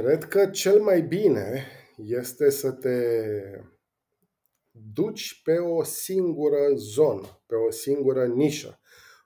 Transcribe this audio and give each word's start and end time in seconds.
Cred 0.00 0.24
că 0.24 0.46
cel 0.46 0.80
mai 0.80 1.02
bine 1.02 1.66
este 1.96 2.50
să 2.50 2.72
te 2.72 2.98
duci 4.92 5.40
pe 5.44 5.52
o 5.52 5.82
singură 5.82 6.74
zonă, 6.74 7.42
pe 7.46 7.54
o 7.54 7.70
singură 7.70 8.26
nișă. 8.26 8.80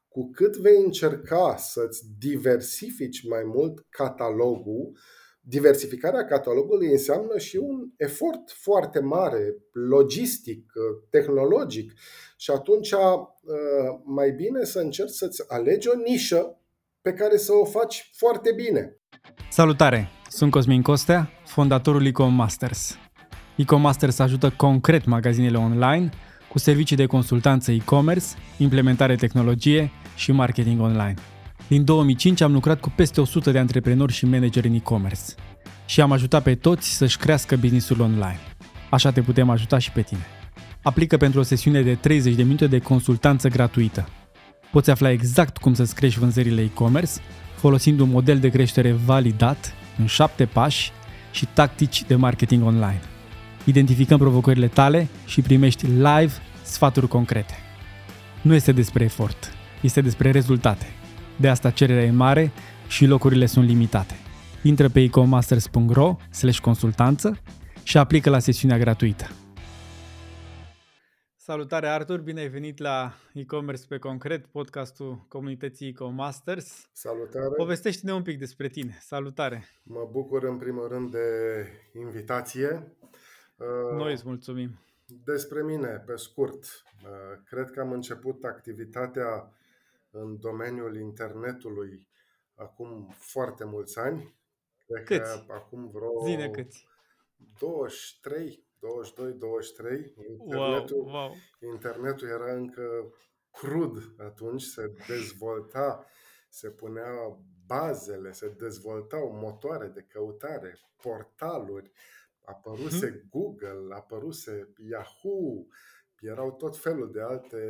Cu 0.08 0.30
cât 0.30 0.56
vei 0.56 0.82
încerca 0.84 1.56
să-ți 1.56 2.02
diversifici 2.18 3.28
mai 3.28 3.42
mult 3.44 3.86
catalogul, 3.88 4.98
diversificarea 5.40 6.24
catalogului 6.24 6.90
înseamnă 6.90 7.38
și 7.38 7.56
un 7.56 7.90
efort 7.96 8.50
foarte 8.50 9.00
mare, 9.00 9.56
logistic, 9.72 10.72
tehnologic. 11.08 11.92
Și 12.36 12.50
atunci 12.50 12.94
mai 14.04 14.30
bine 14.32 14.64
să 14.64 14.80
încerci 14.80 15.10
să-ți 15.10 15.42
alegi 15.48 15.88
o 15.88 15.94
nișă 15.94 16.59
pe 17.02 17.12
care 17.12 17.36
să 17.36 17.52
o 17.52 17.64
faci 17.64 18.10
foarte 18.16 18.52
bine. 18.56 18.96
Salutare! 19.50 20.08
Sunt 20.28 20.50
Cosmin 20.50 20.82
Costea, 20.82 21.30
fondatorul 21.44 22.06
Ecom 22.06 22.34
Masters. 22.34 22.98
Ecom 23.56 23.80
Masters 23.80 24.18
ajută 24.18 24.50
concret 24.50 25.04
magazinele 25.04 25.56
online 25.56 26.10
cu 26.48 26.58
servicii 26.58 26.96
de 26.96 27.06
consultanță 27.06 27.72
e-commerce, 27.72 28.26
implementare 28.56 29.14
tehnologie 29.14 29.90
și 30.16 30.32
marketing 30.32 30.80
online. 30.80 31.14
Din 31.68 31.84
2005 31.84 32.40
am 32.40 32.52
lucrat 32.52 32.80
cu 32.80 32.92
peste 32.96 33.20
100 33.20 33.50
de 33.50 33.58
antreprenori 33.58 34.12
și 34.12 34.26
manageri 34.26 34.68
în 34.68 34.74
e-commerce 34.74 35.22
și 35.86 36.00
am 36.00 36.12
ajutat 36.12 36.42
pe 36.42 36.54
toți 36.54 36.96
să-și 36.96 37.16
crească 37.16 37.56
businessul 37.56 38.00
online. 38.00 38.40
Așa 38.90 39.12
te 39.12 39.22
putem 39.22 39.50
ajuta 39.50 39.78
și 39.78 39.92
pe 39.92 40.02
tine. 40.02 40.26
Aplică 40.82 41.16
pentru 41.16 41.40
o 41.40 41.42
sesiune 41.42 41.82
de 41.82 41.94
30 41.94 42.34
de 42.34 42.42
minute 42.42 42.66
de 42.66 42.78
consultanță 42.78 43.48
gratuită. 43.48 44.08
Poți 44.72 44.90
afla 44.90 45.10
exact 45.10 45.56
cum 45.56 45.74
să-ți 45.74 45.94
crești 45.94 46.18
vânzările 46.18 46.62
e-commerce 46.62 47.12
folosind 47.56 48.00
un 48.00 48.10
model 48.10 48.38
de 48.38 48.48
creștere 48.48 48.92
validat 48.92 49.74
în 49.98 50.06
șapte 50.06 50.44
pași 50.46 50.92
și 51.32 51.46
tactici 51.46 52.04
de 52.04 52.14
marketing 52.14 52.64
online. 52.64 53.00
Identificăm 53.64 54.18
provocările 54.18 54.66
tale 54.66 55.08
și 55.26 55.40
primești 55.40 55.86
live 55.86 56.32
sfaturi 56.62 57.08
concrete. 57.08 57.54
Nu 58.42 58.54
este 58.54 58.72
despre 58.72 59.04
efort, 59.04 59.52
este 59.80 60.00
despre 60.00 60.30
rezultate. 60.30 60.86
De 61.36 61.48
asta 61.48 61.70
cererea 61.70 62.04
e 62.04 62.10
mare 62.10 62.52
și 62.88 63.06
locurile 63.06 63.46
sunt 63.46 63.66
limitate. 63.66 64.14
Intră 64.62 64.88
pe 64.88 65.00
ecomasters.ro 65.00 66.16
consultanță 66.62 67.38
și 67.82 67.98
aplică 67.98 68.30
la 68.30 68.38
sesiunea 68.38 68.78
gratuită. 68.78 69.30
Salutare 71.50 71.88
Artur, 71.88 72.20
bine 72.20 72.40
ai 72.40 72.48
venit 72.48 72.78
la 72.78 73.12
e-commerce 73.34 73.86
pe 73.88 73.98
concret, 73.98 74.46
podcastul 74.46 75.24
comunității 75.28 75.88
EcoMasters. 75.88 76.88
Salutare! 76.92 77.54
Povestește-ne 77.56 78.12
un 78.12 78.22
pic 78.22 78.38
despre 78.38 78.68
tine. 78.68 78.98
Salutare! 79.00 79.64
Mă 79.82 80.08
bucur 80.10 80.42
în 80.42 80.58
primul 80.58 80.88
rând 80.88 81.10
de 81.10 81.20
invitație. 81.94 82.96
Noi 83.96 84.12
îți 84.12 84.26
mulțumim. 84.26 84.78
Despre 85.24 85.62
mine, 85.62 86.02
pe 86.06 86.16
scurt, 86.16 86.64
cred 87.44 87.70
că 87.70 87.80
am 87.80 87.92
început 87.92 88.44
activitatea 88.44 89.52
în 90.10 90.40
domeniul 90.40 90.96
internetului 90.96 92.06
acum 92.54 93.14
foarte 93.18 93.64
mulți 93.64 93.98
ani. 93.98 94.34
Cred 94.86 95.04
câți? 95.04 95.46
Că 95.46 95.52
acum 95.52 95.90
vreo 95.90 96.24
Zine 96.24 96.50
câți. 96.50 96.86
23, 97.58 98.64
22-23. 98.80 98.84
Internetul, 100.40 100.98
wow, 100.98 101.12
wow. 101.12 101.34
internetul 101.72 102.28
era 102.28 102.52
încă 102.52 103.12
crud 103.50 104.14
atunci, 104.18 104.62
se 104.62 104.92
dezvolta, 105.08 106.06
se 106.48 106.70
punea 106.70 107.38
bazele, 107.66 108.32
se 108.32 108.48
dezvoltau 108.58 109.32
motoare 109.32 109.86
de 109.86 110.06
căutare, 110.08 110.78
portaluri, 111.02 111.92
apăruse 112.44 113.08
hmm. 113.08 113.28
Google, 113.30 113.94
apăruse 113.94 114.72
Yahoo, 114.76 115.66
erau 116.20 116.52
tot 116.52 116.76
felul 116.76 117.10
de 117.12 117.20
alte 117.20 117.60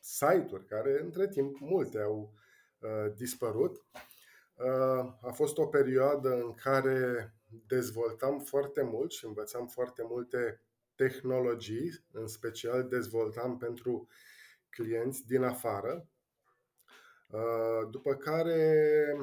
site-uri 0.00 0.64
care 0.64 1.00
între 1.02 1.28
timp 1.28 1.58
multe 1.60 2.00
au 2.00 2.32
uh, 2.78 3.14
dispărut. 3.14 3.84
Uh, 4.54 5.14
a 5.20 5.30
fost 5.32 5.58
o 5.58 5.66
perioadă 5.66 6.34
în 6.34 6.54
care 6.54 7.34
dezvoltam 7.66 8.38
foarte 8.38 8.82
mult 8.82 9.10
și 9.10 9.24
învățam 9.24 9.66
foarte 9.66 10.02
multe 10.04 10.60
tehnologii, 10.94 11.90
în 12.12 12.26
special 12.26 12.88
dezvoltam 12.88 13.56
pentru 13.56 14.08
clienți 14.70 15.26
din 15.26 15.42
afară. 15.42 16.08
Uh, 17.26 17.90
după 17.90 18.14
care 18.14 19.16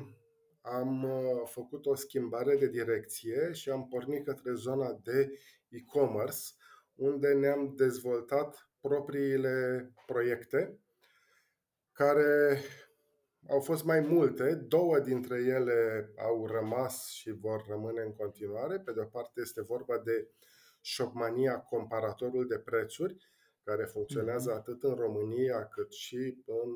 am 0.61 1.03
uh, 1.03 1.41
făcut 1.45 1.85
o 1.85 1.95
schimbare 1.95 2.55
de 2.55 2.67
direcție 2.67 3.51
și 3.51 3.69
am 3.69 3.87
pornit 3.87 4.25
către 4.25 4.53
zona 4.53 4.99
de 5.03 5.31
e-commerce, 5.67 6.39
unde 6.95 7.33
ne-am 7.33 7.73
dezvoltat 7.75 8.69
propriile 8.81 9.91
proiecte 10.05 10.79
care 11.91 12.61
au 13.47 13.59
fost 13.59 13.83
mai 13.83 13.99
multe, 13.99 14.53
două 14.53 14.99
dintre 14.99 15.37
ele 15.37 16.11
au 16.17 16.47
rămas 16.47 17.07
și 17.07 17.31
vor 17.31 17.65
rămâne 17.69 18.01
în 18.01 18.13
continuare. 18.13 18.79
Pe 18.79 18.91
de 18.91 18.99
o 18.99 19.05
parte 19.05 19.41
este 19.41 19.61
vorba 19.61 19.97
de 19.97 20.27
Shopmania, 20.81 21.59
comparatorul 21.59 22.47
de 22.47 22.59
prețuri, 22.59 23.17
care 23.63 23.83
funcționează 23.83 24.49
mhm. 24.49 24.57
atât 24.57 24.83
în 24.83 24.93
România 24.93 25.67
cât 25.67 25.91
și 25.91 26.43
în 26.45 26.69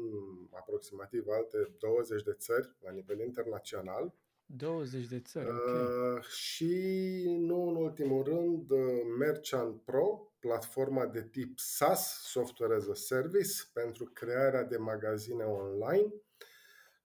aproximativ 0.52 1.28
alte 1.28 1.76
20 1.80 2.24
de 2.24 2.34
țări 2.34 2.76
la 2.82 2.92
nivel 2.92 3.20
internațional. 3.20 4.14
20 4.46 5.08
de 5.08 5.20
țări, 5.20 5.50
okay. 5.50 5.74
uh, 5.74 6.24
Și 6.24 7.36
nu 7.40 7.68
în 7.68 7.76
ultimul 7.76 8.24
rând 8.24 8.70
uh, 8.70 8.80
Merchant 9.20 9.82
Pro, 9.82 10.34
platforma 10.40 11.06
de 11.06 11.28
tip 11.32 11.60
SaaS, 11.60 12.22
Software 12.24 12.76
as 12.76 12.88
a 12.88 12.94
Service, 12.94 13.54
pentru 13.74 14.06
crearea 14.06 14.64
de 14.64 14.78
magazine 14.78 15.44
online 15.44 16.14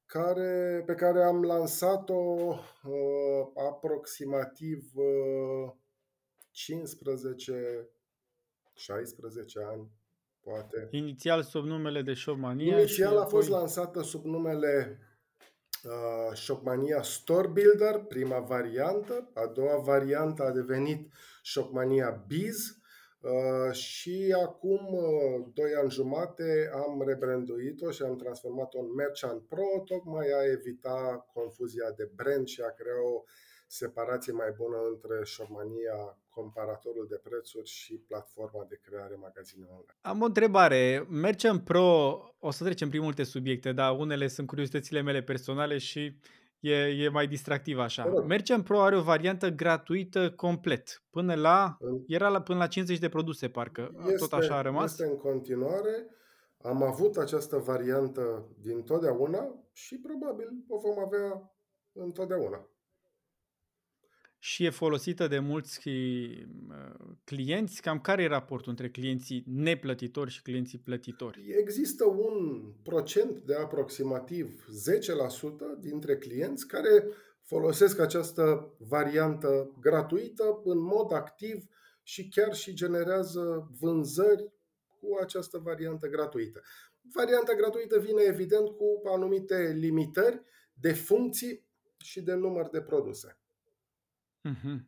care, 0.09 0.83
pe 0.87 0.95
care 0.95 1.23
am 1.23 1.45
lansat-o 1.45 2.15
uh, 2.15 3.47
aproximativ 3.69 4.91
uh, 4.95 5.73
15 6.51 7.89
16 8.75 9.61
ani, 9.61 9.91
poate. 10.41 10.89
Inițial 10.91 11.43
sub 11.43 11.65
numele 11.65 12.03
de 12.03 12.15
Shopmania. 12.15 12.79
Inițial 12.79 13.17
a 13.17 13.25
fost 13.25 13.49
apoi... 13.49 13.59
lansată 13.59 14.03
sub 14.03 14.25
numele 14.25 14.99
uh, 15.85 16.37
Shopmania 16.37 17.03
Store 17.03 17.49
Builder, 17.49 17.99
prima 17.99 18.39
variantă. 18.39 19.31
A 19.35 19.47
doua 19.47 19.79
variantă 19.81 20.43
a 20.43 20.51
devenit 20.51 21.13
Shopmania 21.43 22.25
Biz, 22.27 22.78
Uh, 22.78 22.78
și 23.73 24.34
acum, 24.45 24.87
uh, 24.93 25.47
doi 25.55 25.75
ani 25.81 25.91
jumate, 25.91 26.71
am 26.73 27.03
rebranduit-o 27.06 27.91
și 27.91 28.03
am 28.03 28.17
transformat-o 28.17 28.79
în 28.79 28.95
Merchant 28.95 29.43
Pro, 29.43 29.83
tocmai 29.84 30.27
a 30.39 30.51
evita 30.53 31.27
confuzia 31.34 31.91
de 31.97 32.11
brand 32.15 32.47
și 32.47 32.61
a 32.61 32.71
crea 32.71 33.03
o 33.15 33.23
separație 33.67 34.33
mai 34.33 34.53
bună 34.56 34.77
între 34.93 35.25
Shopmania, 35.25 36.19
comparatorul 36.29 37.06
de 37.09 37.21
prețuri 37.23 37.69
și 37.69 37.95
platforma 37.95 38.67
de 38.69 38.81
creare 38.83 39.15
magazine 39.15 39.67
online. 39.69 39.99
Am 40.00 40.23
o 40.23 40.25
întrebare. 40.25 41.06
Merchant 41.11 41.65
Pro, 41.65 42.21
o 42.39 42.50
să 42.50 42.65
trecem 42.65 42.89
prin 42.89 43.03
multe 43.03 43.23
subiecte, 43.23 43.73
dar 43.73 43.99
unele 43.99 44.29
sunt 44.29 44.47
curiozitățile 44.47 45.00
mele 45.00 45.23
personale 45.23 45.79
și 45.79 46.19
E, 46.61 46.75
e 46.75 47.09
mai 47.09 47.27
distractiv 47.27 47.79
așa. 47.79 48.03
Corect. 48.03 48.29
Merchant 48.29 48.65
Pro 48.65 48.81
are 48.81 48.97
o 48.97 49.03
variantă 49.03 49.49
gratuită 49.49 50.31
complet. 50.31 51.03
Până 51.11 51.35
la, 51.35 51.77
era 52.07 52.29
la, 52.29 52.43
până 52.43 52.59
la 52.59 52.67
50 52.67 52.99
de 52.99 53.09
produse, 53.09 53.49
parcă. 53.49 53.95
Este, 53.99 54.15
Tot 54.15 54.33
așa 54.33 54.57
a 54.57 54.63
rămas? 54.63 54.91
Este 54.91 55.05
în 55.05 55.17
continuare. 55.17 56.07
Am 56.63 56.83
avut 56.83 57.17
această 57.17 57.57
variantă 57.57 58.49
din 58.61 58.83
totdeauna 58.83 59.65
și 59.73 59.99
probabil 59.99 60.49
o 60.69 60.79
vom 60.79 60.99
avea 60.99 61.53
întotdeauna 61.93 62.69
și 64.38 64.65
e 64.65 64.70
folosită 64.70 65.26
de 65.26 65.38
mulți 65.38 65.88
uh, 65.88 65.94
clienți. 67.25 67.82
Cam 67.82 68.00
care 68.00 68.23
e 68.23 68.26
raportul 68.26 68.70
între 68.70 68.90
clienții 68.90 69.44
neplătitori 69.46 70.31
și 70.31 70.43
clienții 70.43 70.79
plătitori? 70.79 71.44
Există 71.61 72.05
un 72.05 72.62
procent 72.82 73.40
de 73.40 73.55
aproximativ 73.55 74.64
10% 75.79 75.81
dintre 75.81 76.17
clienți 76.17 76.67
care 76.67 77.05
folosesc 77.43 77.99
această 77.99 78.75
variantă 78.79 79.76
gratuită 79.81 80.61
în 80.64 80.79
mod 80.79 81.12
activ 81.12 81.64
și 82.02 82.29
chiar 82.29 82.55
și 82.55 82.75
generează 82.75 83.70
vânzări 83.81 84.52
cu 85.00 85.19
această 85.20 85.58
variantă 85.58 86.08
gratuită. 86.08 86.62
Varianta 87.12 87.55
gratuită 87.55 87.99
vine 87.99 88.23
evident 88.23 88.69
cu 88.69 89.02
anumite 89.05 89.76
limitări 89.79 90.43
de 90.75 90.93
funcții 90.93 91.67
și 91.96 92.23
de 92.23 92.34
număr 92.34 92.69
de 92.69 92.81
produse. 92.81 93.38
Mhm. 94.50 94.87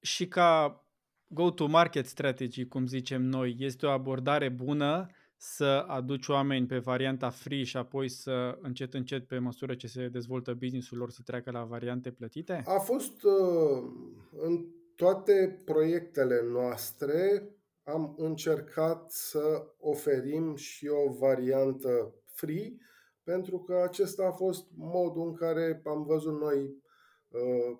Și 0.00 0.28
ca 0.28 0.80
go-to-market 1.28 2.06
strategy, 2.06 2.66
cum 2.66 2.86
zicem 2.86 3.22
noi, 3.22 3.56
este 3.58 3.86
o 3.86 3.90
abordare 3.90 4.48
bună 4.48 5.06
să 5.36 5.84
aduci 5.86 6.28
oameni 6.28 6.66
pe 6.66 6.78
varianta 6.78 7.30
free 7.30 7.62
și 7.62 7.76
apoi 7.76 8.08
să 8.08 8.58
încet 8.60 8.94
încet 8.94 9.26
pe 9.26 9.38
măsură 9.38 9.74
ce 9.74 9.86
se 9.86 10.08
dezvoltă 10.08 10.54
businessul 10.54 10.98
lor 10.98 11.10
să 11.10 11.20
treacă 11.24 11.50
la 11.50 11.64
variante 11.64 12.10
plătite? 12.10 12.62
A 12.66 12.78
fost 12.78 13.22
uh, 13.22 13.84
în 14.30 14.66
toate 14.96 15.62
proiectele 15.64 16.40
noastre 16.52 17.50
am 17.82 18.14
încercat 18.16 19.10
să 19.10 19.66
oferim 19.78 20.54
și 20.54 20.86
o 20.86 21.12
variantă 21.12 22.14
free, 22.26 22.76
pentru 23.22 23.58
că 23.58 23.82
acesta 23.84 24.26
a 24.26 24.30
fost 24.30 24.66
modul 24.76 25.26
în 25.26 25.34
care 25.34 25.82
am 25.84 26.04
văzut 26.04 26.40
noi 26.40 26.82
uh, 27.28 27.78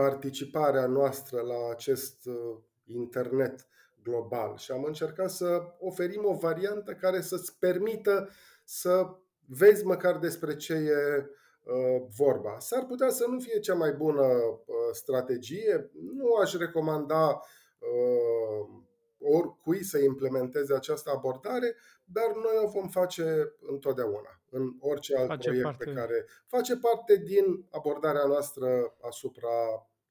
participarea 0.00 0.86
noastră 0.86 1.40
la 1.40 1.70
acest 1.70 2.26
uh, 2.26 2.56
internet 2.84 3.66
global 4.02 4.56
și 4.56 4.70
am 4.70 4.84
încercat 4.84 5.30
să 5.30 5.62
oferim 5.78 6.24
o 6.24 6.34
variantă 6.34 6.92
care 6.92 7.20
să-ți 7.20 7.58
permită 7.58 8.28
să 8.64 9.16
vezi 9.46 9.84
măcar 9.84 10.18
despre 10.18 10.56
ce 10.56 10.72
e 10.72 11.30
uh, 11.62 12.02
vorba. 12.16 12.58
S-ar 12.58 12.86
putea 12.86 13.08
să 13.08 13.26
nu 13.28 13.40
fie 13.40 13.58
cea 13.58 13.74
mai 13.74 13.92
bună 13.92 14.26
strategie, 14.92 15.90
nu 16.16 16.34
aș 16.34 16.54
recomanda 16.54 17.40
oricui 19.20 19.84
să 19.84 19.98
implementeze 19.98 20.74
această 20.74 21.10
abordare, 21.14 21.76
dar 22.04 22.26
noi 22.34 22.64
o 22.64 22.68
vom 22.68 22.88
face 22.88 23.54
întotdeauna, 23.60 24.40
în 24.50 24.72
orice 24.80 25.16
alt 25.16 25.28
face 25.28 25.48
proiect 25.48 25.64
parte. 25.64 25.84
pe 25.84 25.92
care 25.92 26.26
face 26.46 26.76
parte 26.76 27.16
din 27.16 27.66
abordarea 27.70 28.26
noastră 28.26 28.94
asupra 29.00 29.48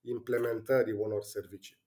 implementării 0.01 0.93
unor 0.93 1.23
servicii. 1.23 1.77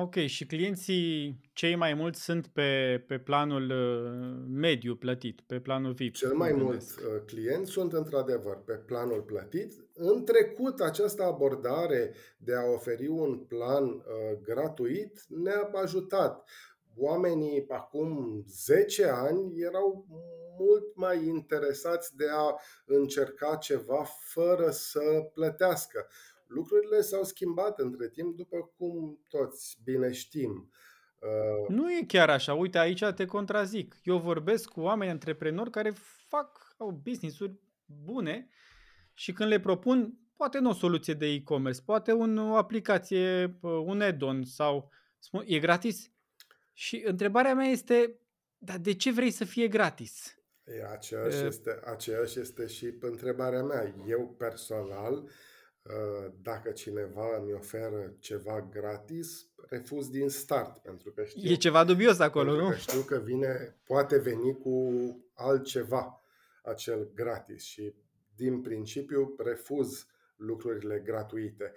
Ok, 0.00 0.14
și 0.14 0.46
clienții 0.46 1.40
cei 1.52 1.74
mai 1.74 1.94
mulți 1.94 2.22
sunt 2.22 2.46
pe, 2.46 3.04
pe 3.06 3.18
planul 3.18 3.70
uh, 3.70 4.46
mediu 4.50 4.94
plătit, 4.94 5.40
pe 5.40 5.60
planul 5.60 5.92
VIP. 5.92 6.14
Cel 6.14 6.34
mai 6.34 6.52
mulți 6.52 7.02
uh, 7.02 7.22
clienți 7.26 7.70
sunt 7.70 7.92
într-adevăr 7.92 8.62
pe 8.64 8.72
planul 8.72 9.22
plătit. 9.22 9.72
În 9.94 10.24
trecut, 10.24 10.80
această 10.80 11.22
abordare 11.22 12.14
de 12.36 12.54
a 12.54 12.72
oferi 12.74 13.06
un 13.06 13.38
plan 13.38 13.84
uh, 13.84 14.02
gratuit 14.42 15.20
ne-a 15.28 15.70
ajutat. 15.82 16.48
Oamenii 16.98 17.64
acum 17.68 18.42
10 18.46 19.04
ani 19.04 19.60
erau 19.60 20.06
mult 20.58 20.96
mai 20.96 21.26
interesați 21.26 22.16
de 22.16 22.24
a 22.32 22.54
încerca 22.86 23.56
ceva 23.56 24.04
fără 24.32 24.70
să 24.70 25.00
plătească 25.34 26.06
lucrurile 26.48 27.00
s-au 27.00 27.24
schimbat 27.24 27.78
între 27.78 28.08
timp, 28.08 28.36
după 28.36 28.72
cum 28.76 29.18
toți 29.28 29.78
bine 29.84 30.12
știm. 30.12 30.70
Uh, 31.20 31.68
nu 31.68 31.92
e 31.92 32.04
chiar 32.06 32.30
așa. 32.30 32.54
Uite, 32.54 32.78
aici 32.78 33.04
te 33.14 33.24
contrazic. 33.24 33.96
Eu 34.02 34.18
vorbesc 34.18 34.68
cu 34.68 34.80
oameni 34.80 35.10
antreprenori 35.10 35.70
care 35.70 35.92
fac, 36.28 36.74
au 36.78 36.90
business-uri 36.90 37.54
bune 38.04 38.48
și 39.14 39.32
când 39.32 39.50
le 39.50 39.60
propun, 39.60 40.18
poate 40.36 40.58
nu 40.58 40.70
o 40.70 40.72
soluție 40.72 41.14
de 41.14 41.26
e-commerce, 41.26 41.82
poate 41.84 42.12
un, 42.12 42.38
o 42.38 42.56
aplicație, 42.56 43.58
uh, 43.60 43.82
un 43.84 44.00
add-on 44.00 44.44
sau 44.44 44.90
spun, 45.18 45.42
e 45.46 45.58
gratis? 45.58 46.12
Și 46.78 47.02
întrebarea 47.04 47.54
mea 47.54 47.66
este, 47.66 48.20
dar 48.58 48.78
de 48.78 48.94
ce 48.94 49.12
vrei 49.12 49.30
să 49.30 49.44
fie 49.44 49.68
gratis? 49.68 50.38
E, 50.64 50.84
aceeași, 50.92 51.42
e... 51.42 51.46
este, 51.46 51.80
aceeași 51.84 52.40
este 52.40 52.66
și 52.66 52.94
întrebarea 53.00 53.62
mea. 53.62 53.94
Eu 54.06 54.34
personal 54.38 55.28
Uh, 55.82 56.32
dacă 56.42 56.70
cineva 56.70 57.38
mi 57.38 57.52
oferă 57.52 58.14
ceva 58.18 58.68
gratis, 58.70 59.48
refuz 59.68 60.08
din 60.08 60.28
start, 60.28 60.78
pentru 60.78 61.10
că 61.10 61.24
știu... 61.24 61.50
E 61.50 61.54
ceva 61.54 61.84
dubios 61.84 62.18
acolo, 62.18 62.54
nu? 62.54 62.68
Că 62.68 62.76
știu 62.76 63.00
că 63.00 63.18
vine, 63.18 63.80
poate 63.84 64.18
veni 64.18 64.58
cu 64.58 64.90
altceva 65.34 66.22
acel 66.62 67.10
gratis 67.14 67.62
și 67.62 67.94
din 68.34 68.60
principiu 68.60 69.34
refuz 69.38 70.06
lucrurile 70.38 71.02
gratuite. 71.04 71.72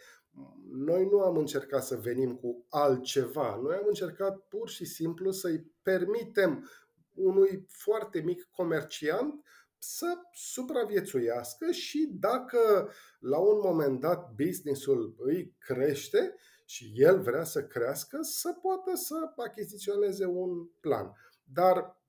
Noi 0.71 1.07
nu 1.11 1.19
am 1.19 1.37
încercat 1.37 1.83
să 1.83 1.95
venim 1.95 2.35
cu 2.35 2.65
altceva, 2.69 3.59
noi 3.63 3.75
am 3.75 3.85
încercat 3.87 4.39
pur 4.39 4.69
și 4.69 4.85
simplu 4.85 5.31
să-i 5.31 5.71
permitem 5.81 6.69
unui 7.13 7.65
foarte 7.69 8.21
mic 8.21 8.47
comerciant 8.51 9.43
să 9.77 10.13
supraviețuiască 10.33 11.71
și 11.71 12.09
dacă 12.19 12.91
la 13.19 13.37
un 13.37 13.59
moment 13.63 13.99
dat 13.99 14.31
businessul 14.35 15.15
îi 15.17 15.55
crește 15.59 16.35
și 16.65 16.91
el 16.95 17.21
vrea 17.21 17.43
să 17.43 17.63
crească, 17.63 18.17
să 18.21 18.53
poată 18.61 18.91
să 18.95 19.15
achiziționeze 19.35 20.25
un 20.25 20.65
plan. 20.79 21.13
Dar 21.43 21.99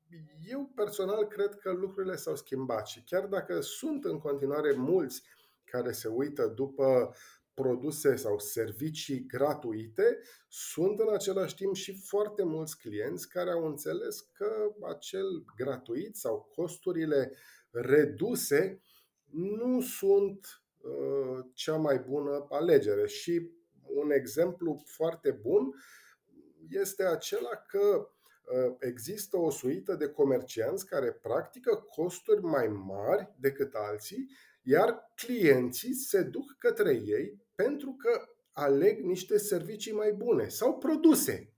eu 0.49 0.73
personal 0.75 1.27
cred 1.27 1.55
că 1.55 1.73
lucrurile 1.73 2.17
s-au 2.17 2.37
schimbat 2.37 2.87
și 2.87 3.03
chiar 3.05 3.27
dacă 3.27 3.61
sunt 3.61 4.05
în 4.05 4.19
continuare 4.19 4.73
mulți 4.73 5.23
care 5.73 5.93
se 5.93 6.09
uită 6.09 6.47
după 6.47 7.15
produse 7.55 8.17
sau 8.17 8.39
servicii 8.39 9.27
gratuite, 9.27 10.19
sunt 10.49 10.99
în 10.99 11.15
același 11.15 11.55
timp 11.55 11.75
și 11.75 12.01
foarte 12.07 12.45
mulți 12.45 12.79
clienți 12.79 13.29
care 13.29 13.51
au 13.51 13.67
înțeles 13.67 14.21
că 14.21 14.75
acel 14.83 15.45
gratuit 15.57 16.17
sau 16.17 16.51
costurile 16.55 17.33
reduse 17.71 18.83
nu 19.31 19.81
sunt 19.81 20.63
uh, 20.77 21.45
cea 21.55 21.77
mai 21.77 21.99
bună 21.99 22.47
alegere. 22.49 23.07
Și 23.07 23.51
un 23.83 24.11
exemplu 24.11 24.83
foarte 24.87 25.31
bun 25.31 25.75
este 26.69 27.05
acela 27.05 27.57
că 27.69 28.09
uh, 28.09 28.77
există 28.79 29.37
o 29.37 29.51
suită 29.51 29.95
de 29.95 30.09
comercianți 30.09 30.87
care 30.87 31.13
practică 31.13 31.75
costuri 31.77 32.43
mai 32.43 32.69
mari 32.69 33.35
decât 33.39 33.75
alții, 33.75 34.31
iar 34.63 35.13
clienții 35.15 35.95
se 35.95 36.23
duc 36.23 36.55
către 36.59 37.03
ei 37.05 37.43
pentru 37.55 37.93
că 37.99 38.29
aleg 38.53 38.99
niște 38.99 39.39
servicii 39.39 39.93
mai 39.93 40.13
bune 40.13 40.49
sau 40.49 40.79
produse. 40.79 41.53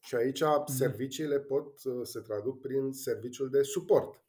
Și 0.00 0.14
aici 0.14 0.40
mhm. 0.40 0.64
serviciile 0.66 1.38
pot 1.38 1.84
uh, 1.84 2.00
se 2.02 2.20
traduc 2.20 2.60
prin 2.60 2.92
serviciul 2.92 3.50
de 3.50 3.62
suport. 3.62 4.22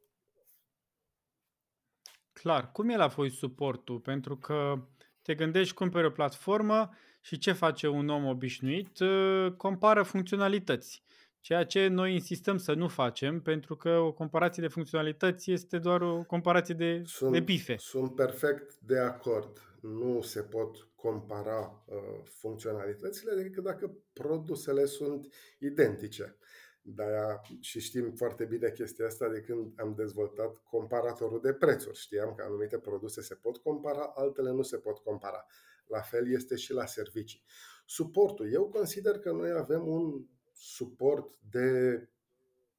Clar. 2.33 2.71
Cum 2.71 2.89
e 2.89 2.95
la 2.95 3.07
voi 3.07 3.29
suportul? 3.29 3.99
Pentru 3.99 4.37
că 4.37 4.87
te 5.21 5.35
gândești, 5.35 5.73
cumperi 5.73 6.05
o 6.05 6.11
platformă 6.11 6.89
și 7.21 7.37
ce 7.37 7.51
face 7.51 7.87
un 7.87 8.09
om 8.09 8.25
obișnuit? 8.25 8.99
Ă, 8.99 9.53
compară 9.57 10.03
funcționalități. 10.03 11.03
Ceea 11.41 11.65
ce 11.65 11.87
noi 11.87 12.13
insistăm 12.13 12.57
să 12.57 12.73
nu 12.73 12.87
facem, 12.87 13.41
pentru 13.41 13.75
că 13.75 13.89
o 13.89 14.13
comparație 14.13 14.63
de 14.63 14.67
funcționalități 14.67 15.51
este 15.51 15.77
doar 15.77 16.01
o 16.01 16.23
comparație 16.27 16.73
de, 16.73 17.01
sunt, 17.05 17.31
de 17.31 17.39
bife. 17.39 17.75
Sunt 17.77 18.15
perfect 18.15 18.79
de 18.79 18.99
acord. 18.99 19.61
Nu 19.81 20.21
se 20.21 20.41
pot 20.41 20.89
compara 20.95 21.83
uh, 21.85 21.97
funcționalitățile 22.23 23.41
decât 23.41 23.63
dacă 23.63 23.97
produsele 24.13 24.85
sunt 24.85 25.27
identice. 25.59 26.37
De-aia 26.81 27.41
și 27.59 27.79
știm 27.79 28.11
foarte 28.11 28.45
bine 28.45 28.71
chestia 28.71 29.05
asta 29.05 29.29
de 29.29 29.39
când 29.39 29.73
am 29.75 29.93
dezvoltat 29.95 30.57
comparatorul 30.57 31.41
de 31.41 31.53
prețuri. 31.53 31.97
Știam 31.97 32.33
că 32.33 32.43
anumite 32.47 32.77
produse 32.77 33.21
se 33.21 33.35
pot 33.35 33.57
compara, 33.57 34.11
altele 34.15 34.51
nu 34.51 34.61
se 34.61 34.77
pot 34.77 34.97
compara. 34.97 35.45
La 35.87 35.99
fel 35.99 36.31
este 36.31 36.55
și 36.55 36.73
la 36.73 36.85
servicii. 36.85 37.43
Suportul. 37.85 38.51
Eu 38.53 38.69
consider 38.69 39.19
că 39.19 39.31
noi 39.31 39.51
avem 39.51 39.87
un 39.87 40.25
suport 40.59 41.39
de 41.49 42.07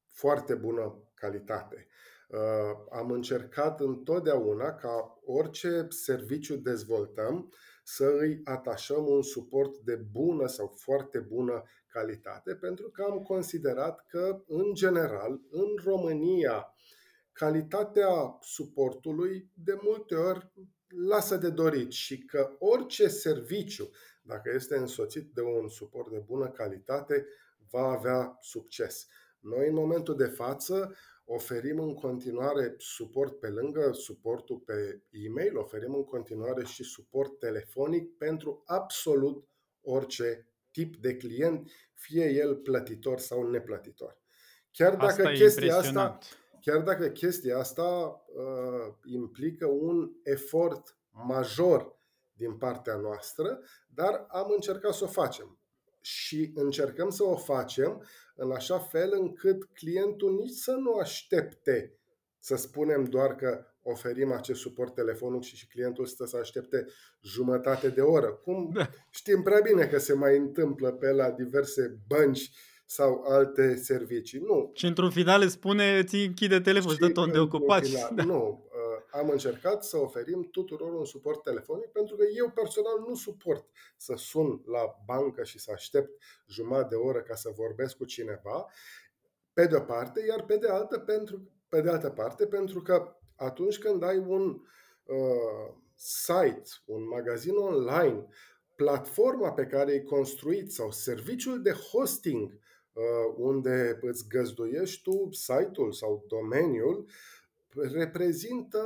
foarte 0.07 0.55
bună 0.55 1.11
calitate. 1.15 1.87
Uh, 2.29 2.39
am 2.91 3.11
încercat 3.11 3.81
întotdeauna 3.81 4.75
ca 4.75 5.21
orice 5.25 5.87
serviciu 5.89 6.57
dezvoltăm 6.57 7.53
să 7.85 8.17
îi 8.19 8.41
atașăm 8.45 9.07
un 9.07 9.23
suport 9.23 9.77
de 9.79 9.97
bună 9.97 10.47
sau 10.47 10.75
foarte 10.77 11.19
bună 11.19 11.63
calitate, 11.89 12.55
pentru 12.55 12.91
că 12.91 13.03
am 13.03 13.19
considerat 13.19 14.07
că, 14.07 14.43
în 14.47 14.75
general, 14.75 15.41
în 15.51 15.69
România, 15.85 16.75
calitatea 17.33 18.39
suportului 18.41 19.51
de 19.55 19.79
multe 19.83 20.15
ori 20.15 20.53
lasă 21.09 21.37
de 21.37 21.51
dorit 21.51 21.91
și 21.91 22.25
că 22.25 22.57
orice 22.59 23.09
serviciu, 23.09 23.91
dacă 24.23 24.51
este 24.55 24.77
însoțit 24.77 25.31
de 25.35 25.41
un 25.41 25.69
suport 25.69 26.11
de 26.11 26.23
bună 26.27 26.51
calitate, 26.51 27.27
va 27.71 27.83
avea 27.83 28.37
succes. 28.41 29.07
Noi, 29.41 29.69
în 29.69 29.75
momentul 29.75 30.17
de 30.17 30.27
față, 30.27 30.95
oferim 31.25 31.81
în 31.81 31.95
continuare 31.95 32.75
suport 32.79 33.39
pe 33.39 33.49
lângă 33.49 33.91
suportul 33.93 34.57
pe 34.57 35.03
e-mail, 35.11 35.57
oferim 35.57 35.95
în 35.95 36.05
continuare 36.05 36.65
și 36.65 36.85
suport 36.85 37.39
telefonic 37.39 38.17
pentru 38.17 38.63
absolut 38.67 39.49
orice 39.81 40.47
tip 40.71 40.97
de 40.97 41.17
client, 41.17 41.71
fie 41.95 42.31
el 42.31 42.57
plătitor 42.57 43.19
sau 43.19 43.51
neplătitor. 43.51 44.19
Chiar 44.71 44.97
dacă 44.97 45.05
asta 45.05 45.33
chestia 45.33 45.77
asta, 45.77 46.19
chiar 46.61 46.83
dacă 46.83 47.09
chestia 47.09 47.59
asta 47.59 48.23
uh, 48.27 48.95
implică 49.05 49.67
un 49.67 50.11
efort 50.23 50.97
major 51.11 51.99
din 52.33 52.57
partea 52.57 52.97
noastră, 52.97 53.61
dar 53.89 54.27
am 54.29 54.51
încercat 54.55 54.95
să 54.95 55.05
o 55.05 55.07
facem. 55.07 55.60
Și 56.01 56.51
încercăm 56.55 57.11
să 57.11 57.25
o 57.25 57.37
facem 57.37 58.03
în 58.35 58.51
așa 58.51 58.79
fel 58.79 59.11
încât 59.13 59.65
clientul 59.73 60.35
nici 60.35 60.57
să 60.57 60.73
nu 60.73 60.93
aștepte 60.93 61.95
să 62.39 62.57
spunem 62.57 63.05
doar 63.05 63.35
că 63.35 63.65
oferim 63.83 64.33
acest 64.33 64.61
suport 64.61 64.95
telefonic 64.95 65.43
și, 65.43 65.57
și 65.57 65.67
clientul 65.67 66.07
stă 66.07 66.25
să 66.25 66.37
aștepte 66.37 66.87
jumătate 67.23 67.89
de 67.89 68.01
oră. 68.01 68.27
Cum 68.27 68.71
da. 68.75 68.89
știm 69.11 69.43
prea 69.43 69.61
bine 69.61 69.87
că 69.87 69.99
se 69.99 70.15
mai 70.15 70.37
întâmplă 70.37 70.93
pe 70.93 71.11
la 71.11 71.31
diverse 71.31 71.99
bănci 72.07 72.51
sau 72.87 73.25
alte 73.29 73.77
servicii. 73.77 74.41
Nu. 74.41 74.71
Și 74.75 74.87
într-un 74.87 75.11
final 75.11 75.43
îți 75.43 75.53
spune, 75.53 76.05
ți 76.05 76.17
închide 76.17 76.61
telefonul, 76.61 76.97
dă 77.01 77.09
ton 77.09 77.33
de 77.33 77.39
ocupat. 77.39 77.87
Final, 77.87 78.11
da. 78.17 78.25
Nu, 78.25 78.69
am 79.13 79.29
încercat 79.29 79.85
să 79.85 79.97
oferim 79.97 80.49
tuturor 80.51 80.93
un 80.93 81.05
suport 81.05 81.43
telefonic 81.43 81.87
pentru 81.87 82.17
că 82.17 82.25
eu 82.37 82.51
personal 82.51 83.05
nu 83.09 83.15
suport 83.15 83.67
să 83.97 84.15
sun 84.17 84.63
la 84.67 84.97
bancă 85.07 85.45
și 85.45 85.59
să 85.59 85.71
aștept 85.75 86.23
jumătate 86.47 86.89
de 86.89 86.95
oră 86.95 87.23
ca 87.23 87.35
să 87.35 87.51
vorbesc 87.55 87.97
cu 87.97 88.05
cineva, 88.05 88.67
pe 89.53 89.67
de 89.67 89.77
o 89.77 89.81
parte, 89.81 90.25
iar 90.29 90.45
pe 90.45 90.57
de 90.57 90.69
altă, 90.69 90.99
pentru, 90.99 91.51
pe 91.69 91.81
de 91.81 91.91
altă 91.91 92.11
parte, 92.11 92.47
pentru 92.47 92.83
că 92.83 93.17
atunci 93.37 93.79
când 93.79 94.03
ai 94.03 94.19
un 94.19 94.61
uh, 95.05 95.75
site, 95.95 96.69
un 96.85 97.09
magazin 97.09 97.57
online, 97.57 98.27
platforma 98.77 99.53
pe 99.53 99.67
care 99.67 99.91
ai 99.91 100.03
construit 100.03 100.73
sau 100.73 100.91
serviciul 100.91 101.63
de 101.63 101.71
hosting 101.71 102.53
uh, 102.93 103.35
unde 103.37 103.99
îți 104.01 104.29
găzduiești 104.29 105.03
tu 105.03 105.29
site-ul 105.31 105.93
sau 105.93 106.25
domeniul, 106.29 107.07
reprezintă 107.75 108.83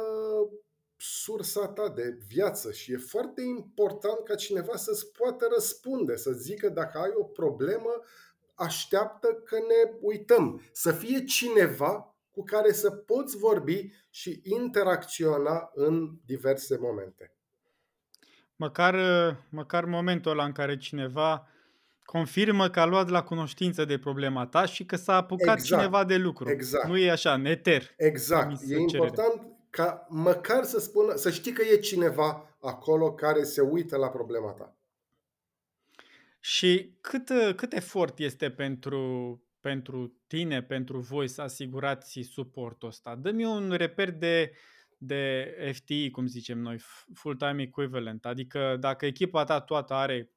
sursa 0.97 1.69
ta 1.69 1.89
de 1.89 2.19
viață 2.27 2.73
și 2.73 2.93
e 2.93 2.97
foarte 2.97 3.43
important 3.43 4.19
ca 4.25 4.35
cineva 4.35 4.77
să-ți 4.77 5.13
poată 5.13 5.49
răspunde, 5.55 6.17
să 6.17 6.31
zică 6.31 6.69
dacă 6.69 6.99
ai 6.99 7.11
o 7.15 7.25
problemă, 7.25 8.01
așteaptă 8.55 9.35
că 9.45 9.57
ne 9.57 9.99
uităm. 10.01 10.63
Să 10.73 10.93
fie 10.93 11.25
cineva 11.25 12.17
cu 12.31 12.43
care 12.45 12.73
să 12.73 12.91
poți 12.91 13.37
vorbi 13.37 13.93
și 14.11 14.41
interacționa 14.43 15.71
în 15.75 16.19
diverse 16.25 16.79
momente. 16.81 17.37
Măcar, 18.57 18.97
măcar 19.51 19.85
momentul 19.85 20.31
ăla 20.31 20.45
în 20.45 20.53
care 20.53 20.77
cineva 20.77 21.49
confirmă 22.05 22.69
că 22.69 22.81
a 22.81 22.85
luat 22.85 23.09
la 23.09 23.23
cunoștință 23.23 23.85
de 23.85 23.99
problema 23.99 24.47
ta 24.47 24.65
și 24.65 24.85
că 24.85 24.97
s-a 24.97 25.17
apucat 25.17 25.59
exact, 25.59 25.63
cineva 25.63 26.05
de 26.05 26.17
lucru. 26.17 26.51
Exact. 26.51 26.87
Nu 26.87 26.97
e 26.97 27.11
așa, 27.11 27.37
neter. 27.37 27.95
Exact. 27.97 28.61
E 28.69 28.77
important 28.77 29.55
ca 29.71 30.07
măcar 30.09 30.65
să 30.65 30.81
spună, 30.81 31.15
să 31.15 31.31
știi 31.31 31.53
că 31.53 31.63
e 31.63 31.77
cineva 31.77 32.57
acolo 32.61 33.13
care 33.13 33.43
se 33.43 33.61
uită 33.61 33.97
la 33.97 34.09
problema 34.09 34.51
ta. 34.51 34.77
Și 36.41 36.97
cât, 37.01 37.31
cât 37.57 37.73
efort 37.73 38.19
este 38.19 38.51
pentru, 38.51 39.43
pentru 39.61 40.17
tine, 40.27 40.63
pentru 40.63 40.99
voi 40.99 41.29
să 41.29 41.43
asigurați 41.43 42.21
suportul 42.33 42.89
ăsta? 42.89 43.15
Dă-mi 43.15 43.45
un 43.45 43.71
reper 43.71 44.11
de, 44.11 44.53
de 44.99 45.55
FTE, 45.73 46.11
cum 46.11 46.27
zicem 46.27 46.59
noi, 46.59 46.79
full-time 47.15 47.63
equivalent. 47.63 48.27
Adică 48.27 48.77
dacă 48.81 49.07
echipa 49.07 49.45
ta 49.45 49.61
toată 49.61 49.95
are 49.95 50.31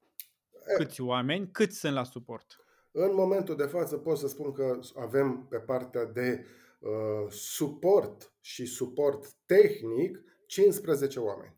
câți 0.76 1.02
oameni, 1.02 1.50
cât 1.52 1.74
sunt 1.74 1.94
la 1.94 2.04
suport? 2.04 2.66
În 2.92 3.14
momentul 3.14 3.56
de 3.56 3.64
față 3.64 3.98
pot 3.98 4.18
să 4.18 4.28
spun 4.28 4.52
că 4.52 4.80
avem 4.96 5.46
pe 5.50 5.58
partea 5.58 6.06
de 6.06 6.46
uh, 6.80 7.32
suport 7.32 8.34
și 8.40 8.66
suport 8.66 9.32
tehnic 9.46 10.24
15 10.48 11.20
oameni. 11.20 11.56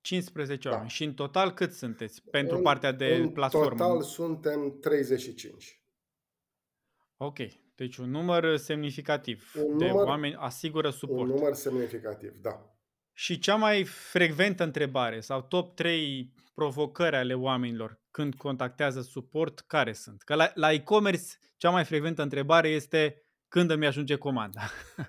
15 0.00 0.68
da. 0.68 0.74
oameni. 0.74 0.90
Și 0.90 1.04
în 1.04 1.14
total 1.14 1.52
cât 1.52 1.72
sunteți 1.72 2.22
pentru 2.30 2.56
în, 2.56 2.62
partea 2.62 2.92
de 2.92 3.14
în 3.14 3.30
platformă? 3.30 3.70
În 3.70 3.76
total 3.76 4.02
suntem 4.02 4.78
35. 4.80 5.82
Ok. 7.16 7.38
Deci 7.74 7.96
un 7.96 8.10
număr 8.10 8.56
semnificativ 8.56 9.52
un 9.56 9.78
de 9.78 9.86
număr, 9.86 10.06
oameni 10.06 10.34
asigură 10.34 10.90
suport. 10.90 11.20
Un 11.20 11.26
număr 11.26 11.54
semnificativ, 11.54 12.36
da. 12.40 12.69
Și 13.20 13.38
cea 13.38 13.54
mai 13.54 13.84
frecventă 13.84 14.62
întrebare 14.62 15.20
sau 15.20 15.42
top 15.42 15.74
3 15.74 16.34
provocări 16.54 17.16
ale 17.16 17.34
oamenilor 17.34 18.00
când 18.10 18.34
contactează 18.34 19.00
suport, 19.00 19.60
care 19.60 19.92
sunt? 19.92 20.22
Că 20.22 20.34
la, 20.34 20.50
la 20.54 20.72
e-commerce 20.72 21.24
cea 21.56 21.70
mai 21.70 21.84
frecventă 21.84 22.22
întrebare 22.22 22.68
este 22.68 23.22
când 23.48 23.70
îmi 23.70 23.86
ajunge 23.86 24.16
comanda. 24.16 24.60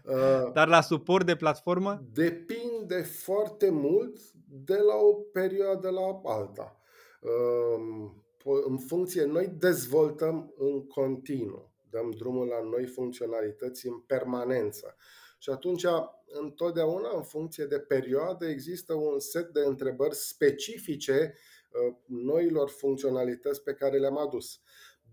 Uh, 0.05 0.51
Dar 0.53 0.67
la 0.67 0.81
suport 0.81 1.25
de 1.25 1.35
platformă? 1.35 2.03
Depinde 2.13 3.01
foarte 3.01 3.69
mult 3.69 4.17
de 4.47 4.77
la 4.77 4.95
o 4.95 5.13
perioadă 5.13 5.89
la 5.89 6.21
alta. 6.23 6.79
Uh, 7.21 8.61
în 8.67 8.77
funcție, 8.77 9.25
noi 9.25 9.47
dezvoltăm 9.57 10.53
în 10.57 10.87
continuu, 10.87 11.73
dăm 11.89 12.11
drumul 12.17 12.47
la 12.47 12.61
noi 12.69 12.85
funcționalități 12.85 13.87
în 13.87 13.99
permanență. 13.99 14.95
Și 15.41 15.49
atunci, 15.49 15.85
întotdeauna, 16.25 17.15
în 17.15 17.23
funcție 17.23 17.65
de 17.65 17.79
perioadă, 17.79 18.47
există 18.47 18.93
un 18.93 19.19
set 19.19 19.49
de 19.53 19.59
întrebări 19.59 20.15
specifice 20.15 21.33
uh, 21.69 21.95
noilor 22.05 22.69
funcționalități 22.69 23.63
pe 23.63 23.73
care 23.73 23.97
le-am 23.97 24.17
adus. 24.17 24.59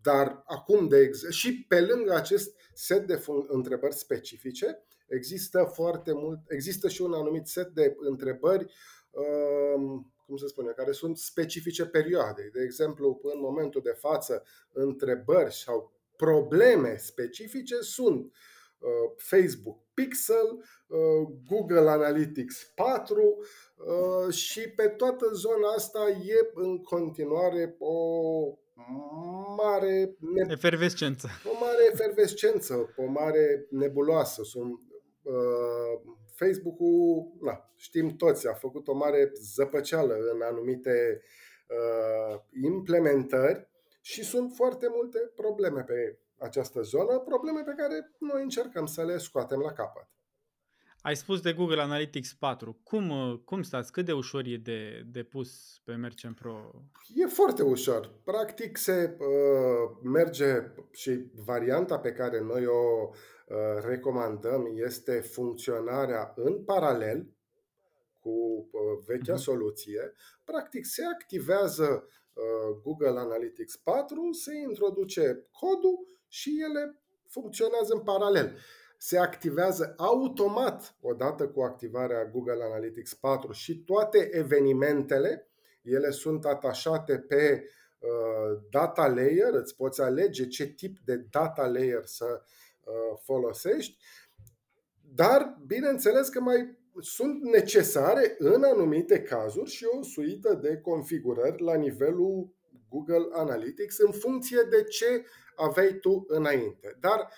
Dar 0.03 0.43
acum, 0.47 0.89
de 0.89 0.99
exemplu, 0.99 1.31
și 1.31 1.65
pe 1.69 1.81
lângă 1.81 2.15
acest 2.15 2.55
set 2.75 3.07
de 3.07 3.17
fun- 3.17 3.47
întrebări 3.47 3.95
specifice, 3.95 4.83
există 5.07 5.71
foarte 5.75 6.13
mult, 6.13 6.39
există 6.49 6.89
și 6.89 7.03
un 7.03 7.13
anumit 7.13 7.47
set 7.47 7.69
de 7.69 7.97
întrebări, 7.99 8.73
um, 9.11 10.13
cum 10.27 10.37
se 10.37 10.47
spune, 10.47 10.73
care 10.73 10.93
sunt 10.93 11.19
specifice 11.19 11.87
perioadei. 11.87 12.51
De 12.51 12.63
exemplu, 12.63 13.21
în 13.23 13.41
momentul 13.41 13.81
de 13.85 13.97
față, 13.99 14.43
întrebări 14.73 15.55
sau 15.55 15.93
probleme 16.17 16.97
specifice 16.97 17.81
sunt 17.81 18.33
uh, 18.79 19.13
Facebook 19.17 19.87
Pixel, 19.99 20.49
uh, 20.87 21.29
Google 21.49 21.91
Analytics 21.91 22.73
4 22.75 23.39
uh, 23.77 24.35
și 24.35 24.69
pe 24.69 24.89
toată 24.89 25.31
zona 25.33 25.69
asta 25.77 26.09
e 26.09 26.51
în 26.55 26.83
continuare 26.83 27.77
o 27.79 27.97
mare... 29.57 30.17
Efervescență. 30.49 31.29
O 31.45 31.59
mare 31.61 31.89
efervescență, 31.93 32.95
o 32.97 33.05
mare 33.05 33.67
nebuloasă. 33.71 34.43
Sunt, 34.43 34.81
uh, 35.23 36.15
Facebook-ul, 36.35 37.33
na, 37.41 37.73
știm 37.77 38.17
toți, 38.17 38.49
a 38.49 38.53
făcut 38.53 38.89
o 38.89 38.95
mare 38.95 39.33
zăpăceală 39.35 40.15
în 40.35 40.41
anumite 40.43 41.23
uh, 41.69 42.41
implementări 42.63 43.69
și 44.01 44.25
sunt 44.25 44.53
foarte 44.55 44.87
multe 44.91 45.19
probleme 45.35 45.83
pe 45.83 46.19
această 46.39 46.81
zonă, 46.81 47.19
probleme 47.19 47.63
pe 47.63 47.75
care 47.77 48.13
noi 48.19 48.43
încercăm 48.43 48.87
să 48.87 49.05
le 49.05 49.19
scoatem 49.19 49.61
la 49.61 49.73
capăt. 49.73 50.09
Ai 51.03 51.17
spus 51.17 51.41
de 51.41 51.53
Google 51.53 51.81
Analytics 51.81 52.35
4. 52.35 52.81
Cum, 52.83 53.11
uh, 53.11 53.39
cum 53.45 53.63
stați? 53.63 53.93
Cât 53.93 54.05
de 54.05 54.13
ușor 54.13 54.43
e 54.47 54.57
de, 54.57 55.03
de 55.07 55.23
pus 55.23 55.81
pe 55.85 55.93
Merchant 55.93 56.35
Pro? 56.35 56.71
E 57.15 57.27
foarte 57.27 57.63
ușor. 57.63 58.13
Practic 58.25 58.77
se 58.77 59.17
uh, 59.19 59.99
merge 60.03 60.73
și 60.91 61.25
varianta 61.35 61.99
pe 61.99 62.13
care 62.13 62.41
noi 62.41 62.67
o 62.67 63.09
uh, 63.09 63.85
recomandăm 63.85 64.73
este 64.75 65.21
funcționarea 65.21 66.33
în 66.37 66.65
paralel 66.65 67.27
cu 68.19 68.31
uh, 68.31 69.05
vechea 69.07 69.35
uh-huh. 69.35 69.43
soluție. 69.43 70.13
Practic 70.45 70.85
se 70.85 71.03
activează 71.13 72.09
uh, 72.33 72.81
Google 72.83 73.19
Analytics 73.19 73.77
4, 73.77 74.33
se 74.33 74.53
introduce 74.69 75.47
codul 75.51 76.18
și 76.29 76.63
ele 76.69 77.03
funcționează 77.27 77.95
în 77.95 78.01
paralel. 78.01 78.57
Se 78.99 79.19
activează 79.19 79.95
automat 79.97 80.97
odată 81.01 81.49
cu 81.49 81.61
activarea 81.61 82.25
Google 82.25 82.65
Analytics 82.65 83.15
4 83.15 83.53
și 83.53 83.79
toate 83.85 84.29
evenimentele, 84.33 85.51
ele 85.83 86.11
sunt 86.11 86.45
atașate 86.45 87.19
pe 87.19 87.65
uh, 87.99 88.61
data 88.71 89.07
layer, 89.07 89.53
îți 89.53 89.77
poți 89.77 90.01
alege 90.01 90.47
ce 90.47 90.67
tip 90.67 90.99
de 91.05 91.17
data 91.17 91.67
layer 91.67 92.05
să 92.05 92.43
uh, 92.81 93.19
folosești, 93.23 93.97
dar 95.15 95.59
bineînțeles 95.67 96.29
că 96.29 96.41
mai 96.41 96.79
sunt 97.01 97.43
necesare 97.43 98.35
în 98.39 98.63
anumite 98.63 99.23
cazuri 99.23 99.71
și 99.71 99.85
o 99.85 100.03
suită 100.03 100.55
de 100.55 100.77
configurări 100.77 101.63
la 101.63 101.75
nivelul 101.75 102.57
Google 102.89 103.29
Analytics 103.33 103.99
în 103.99 104.13
funcție 104.13 104.59
de 104.71 104.83
ce 104.83 105.25
aveai 105.59 105.99
tu 106.01 106.25
înainte. 106.29 106.97
Dar 107.01 107.29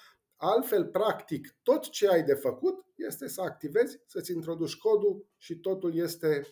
Altfel, 0.43 0.87
practic, 0.87 1.57
tot 1.63 1.91
ce 1.91 2.09
ai 2.09 2.23
de 2.23 2.35
făcut 2.35 2.85
este 2.97 3.29
să 3.29 3.41
activezi, 3.41 4.01
să-ți 4.07 4.33
introduci 4.33 4.77
codul 4.77 5.27
și 5.37 5.55
totul 5.55 5.97
este 5.97 6.47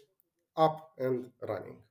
up 0.53 0.93
and 0.99 1.33
running. 1.39 1.87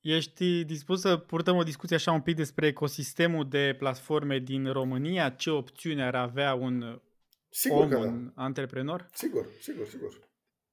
Ești 0.00 0.64
dispus 0.64 1.00
să 1.00 1.16
purtăm 1.16 1.56
o 1.56 1.62
discuție 1.62 1.96
așa 1.96 2.12
un 2.12 2.20
pic 2.20 2.36
despre 2.36 2.66
ecosistemul 2.66 3.48
de 3.48 3.74
platforme 3.78 4.38
din 4.38 4.72
România? 4.72 5.30
Ce 5.30 5.50
opțiune 5.50 6.04
ar 6.04 6.14
avea 6.14 6.54
un 6.54 7.02
sigur 7.48 7.94
om, 7.94 8.02
un 8.02 8.32
da. 8.34 8.42
antreprenor? 8.42 9.08
Sigur, 9.12 9.46
sigur, 9.60 9.86
sigur. 9.86 10.28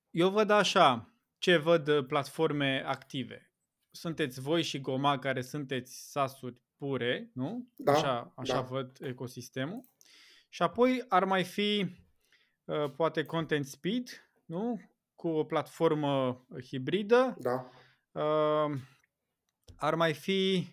Eu 0.10 0.30
văd 0.30 0.50
așa, 0.50 1.14
ce 1.38 1.58
văd 1.58 2.02
platforme 2.08 2.84
active 2.86 3.52
sunteți 4.00 4.42
voi 4.42 4.62
și 4.62 4.82
Goma 4.82 5.20
care 5.20 5.42
sunteți 5.42 6.12
sasuri 6.12 6.62
pure, 6.77 7.32
nu? 7.34 7.68
Da, 7.75 7.92
Așa, 7.92 8.34
așa 8.36 8.54
da. 8.54 8.62
văd 8.62 8.98
ecosistemul. 9.01 9.84
Și 10.50 10.62
apoi 10.62 11.06
ar 11.08 11.24
mai 11.24 11.44
fi 11.44 11.86
uh, 12.66 12.92
poate 12.96 13.25
Content 13.25 13.66
Speed, 13.66 14.32
nu? 14.46 14.82
Cu 15.16 15.27
o 15.27 15.44
platformă 15.44 16.46
hibridă. 16.63 17.36
Da. 17.39 17.70
Uh, 18.12 18.77
ar 19.75 19.96
mai 19.96 20.13
fi 20.13 20.68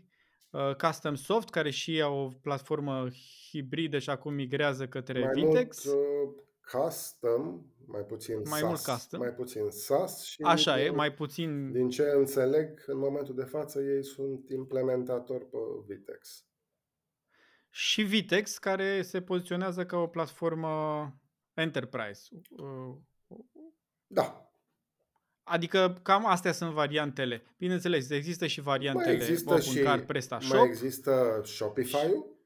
uh, 0.50 0.75
Custom 0.75 1.14
Soft, 1.14 1.50
care 1.50 1.71
și 1.71 2.00
au 2.00 2.16
o 2.19 2.28
platformă 2.28 3.09
hibridă 3.50 3.99
și 3.99 4.11
acum 4.11 4.35
migrează 4.35 4.88
către 4.88 5.21
mai 5.21 5.31
Vitex. 5.35 5.85
Mult, 5.85 5.97
uh, 5.97 6.43
custom, 6.73 7.62
mai 7.87 8.02
puțin 8.02 8.37
Mai 8.37 8.59
SAS. 8.61 8.68
mult 8.68 8.80
custom. 8.80 9.21
Mai 9.21 9.33
puțin 9.35 9.71
SAS 9.71 10.23
și 10.23 10.42
Așa 10.42 10.80
e, 10.80 10.85
din, 10.85 10.94
mai 10.94 11.12
puțin... 11.14 11.73
din 11.73 11.88
ce 11.88 12.02
înțeleg, 12.02 12.83
în 12.87 12.99
momentul 12.99 13.35
de 13.35 13.44
față 13.44 13.80
ei 13.80 14.04
sunt 14.04 14.49
implementatori 14.50 15.44
pe 15.44 15.59
Vitex. 15.87 16.44
Și 17.71 18.02
Vitex, 18.02 18.59
care 18.59 19.02
se 19.02 19.23
poziționează 19.23 19.87
ca 19.87 19.97
o 19.97 20.06
platformă 20.06 21.12
enterprise. 21.54 22.28
Uh, 22.49 22.97
Da, 24.06 24.49
Adică 25.47 26.00
cam 26.02 26.26
astea 26.26 26.52
sunt 26.52 26.73
variantele. 26.73 27.42
Bineînțeles, 27.59 28.11
există 28.11 28.47
și 28.47 28.61
variantele 28.61 29.06
mai 29.06 29.16
există 29.16 29.52
OpenCard, 29.52 30.00
și 30.00 30.06
PrestaShop. 30.06 30.56
mai 30.59 30.66
există 30.68 31.40
Shopify-ul, 31.44 32.37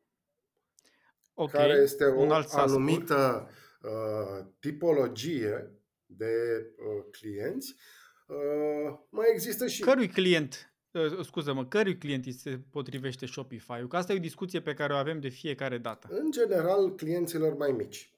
ok, 1.35 1.51
care 1.51 1.73
este 1.73 2.05
o 2.05 2.21
un 2.21 2.31
alt 2.31 2.49
SaaS 2.49 2.71
anumită 2.71 3.51
uh, 3.83 4.47
tipologie 4.61 5.73
de 6.07 6.27
uh, 6.79 7.05
clienți. 7.11 7.75
Uh, 8.27 8.99
mai 9.11 9.27
există 9.33 9.67
și 9.67 9.83
Cărui 9.83 10.09
client, 10.09 10.75
uh, 10.93 11.25
scuză-mă, 11.25 11.67
cărui 11.67 11.99
client 11.99 12.27
îi 12.27 12.33
se 12.33 12.61
potrivește 12.71 13.27
Shopify-ul? 13.27 13.89
Că 13.89 13.97
asta 13.97 14.13
e 14.13 14.17
o 14.17 14.21
discuție 14.21 14.61
pe 14.61 14.75
care 14.75 14.93
o 14.93 14.97
avem 14.97 15.21
de 15.21 15.29
fiecare 15.29 15.79
dată. 15.79 16.09
în 16.11 16.31
general 16.31 16.95
clienților 16.95 17.57
mai 17.57 17.73
mici. 17.73 18.13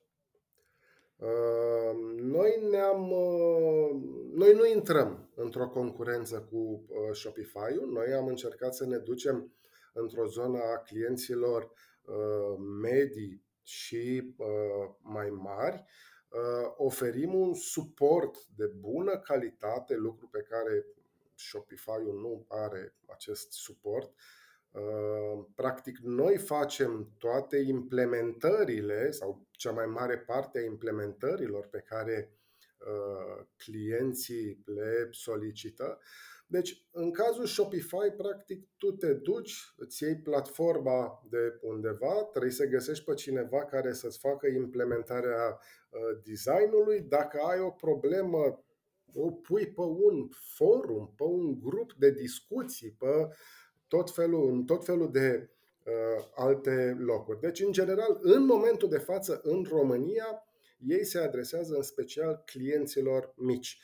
Uh, 1.16 2.16
Noi 2.16 2.62
ne-am 2.70 3.10
uh, 3.10 4.02
noi 4.34 4.52
nu 4.54 4.66
intrăm 4.66 5.30
într-o 5.34 5.68
concurență 5.68 6.48
cu 6.50 6.56
uh, 6.56 7.14
Shopify-ul. 7.16 7.90
Noi 7.92 8.12
am 8.12 8.26
încercat 8.26 8.74
să 8.74 8.86
ne 8.86 8.96
ducem 8.96 9.52
într-o 9.92 10.26
zonă 10.26 10.58
a 10.58 10.78
clienților 10.78 11.62
uh, 12.02 12.58
medii 12.82 13.42
și 13.70 14.34
uh, 14.36 14.94
mai 15.00 15.30
mari. 15.30 15.84
Uh, 16.28 16.72
Oferim 16.76 17.34
un 17.34 17.54
suport 17.54 18.36
de 18.56 18.66
bună 18.66 19.18
calitate, 19.18 19.94
lucru 19.94 20.28
pe 20.28 20.46
care 20.48 20.86
Shopify-ul 21.34 22.20
nu 22.20 22.44
are 22.48 22.94
acest 23.06 23.52
suport. 23.52 24.12
Uh, 24.70 25.44
Practic, 25.54 25.98
noi 25.98 26.38
facem 26.38 27.14
toate 27.18 27.56
implementările 27.56 29.10
sau 29.10 29.46
cea 29.50 29.72
mai 29.72 29.86
mare 29.86 30.18
parte 30.18 30.58
a 30.58 30.64
implementărilor 30.64 31.66
pe 31.66 31.84
care 31.86 32.32
uh, 32.78 33.46
clienții 33.56 34.62
le 34.64 35.08
solicită. 35.10 36.00
Deci, 36.50 36.86
în 36.90 37.10
cazul 37.10 37.46
Shopify, 37.46 38.10
practic, 38.16 38.68
tu 38.76 38.92
te 38.92 39.12
duci, 39.12 39.74
îți 39.76 40.02
iei 40.02 40.16
platforma 40.16 41.26
de 41.30 41.58
undeva, 41.60 42.28
trebuie 42.30 42.52
să 42.52 42.66
găsești 42.66 43.04
pe 43.04 43.14
cineva 43.14 43.64
care 43.64 43.92
să-ți 43.92 44.18
facă 44.18 44.46
implementarea 44.46 45.58
uh, 45.90 46.00
designului. 46.24 47.00
Dacă 47.00 47.38
ai 47.38 47.60
o 47.60 47.70
problemă, 47.70 48.64
o 49.14 49.30
pui 49.30 49.66
pe 49.66 49.80
un 49.80 50.28
forum, 50.56 51.14
pe 51.16 51.22
un 51.22 51.60
grup 51.60 51.92
de 51.92 52.10
discuții, 52.10 52.90
pe 52.98 53.28
tot 53.88 54.10
felul, 54.10 54.50
în 54.50 54.64
tot 54.64 54.84
felul 54.84 55.10
de 55.10 55.50
uh, 55.84 56.24
alte 56.34 56.96
locuri. 56.98 57.40
Deci, 57.40 57.60
în 57.60 57.72
general, 57.72 58.18
în 58.20 58.44
momentul 58.44 58.88
de 58.88 58.98
față, 58.98 59.40
în 59.42 59.66
România, 59.68 60.44
ei 60.86 61.04
se 61.04 61.18
adresează 61.18 61.74
în 61.74 61.82
special 61.82 62.42
clienților 62.44 63.32
mici. 63.36 63.78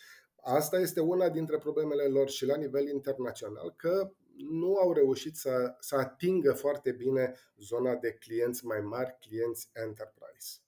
Asta 0.48 0.78
este 0.78 1.00
una 1.00 1.28
dintre 1.28 1.58
problemele 1.58 2.04
lor 2.04 2.28
și 2.28 2.44
la 2.44 2.56
nivel 2.56 2.88
internațional, 2.88 3.74
că 3.76 4.12
nu 4.36 4.76
au 4.76 4.92
reușit 4.92 5.36
să, 5.36 5.74
să 5.80 5.96
atingă 5.96 6.52
foarte 6.52 6.92
bine 6.92 7.34
zona 7.58 7.94
de 7.94 8.12
clienți 8.12 8.64
mai 8.64 8.80
mari, 8.80 9.16
clienți 9.20 9.70
enterprise. 9.72 10.58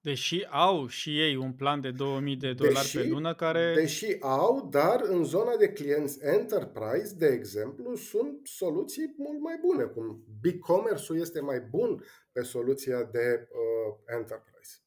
Deși 0.00 0.46
au 0.50 0.86
și 0.86 1.20
ei 1.20 1.36
un 1.36 1.52
plan 1.52 1.80
de 1.80 1.90
2000 1.90 2.36
de 2.36 2.52
dolari 2.52 2.74
Deși- 2.74 2.96
pe 2.96 3.06
lună 3.06 3.34
care... 3.34 3.72
Deși 3.74 4.16
au, 4.20 4.68
dar 4.70 5.00
în 5.00 5.24
zona 5.24 5.56
de 5.56 5.72
clienți 5.72 6.18
enterprise, 6.20 7.14
de 7.16 7.26
exemplu, 7.26 7.94
sunt 7.94 8.46
soluții 8.46 9.14
mult 9.16 9.40
mai 9.40 9.58
bune. 9.60 9.84
Cum 9.84 10.24
BigCommerce-ul 10.40 11.20
este 11.20 11.40
mai 11.40 11.60
bun 11.60 12.04
pe 12.32 12.42
soluția 12.42 13.02
de 13.04 13.48
uh, 13.50 13.94
enterprise. 14.16 14.81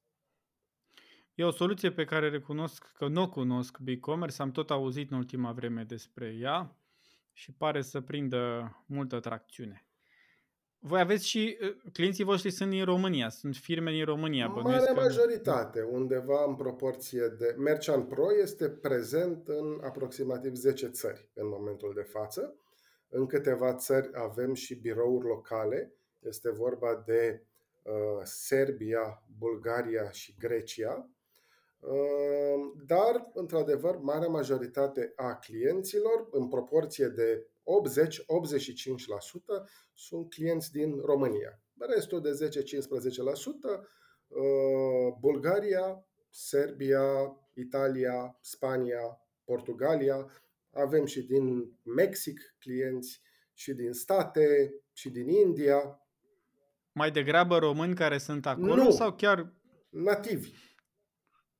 E 1.35 1.43
o 1.43 1.51
soluție 1.51 1.91
pe 1.91 2.03
care 2.03 2.29
recunosc 2.29 2.91
că 2.97 3.07
nu 3.07 3.21
o 3.21 3.29
cunosc 3.29 3.77
BigCommerce, 3.77 4.41
am 4.41 4.51
tot 4.51 4.69
auzit 4.69 5.11
în 5.11 5.17
ultima 5.17 5.51
vreme 5.51 5.83
despre 5.83 6.37
ea 6.39 6.75
și 7.33 7.51
pare 7.51 7.81
să 7.81 8.01
prindă 8.01 8.75
multă 8.85 9.19
tracțiune. 9.19 9.85
Voi 10.79 10.99
aveți 10.99 11.27
și 11.27 11.57
uh, 11.61 11.75
clienții 11.93 12.23
voștri 12.23 12.51
sunt 12.51 12.69
din 12.69 12.83
România, 12.83 13.29
sunt 13.29 13.55
firme 13.55 13.91
din 13.91 14.05
România. 14.05 14.47
bănuiesc 14.47 14.87
Mare 14.87 14.93
că- 14.93 15.05
majoritate, 15.05 15.81
undeva 15.81 16.43
în 16.47 16.55
proporție 16.55 17.27
de... 17.27 17.55
Merchant 17.57 18.07
Pro 18.07 18.25
este 18.41 18.69
prezent 18.69 19.47
în 19.47 19.79
aproximativ 19.83 20.53
10 20.53 20.87
țări 20.87 21.29
în 21.33 21.47
momentul 21.47 21.91
de 21.95 22.01
față. 22.01 22.55
În 23.09 23.25
câteva 23.25 23.73
țări 23.73 24.09
avem 24.13 24.53
și 24.53 24.75
birouri 24.75 25.25
locale. 25.25 25.93
Este 26.19 26.51
vorba 26.51 27.03
de 27.05 27.43
uh, 27.83 27.93
Serbia, 28.23 29.23
Bulgaria 29.37 30.11
și 30.11 30.35
Grecia. 30.39 31.09
Uh, 31.87 32.71
dar, 32.85 33.29
într-adevăr, 33.33 33.97
marea 33.97 34.27
majoritate 34.27 35.13
a 35.15 35.35
clienților, 35.35 36.27
în 36.31 36.47
proporție 36.47 37.07
de 37.07 37.47
80-85%, 37.63 39.65
sunt 39.93 40.29
clienți 40.29 40.71
din 40.71 40.99
România. 40.99 41.59
Restul 41.77 42.21
de 42.21 42.31
10-15%, 42.31 43.87
uh, 44.27 45.13
Bulgaria, 45.19 46.05
Serbia, 46.29 47.37
Italia, 47.53 48.37
Spania, 48.41 49.19
Portugalia. 49.43 50.31
Avem 50.73 51.05
și 51.05 51.21
din 51.21 51.71
Mexic 51.83 52.39
clienți, 52.59 53.21
și 53.53 53.73
din 53.73 53.91
state, 53.91 54.73
și 54.93 55.09
din 55.09 55.29
India, 55.29 55.99
Mai 56.97 57.11
degrabă 57.11 57.57
români 57.57 57.95
care 57.95 58.17
sunt 58.17 58.45
acolo 58.45 58.83
Nu. 58.83 58.91
sau 58.91 59.13
chiar 59.13 59.53
nativi. 59.89 60.51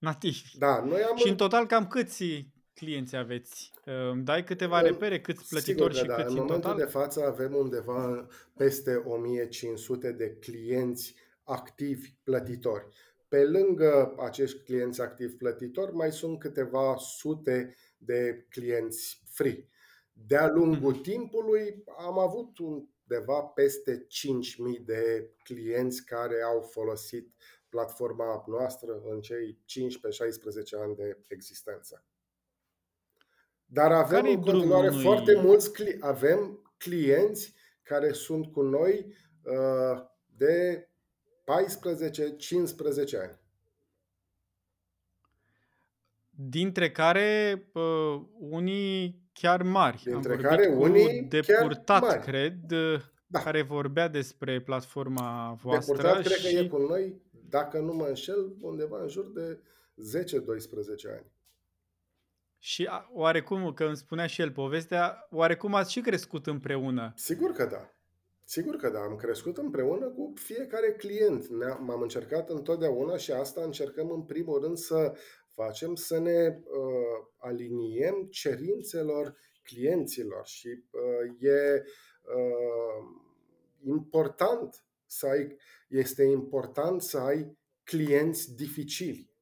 Nativi? 0.06 0.58
Da, 0.58 0.84
noi 0.84 1.02
am 1.02 1.16
Și 1.18 1.30
în 1.30 1.36
total 1.36 1.66
cam 1.66 1.88
câți 1.88 2.50
clienți 2.74 3.16
aveți? 3.16 3.72
Îmi 4.12 4.24
dai 4.24 4.44
câteva 4.44 4.80
În- 4.80 4.86
repere, 4.86 5.22
câți 5.22 5.44
Sigur 5.48 5.60
plătitori 5.62 5.94
că 5.94 6.00
și 6.00 6.06
da. 6.06 6.14
câți 6.16 6.28
În 6.28 6.38
în 6.38 6.44
momentul 6.46 6.70
total? 6.72 6.86
de 6.86 6.92
față 6.92 7.26
avem 7.26 7.54
undeva 7.56 8.28
peste 8.58 8.96
1500 8.96 10.12
de 10.12 10.36
clienți 10.40 11.16
activi 11.44 12.14
plătitori. 12.24 12.88
Pe 13.28 13.44
lângă 13.46 14.16
acești 14.20 14.58
clienți 14.64 15.02
activi 15.02 15.34
plătitori, 15.36 15.94
mai 15.96 16.12
sunt 16.12 16.40
câteva 16.40 16.96
sute 16.98 17.76
de 17.98 18.46
clienți 18.50 19.22
free. 19.30 19.68
De-a 20.14 20.48
lungul 20.52 20.92
Mhm. 20.92 21.02
timpului 21.02 21.84
am 22.08 22.20
avut 22.20 22.58
undeva 22.58 23.40
peste 23.42 24.06
5.000 24.08 24.80
de 24.86 25.30
clienți 25.44 26.06
care 26.06 26.36
au 26.46 26.62
folosit 26.72 27.34
platforma 27.76 28.44
noastră 28.48 29.02
în 29.10 29.22
cei 29.22 29.58
15-16 29.66 30.82
ani 30.84 30.96
de 30.96 31.18
existență. 31.28 32.04
Dar 33.66 33.92
avem 33.92 34.20
Care-i 34.20 34.34
în 34.34 34.42
continuare 34.42 34.88
drumul 34.88 35.04
foarte 35.04 35.34
unui- 35.36 35.46
mulți 35.46 35.72
cli- 35.74 35.98
avem 36.00 36.60
clienți 36.78 37.54
care 37.84 38.12
sunt 38.12 38.52
cu 38.52 38.62
noi 38.62 39.14
uh, 39.44 40.02
de 40.26 40.88
14-15 41.44 43.20
ani. 43.22 43.40
Dintre 46.30 46.92
care 46.92 47.62
uh, 47.74 48.22
unii 48.40 49.24
chiar 49.34 49.64
mari. 49.64 50.02
Dintre 50.04 50.16
Am 50.16 50.22
vorbit 50.22 50.46
care 50.46 50.68
cu 50.68 50.82
unii 50.82 51.28
chiar 51.28 51.42
depurtat, 51.42 52.02
mari. 52.02 52.22
cred, 52.22 52.72
uh, 52.72 53.02
Da. 53.28 53.40
care 53.40 53.62
vorbea 53.62 54.08
despre 54.08 54.62
platforma 54.62 55.58
voastră 55.62 55.96
Depurtat 55.96 56.24
cred 56.24 56.38
că 56.42 56.48
și 56.48 56.56
e 56.58 56.68
cu 56.68 56.78
noi, 56.78 57.22
dacă 57.50 57.80
nu 57.80 57.94
mă 57.94 58.06
înșel, 58.08 58.56
undeva 58.62 59.02
în 59.02 59.08
jur 59.08 59.32
de 59.32 59.60
10-12 59.96 61.12
ani. 61.12 61.32
Și 62.60 62.86
a- 62.90 63.10
oarecum, 63.14 63.74
că 63.74 63.84
îmi 63.84 63.98
spunea 63.98 64.28
și 64.28 64.42
el 64.42 64.52
povestea, 64.52 65.28
oarecum 65.32 65.76
ați 65.76 65.92
și 65.92 66.02
crescut 66.02 66.48
împreună. 66.48 67.14
Sigur 67.16 67.52
că 67.52 67.66
da. 67.66 67.90
Sigur 68.48 68.76
că 68.76 68.90
da, 68.90 69.00
am 69.00 69.16
crescut 69.16 69.58
împreună 69.58 70.06
cu 70.06 70.34
fiecare 70.36 70.92
client. 70.92 71.48
Ne-am, 71.48 71.90
am 71.90 72.02
încercat 72.02 72.50
întotdeauna 72.50 73.18
și 73.18 73.32
asta 73.32 73.64
încercăm 73.64 74.12
în 74.12 74.22
primul 74.22 74.62
rând 74.62 74.78
să 74.78 75.18
facem, 75.48 75.96
să 75.96 76.20
ne 76.20 76.48
uh, 76.48 77.28
aliniem 77.38 78.28
cerințelor 78.30 79.36
clienților 79.64 80.46
și 80.46 80.68
uh, 80.68 81.50
e 81.50 81.84
uh, 82.36 83.06
important 83.84 84.84
să 85.06 85.28
ai, 85.28 85.58
este 85.98 86.24
important 86.24 87.02
să 87.02 87.18
ai 87.18 87.58
clienți 87.84 88.56
dificili. 88.56 89.34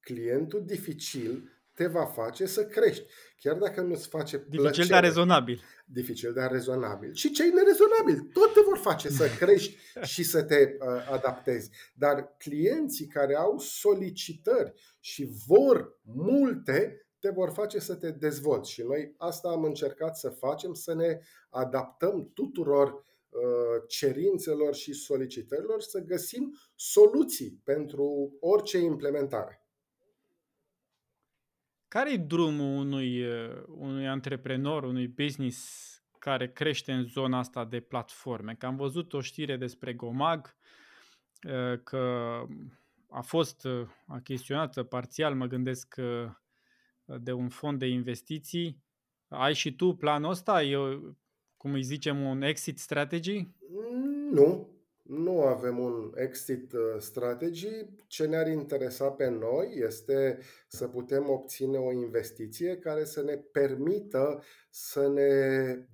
Clientul 0.00 0.64
dificil 0.64 1.50
te 1.74 1.86
va 1.86 2.04
face 2.04 2.46
să 2.46 2.66
crești. 2.66 3.04
Chiar 3.38 3.56
dacă 3.56 3.80
nu-ți 3.80 4.08
face 4.08 4.38
plăcere. 4.38 4.70
Dificil, 4.70 4.86
dar 4.90 5.02
rezonabil. 5.02 5.62
Dificil, 5.84 6.32
dar 6.32 6.50
rezonabil. 6.50 7.14
Și 7.14 7.30
cei 7.30 7.50
nerezonabili 7.50 8.28
tot 8.32 8.52
te 8.52 8.60
vor 8.64 8.78
face 8.78 9.08
să 9.08 9.28
crești 9.40 9.76
și 10.02 10.22
să 10.22 10.42
te 10.42 10.76
uh, 10.78 11.10
adaptezi. 11.10 11.70
Dar 11.94 12.34
clienții 12.38 13.06
care 13.06 13.34
au 13.34 13.58
solicitări 13.58 14.72
și 15.00 15.28
vor 15.46 16.00
multe, 16.02 17.06
te 17.18 17.30
vor 17.30 17.50
face 17.50 17.78
să 17.78 17.94
te 17.94 18.10
dezvolți. 18.10 18.70
Și 18.70 18.82
noi 18.82 19.14
asta 19.16 19.48
am 19.48 19.62
încercat 19.62 20.16
să 20.16 20.28
facem, 20.28 20.72
să 20.74 20.94
ne 20.94 21.18
adaptăm 21.50 22.30
tuturor 22.34 22.88
uh, 22.88 23.15
cerințelor 23.88 24.74
și 24.74 24.92
solicitărilor, 24.92 25.80
să 25.80 26.00
găsim 26.00 26.58
soluții 26.74 27.60
pentru 27.64 28.36
orice 28.40 28.78
implementare. 28.78 29.66
Care 31.88 32.12
e 32.12 32.16
drumul 32.16 32.78
unui, 32.78 33.26
uh, 33.26 33.62
unui 33.66 34.08
antreprenor, 34.08 34.82
unui 34.82 35.08
business 35.08 35.84
care 36.18 36.52
crește 36.52 36.92
în 36.92 37.04
zona 37.04 37.38
asta 37.38 37.64
de 37.64 37.80
platforme? 37.80 38.54
Că 38.54 38.66
am 38.66 38.76
văzut 38.76 39.12
o 39.12 39.20
știre 39.20 39.56
despre 39.56 39.94
Gomag, 39.94 40.56
uh, 41.48 41.80
că 41.82 41.98
a 43.08 43.20
fost 43.20 43.64
uh, 43.64 43.88
achiziționată 44.06 44.82
parțial, 44.82 45.34
mă 45.34 45.46
gândesc, 45.46 45.94
de 47.20 47.32
un 47.32 47.48
fond 47.48 47.78
de 47.78 47.86
investiții. 47.86 48.82
Ai 49.28 49.54
și 49.54 49.74
tu 49.74 49.94
planul 49.94 50.30
ăsta? 50.30 50.62
E, 50.62 50.76
cum 51.66 51.74
îi 51.74 51.82
zicem, 51.82 52.22
un 52.22 52.42
exit 52.42 52.78
strategy? 52.78 53.48
Nu, 54.30 54.68
nu 55.02 55.42
avem 55.42 55.78
un 55.78 56.12
exit 56.16 56.72
uh, 56.72 56.80
strategy. 56.98 57.68
Ce 58.06 58.26
ne-ar 58.26 58.46
interesa 58.46 59.10
pe 59.10 59.28
noi 59.28 59.72
este 59.74 60.38
să 60.68 60.88
putem 60.88 61.30
obține 61.30 61.78
o 61.78 61.92
investiție 61.92 62.76
care 62.76 63.04
să 63.04 63.22
ne 63.22 63.36
permită 63.36 64.42
să 64.70 65.08
ne 65.08 65.28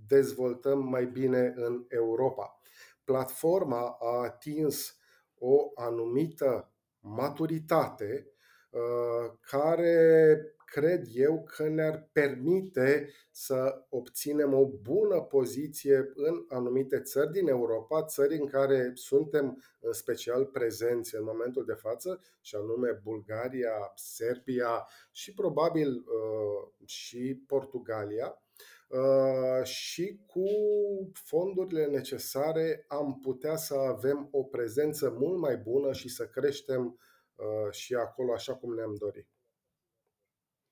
dezvoltăm 0.06 0.88
mai 0.88 1.06
bine 1.06 1.52
în 1.56 1.85
Europa. 1.88 2.61
Platforma 3.04 3.96
a 4.00 4.22
atins 4.22 4.96
o 5.38 5.70
anumită 5.74 6.72
maturitate 7.00 8.26
uh, 8.70 9.32
care 9.40 10.37
cred 10.72 11.06
eu 11.14 11.42
că 11.56 11.68
ne-ar 11.68 12.08
permite 12.12 13.12
să 13.30 13.85
obținem 13.88 14.54
o 14.54 14.66
bună 14.66 15.20
poziție 15.20 16.12
în 16.14 16.44
anumite 16.48 17.00
țări 17.00 17.30
din 17.30 17.48
Europa, 17.48 18.04
țări 18.04 18.37
în 18.37 18.46
care 18.46 18.90
suntem 18.94 19.62
în 19.80 19.92
special 19.92 20.44
prezenți 20.46 21.14
în 21.14 21.24
momentul 21.24 21.64
de 21.64 21.72
față, 21.72 22.20
și 22.40 22.54
anume 22.54 23.00
Bulgaria, 23.02 23.92
Serbia 23.94 24.87
și 25.11 25.35
probabil 25.35 25.88
uh, 25.88 26.88
și 26.88 27.42
Portugalia. 27.46 28.42
Uh, 28.88 29.64
și 29.64 30.20
cu 30.26 30.44
fondurile 31.12 31.87
necesare 31.87 32.85
am 32.88 33.18
putea 33.22 33.56
să 33.56 33.74
avem 33.74 34.28
o 34.30 34.42
prezență 34.42 35.16
mult 35.18 35.38
mai 35.38 35.56
bună 35.56 35.92
și 35.92 36.08
să 36.08 36.26
creștem 36.26 36.98
uh, 37.35 37.70
și 37.70 37.94
acolo 37.94 38.32
așa 38.32 38.54
cum 38.54 38.74
ne-am 38.74 38.94
dorit. 38.98 39.26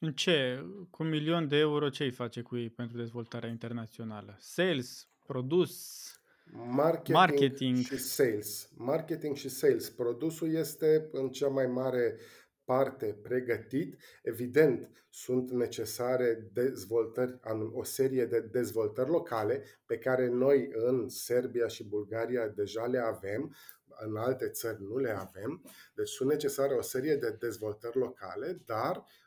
În 0.03 0.13
ce? 0.13 0.65
Cu 0.91 1.03
un 1.03 1.09
milion 1.09 1.49
de 1.49 1.57
euro 1.57 1.89
ce 1.89 2.05
îi 2.05 2.11
face 2.11 2.43
cu 2.43 2.57
ei 2.57 2.71
pentru 2.71 2.97
dezvoltarea 2.97 3.49
internațională? 3.49 4.37
Sales, 4.39 5.09
produs, 5.27 6.05
marketing, 6.53 7.17
marketing 7.17 7.77
și 7.77 7.97
sales. 7.97 8.69
Marketing 8.77 9.37
și 9.37 9.49
sales. 9.49 9.91
Produsul 9.91 10.55
este 10.55 11.09
în 11.13 11.29
cea 11.29 11.49
mai 11.49 11.67
mare 11.67 12.17
parte 12.65 13.19
pregătit. 13.23 13.97
Evident, 14.23 14.91
sunt 15.11 15.51
necesare 15.51 16.49
dezvoltări, 16.53 17.39
o 17.73 17.85
serie 17.85 18.27
de 18.27 18.41
dezvoltări 18.41 19.11
locale 19.11 19.65
pe 19.87 19.99
care 19.99 20.29
noi 20.29 20.71
în 20.73 21.09
Serbia 21.09 21.67
și 21.67 21.85
Bulgaria 21.85 22.49
deja 22.49 22.87
le 22.87 22.99
avem, 22.99 23.57
în 24.07 24.17
alte 24.17 24.49
țări 24.49 24.83
nu 24.83 24.97
le 24.97 25.11
avem. 25.11 25.63
Deci 25.95 26.09
sunt 26.09 26.29
necesare 26.29 26.75
o 26.75 26.83
serie 26.83 27.15
de 27.15 27.37
dezvoltări 27.39 27.97
locale, 27.97 28.63
dar 28.65 28.97
Uh, 28.97 29.20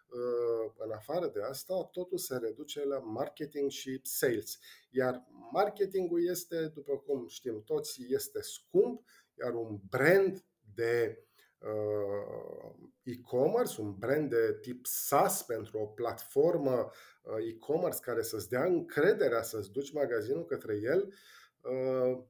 în 0.78 0.91
afară 0.91 1.28
de 1.28 1.41
asta, 1.41 1.89
totul 1.91 2.17
se 2.17 2.38
reduce 2.38 2.86
la 2.86 2.97
marketing 2.99 3.69
și 3.69 3.99
sales. 4.04 4.60
Iar 4.89 5.28
marketingul 5.52 6.28
este, 6.28 6.67
după 6.67 6.97
cum 6.97 7.28
știm 7.28 7.63
toți, 7.63 8.02
este 8.10 8.41
scump, 8.41 9.02
iar 9.39 9.54
un 9.54 9.80
brand 9.89 10.45
de 10.76 11.23
uh, 11.60 12.73
e-commerce, 13.04 13.82
un 13.82 13.95
brand 13.97 14.30
de 14.30 14.58
tip 14.62 14.86
SaaS 14.86 15.43
pentru 15.43 15.78
o 15.80 15.86
platformă 15.86 16.91
uh, 17.23 17.47
e-commerce 17.49 17.99
care 18.02 18.21
să-ți 18.21 18.49
dea 18.49 18.65
încrederea 18.65 19.41
să-ți 19.41 19.71
duci 19.71 19.93
magazinul 19.93 20.45
către 20.45 20.80
el, 20.84 21.13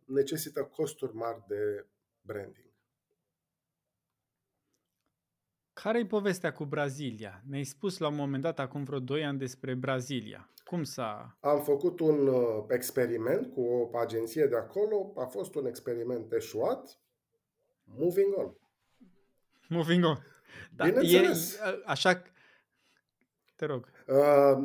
necesită 0.05 0.63
costuri 0.63 1.15
mari 1.15 1.43
de 1.47 1.87
branding. 2.21 2.62
Care 5.83 5.99
e 5.99 6.05
povestea 6.05 6.53
cu 6.53 6.65
Brazilia? 6.65 7.41
Ne-ai 7.49 7.63
spus 7.63 7.97
la 7.97 8.07
un 8.07 8.15
moment 8.15 8.43
dat, 8.43 8.59
acum 8.59 8.83
vreo 8.83 8.99
2 8.99 9.25
ani, 9.25 9.37
despre 9.37 9.73
Brazilia. 9.73 10.49
Cum 10.65 10.83
s-a... 10.83 11.37
Am 11.39 11.61
făcut 11.63 11.99
un 11.99 12.27
uh, 12.27 12.63
experiment 12.67 13.53
cu 13.53 13.61
o 13.61 13.97
agenție 13.97 14.45
de 14.45 14.55
acolo. 14.55 15.13
A 15.15 15.25
fost 15.25 15.55
un 15.55 15.65
experiment 15.65 16.31
eșuat. 16.31 16.99
Moving 17.83 18.37
on. 18.37 18.55
Moving 19.69 20.05
on. 20.05 20.17
Da, 20.75 20.85
Bineînțeles. 20.85 21.55
E, 21.55 21.81
așa... 21.85 22.21
Te 23.55 23.65
rog. 23.65 23.91
Uh, 24.07 24.57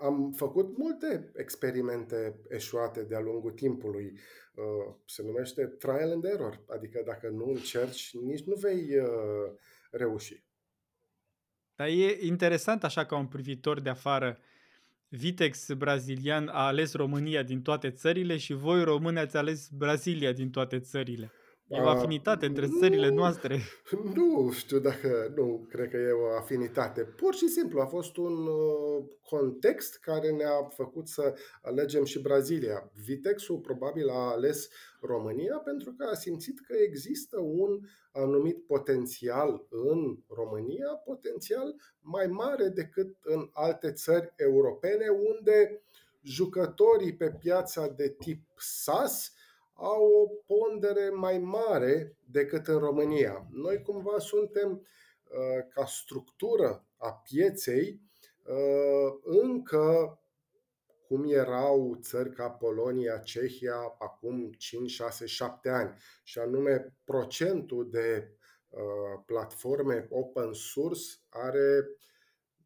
am 0.00 0.32
făcut 0.36 0.76
multe 0.76 1.32
experimente 1.36 2.40
eșuate 2.48 3.02
de-a 3.02 3.20
lungul 3.20 3.52
timpului. 3.52 4.18
Uh, 4.54 4.94
se 5.06 5.22
numește 5.22 5.66
trial 5.66 6.10
and 6.10 6.24
error. 6.24 6.60
Adică 6.68 7.02
dacă 7.06 7.28
nu 7.28 7.44
încerci, 7.48 8.16
nici 8.16 8.44
nu 8.44 8.54
vei... 8.54 8.98
Uh, 8.98 9.52
reuși. 9.96 10.44
Dar 11.74 11.88
e 11.88 12.26
interesant 12.26 12.84
așa 12.84 13.06
ca 13.06 13.16
un 13.16 13.26
privitor 13.26 13.80
de 13.80 13.88
afară. 13.88 14.38
Vitex 15.08 15.72
brazilian 15.72 16.48
a 16.48 16.66
ales 16.66 16.92
România 16.92 17.42
din 17.42 17.62
toate 17.62 17.90
țările 17.90 18.36
și 18.36 18.52
voi 18.52 18.84
români 18.84 19.18
ați 19.18 19.36
ales 19.36 19.68
Brazilia 19.68 20.32
din 20.32 20.50
toate 20.50 20.80
țările. 20.80 21.32
E 21.68 21.80
o 21.80 21.88
afinitate 21.88 22.46
între 22.46 22.66
nu, 22.66 22.78
țările 22.78 23.08
noastre. 23.08 23.60
Nu 24.14 24.50
știu 24.50 24.78
dacă, 24.78 25.32
nu 25.36 25.66
cred 25.68 25.90
că 25.90 25.96
e 25.96 26.10
o 26.10 26.36
afinitate. 26.36 27.02
Pur 27.02 27.34
și 27.34 27.48
simplu 27.48 27.80
a 27.80 27.86
fost 27.86 28.16
un 28.16 28.46
uh, 28.46 29.04
context 29.22 29.98
care 29.98 30.30
ne-a 30.30 30.68
făcut 30.74 31.08
să 31.08 31.34
alegem 31.62 32.04
și 32.04 32.20
Brazilia. 32.20 32.90
Vitexul 33.04 33.58
probabil 33.58 34.08
a 34.08 34.30
ales 34.30 34.68
România 35.00 35.56
pentru 35.56 35.92
că 35.92 36.08
a 36.10 36.14
simțit 36.14 36.60
că 36.60 36.74
există 36.86 37.40
un 37.40 37.80
anumit 38.12 38.66
potențial 38.66 39.66
în 39.68 40.18
România, 40.28 40.88
potențial 41.04 41.74
mai 42.00 42.26
mare 42.26 42.68
decât 42.68 43.16
în 43.22 43.48
alte 43.52 43.92
țări 43.92 44.32
europene 44.36 45.06
unde 45.08 45.82
jucătorii 46.22 47.16
pe 47.16 47.30
piața 47.38 47.88
de 47.88 48.08
tip 48.18 48.42
SAS 48.56 49.35
au 49.76 50.04
o 50.04 50.54
pondere 50.54 51.08
mai 51.08 51.38
mare 51.38 52.16
decât 52.30 52.66
în 52.66 52.78
România. 52.78 53.46
Noi 53.50 53.82
cumva 53.82 54.18
suntem 54.18 54.70
uh, 54.72 55.64
ca 55.68 55.84
structură 55.84 56.86
a 56.96 57.12
pieței 57.12 58.00
uh, 58.44 59.18
încă 59.22 60.18
cum 61.08 61.24
erau 61.28 61.98
țări 62.00 62.30
ca 62.30 62.50
Polonia, 62.50 63.18
Cehia 63.18 63.94
acum 63.98 64.52
5, 64.52 64.90
6, 64.90 65.26
7 65.26 65.68
ani, 65.68 65.94
și 66.22 66.38
anume 66.38 66.96
procentul 67.04 67.90
de 67.90 68.30
uh, 68.68 68.80
platforme 69.26 70.06
open 70.10 70.52
source 70.52 71.02
are 71.28 71.88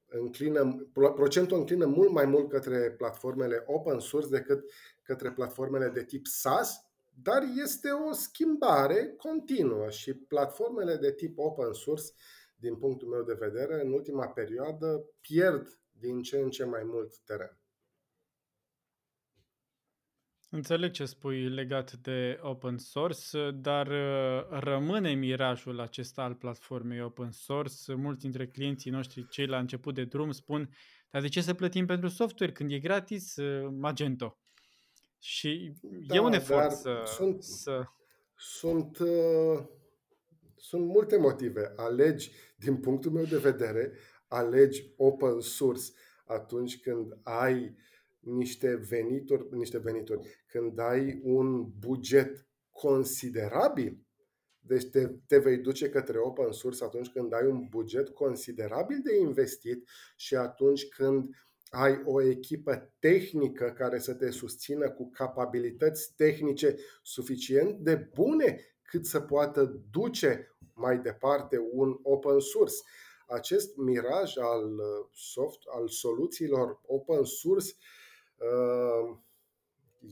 înclină, 0.07 0.91
procentul 0.93 1.59
înclină 1.59 1.87
mult 1.87 2.11
mai 2.11 2.25
mult 2.25 2.49
către 2.49 2.91
platformele 2.91 3.63
open 3.67 3.99
source 3.99 4.29
decât 4.29 4.71
către 5.03 5.33
platformele 5.33 5.89
de 5.89 6.05
tip 6.05 6.27
SaaS, 6.27 6.90
dar 7.23 7.43
este 7.63 7.91
o 7.91 8.13
schimbare 8.13 9.15
continuă 9.17 9.91
și 9.91 10.15
platformele 10.15 10.97
de 10.97 11.13
tip 11.13 11.39
open 11.39 11.73
source, 11.73 12.05
din 12.57 12.77
punctul 12.77 13.09
meu 13.09 13.23
de 13.23 13.37
vedere, 13.39 13.81
în 13.85 13.93
ultima 13.93 14.29
perioadă 14.29 15.05
pierd 15.21 15.81
din 15.91 16.23
ce 16.23 16.39
în 16.39 16.51
ce 16.51 16.65
mai 16.65 16.83
mult 16.85 17.19
teren. 17.25 17.61
Înțeleg 20.53 20.91
ce 20.91 21.05
spui 21.05 21.49
legat 21.49 21.93
de 21.93 22.39
open 22.43 22.79
source, 22.79 23.51
dar 23.51 23.87
uh, 23.87 24.61
rămâne 24.61 25.13
mirajul 25.13 25.81
acesta 25.81 26.23
al 26.23 26.35
platformei 26.35 27.03
open 27.03 27.31
source. 27.31 27.95
Mulți 27.95 28.21
dintre 28.21 28.47
clienții 28.47 28.91
noștri, 28.91 29.29
cei 29.29 29.47
la 29.47 29.59
început 29.59 29.95
de 29.95 30.05
drum, 30.05 30.31
spun 30.31 30.71
dar 31.11 31.23
de 31.23 31.29
ce 31.29 31.41
să 31.41 31.55
plătim 31.55 31.87
pentru 31.87 32.09
software 32.09 32.53
când 32.53 32.71
e 32.71 32.79
gratis 32.79 33.37
uh, 33.37 33.69
Magento? 33.79 34.39
Și 35.21 35.73
Da, 36.07 36.15
e 36.15 36.21
un 36.21 36.33
efort 36.33 36.61
dar 36.61 36.71
să... 36.71 37.03
sunt, 37.05 37.43
să... 37.43 37.85
sunt, 38.37 38.99
uh, 38.99 39.65
sunt 40.57 40.87
multe 40.87 41.17
motive. 41.17 41.73
Alegi, 41.77 42.31
din 42.57 42.77
punctul 42.77 43.11
meu 43.11 43.25
de 43.25 43.39
vedere, 43.39 43.93
alegi 44.29 44.93
open 44.97 45.41
source 45.41 45.85
atunci 46.25 46.81
când 46.81 47.19
ai 47.23 47.77
niște 48.21 48.77
venituri, 48.77 49.47
niște 49.51 49.79
venituri, 49.79 50.45
când 50.47 50.79
ai 50.79 51.21
un 51.23 51.71
buget 51.79 52.47
considerabil 52.71 54.05
deci 54.63 54.85
te, 54.85 55.07
te 55.27 55.39
vei 55.39 55.59
duce 55.59 55.89
către 55.91 56.19
open 56.19 56.53
source 56.53 56.85
atunci 56.85 57.09
când 57.09 57.33
ai 57.33 57.47
un 57.47 57.67
buget 57.69 58.09
considerabil 58.09 59.01
de 59.03 59.17
investit 59.21 59.89
și 60.17 60.37
atunci 60.37 60.89
când 60.89 61.35
ai 61.71 62.03
o 62.05 62.23
echipă 62.23 62.93
tehnică 62.99 63.75
care 63.77 63.99
să 63.99 64.15
te 64.15 64.31
susțină 64.31 64.91
cu 64.91 65.11
capabilități 65.11 66.13
tehnice 66.17 66.77
suficient 67.03 67.79
de 67.79 68.11
bune 68.15 68.61
cât 68.83 69.07
să 69.07 69.21
poată 69.21 69.81
duce 69.91 70.57
mai 70.75 70.99
departe 70.99 71.59
un 71.71 71.99
open 72.03 72.39
source. 72.39 72.75
Acest 73.27 73.77
miraj 73.77 74.37
al 74.37 74.81
soft, 75.13 75.59
al 75.77 75.89
soluțiilor 75.89 76.81
open 76.87 77.25
source 77.25 77.73
uh, 78.37 79.17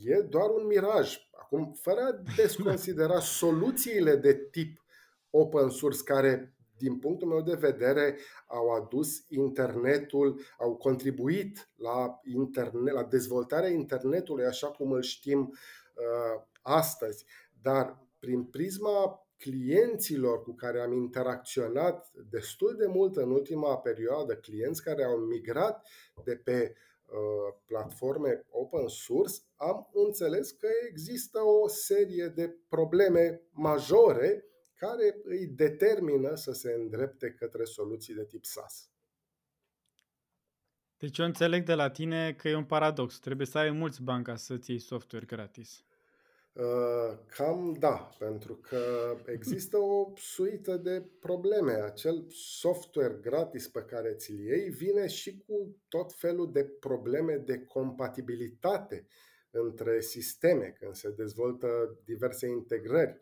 e 0.03 0.21
doar 0.21 0.49
un 0.49 0.65
miraj. 0.65 1.17
Acum, 1.31 1.73
fără 1.73 1.99
a 1.99 2.33
desconsidera 2.35 3.19
soluțiile 3.39 4.15
de 4.15 4.33
tip 4.35 4.83
open 5.29 5.69
source 5.69 6.03
care, 6.03 6.55
din 6.79 6.99
punctul 6.99 7.27
meu 7.27 7.41
de 7.41 7.55
vedere, 7.55 8.17
au 8.47 8.69
adus 8.69 9.23
internetul, 9.27 10.41
au 10.59 10.75
contribuit 10.75 11.69
la, 11.75 12.19
internet, 12.23 12.93
la 12.93 13.03
dezvoltarea 13.03 13.69
internetului 13.69 14.45
așa 14.45 14.67
cum 14.67 14.91
îl 14.91 15.01
știm 15.01 15.39
uh, 15.39 16.43
astăzi. 16.61 17.25
Dar 17.61 18.07
prin 18.19 18.43
prisma 18.43 19.27
clienților 19.37 20.41
cu 20.41 20.53
care 20.53 20.79
am 20.79 20.93
interacționat 20.93 22.11
destul 22.29 22.75
de 22.77 22.85
mult 22.85 23.15
în 23.15 23.31
ultima 23.31 23.77
perioadă, 23.77 24.35
clienți 24.35 24.83
care 24.83 25.03
au 25.03 25.17
migrat 25.17 25.87
de 26.23 26.35
pe 26.35 26.75
Uh, 27.11 27.53
platforme 27.65 28.45
open 28.49 28.87
source, 28.87 29.33
am 29.55 29.89
înțeles 29.93 30.51
că 30.51 30.67
există 30.89 31.39
o 31.39 31.67
serie 31.67 32.27
de 32.35 32.55
probleme 32.67 33.41
majore 33.51 34.45
care 34.79 35.17
îi 35.23 35.47
determină 35.47 36.35
să 36.35 36.51
se 36.51 36.71
îndrepte 36.71 37.31
către 37.31 37.63
soluții 37.63 38.13
de 38.13 38.25
tip 38.25 38.45
SaaS. 38.45 38.89
Deci 40.97 41.17
eu 41.17 41.25
înțeleg 41.25 41.65
de 41.65 41.73
la 41.73 41.89
tine 41.89 42.33
că 42.33 42.47
e 42.47 42.55
un 42.55 42.65
paradox. 42.65 43.19
Trebuie 43.19 43.47
să 43.47 43.57
ai 43.57 43.71
mulți 43.71 44.03
bani 44.03 44.23
ca 44.23 44.35
să-ți 44.35 44.69
iei 44.69 44.79
software 44.79 45.25
gratis. 45.25 45.83
Uh, 46.53 47.17
cam 47.35 47.75
da, 47.79 48.09
pentru 48.19 48.55
că 48.55 49.15
există 49.25 49.77
o 49.77 50.11
suită 50.15 50.77
de 50.77 51.05
probleme. 51.19 51.71
Acel 51.71 52.25
software 52.29 53.17
gratis 53.21 53.67
pe 53.67 53.81
care 53.81 54.13
ți-l 54.13 54.39
iei 54.39 54.69
vine 54.69 55.07
și 55.07 55.43
cu 55.47 55.75
tot 55.87 56.13
felul 56.13 56.51
de 56.51 56.63
probleme 56.63 57.35
de 57.35 57.59
compatibilitate 57.59 59.07
între 59.51 59.99
sisteme, 60.01 60.75
când 60.79 60.95
se 60.95 61.09
dezvoltă 61.09 61.67
diverse 62.05 62.47
integrări. 62.47 63.17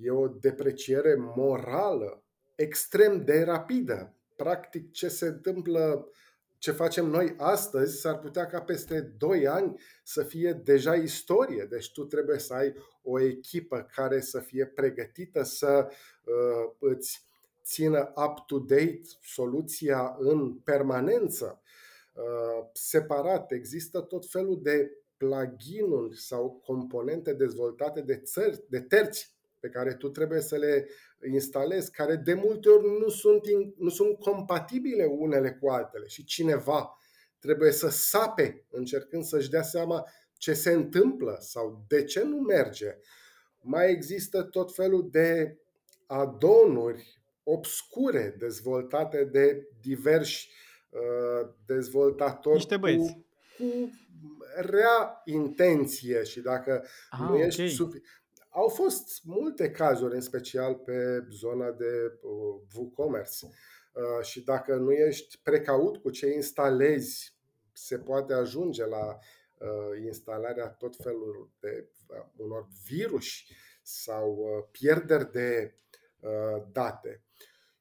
E 0.00 0.10
o 0.10 0.28
depreciere 0.28 1.14
morală 1.36 2.22
extrem 2.54 3.24
de 3.24 3.42
rapidă. 3.42 4.14
Practic, 4.36 4.92
ce 4.92 5.08
se 5.08 5.26
întâmplă 5.26 6.10
ce 6.58 6.72
facem 6.72 7.06
noi 7.06 7.34
astăzi 7.36 8.00
s-ar 8.00 8.18
putea 8.18 8.46
ca 8.46 8.60
peste 8.60 9.00
2 9.00 9.46
ani 9.46 9.80
să 10.04 10.22
fie 10.22 10.52
deja 10.52 10.94
istorie. 10.94 11.66
Deci 11.70 11.92
tu 11.92 12.04
trebuie 12.04 12.38
să 12.38 12.54
ai 12.54 12.74
o 13.02 13.20
echipă 13.20 13.88
care 13.94 14.20
să 14.20 14.40
fie 14.40 14.66
pregătită 14.66 15.42
să 15.42 15.88
uh, 15.88 16.72
îți 16.78 17.24
țină 17.64 18.12
up-to-date 18.16 19.00
soluția 19.22 20.16
în 20.18 20.54
permanență. 20.54 21.62
Uh, 22.12 22.66
separat 22.72 23.52
există 23.52 24.00
tot 24.00 24.30
felul 24.30 24.62
de 24.62 24.90
plugin-uri 25.16 26.16
sau 26.16 26.62
componente 26.64 27.32
dezvoltate 27.32 28.00
de, 28.00 28.16
țări, 28.16 28.64
de 28.68 28.80
terți 28.80 29.37
pe 29.60 29.68
care 29.68 29.94
tu 29.94 30.08
trebuie 30.08 30.40
să 30.40 30.56
le 30.56 30.88
instalezi, 31.32 31.90
care 31.90 32.16
de 32.16 32.34
multe 32.34 32.68
ori 32.68 32.98
nu 33.00 33.08
sunt, 33.08 33.42
nu 33.76 33.88
sunt 33.88 34.18
compatibile 34.18 35.04
unele 35.04 35.52
cu 35.60 35.68
altele 35.68 36.06
și 36.06 36.24
cineva 36.24 36.98
trebuie 37.38 37.70
să 37.70 37.88
sape 37.88 38.66
încercând 38.70 39.24
să-și 39.24 39.50
dea 39.50 39.62
seama 39.62 40.08
ce 40.32 40.52
se 40.52 40.70
întâmplă 40.70 41.36
sau 41.40 41.84
de 41.88 42.04
ce 42.04 42.22
nu 42.22 42.36
merge. 42.36 42.96
Mai 43.60 43.90
există 43.90 44.42
tot 44.42 44.74
felul 44.74 45.08
de 45.10 45.58
adonuri 46.06 47.20
obscure 47.42 48.34
dezvoltate 48.38 49.24
de 49.24 49.68
diversi 49.80 50.48
uh, 50.90 51.50
dezvoltatori 51.66 52.56
Niște 52.56 52.76
băieți. 52.76 53.12
cu, 53.12 53.26
cu 53.58 53.90
rea 54.56 55.22
intenție 55.24 56.22
și 56.22 56.40
dacă 56.40 56.86
ah, 57.10 57.18
nu 57.28 57.36
ești 57.36 57.60
okay. 57.60 57.72
sufi- 57.72 58.02
au 58.48 58.68
fost 58.68 59.20
multe 59.24 59.70
cazuri, 59.70 60.14
în 60.14 60.20
special 60.20 60.74
pe 60.74 61.26
zona 61.30 61.70
de 61.70 62.18
uh, 62.22 62.60
WooCommerce. 62.76 63.46
Uh, 63.46 64.24
și 64.24 64.44
dacă 64.44 64.74
nu 64.74 64.92
ești 64.92 65.40
precaut 65.42 65.96
cu 65.96 66.10
ce 66.10 66.26
instalezi, 66.26 67.36
se 67.72 67.98
poate 67.98 68.32
ajunge 68.32 68.86
la 68.86 69.18
uh, 69.58 70.04
instalarea 70.04 70.68
tot 70.68 70.96
felul 70.96 71.50
de 71.60 71.88
unor 72.36 72.68
virus 72.86 73.26
sau 73.82 74.68
pierderi 74.70 75.32
de 75.32 75.74
date. 76.72 77.22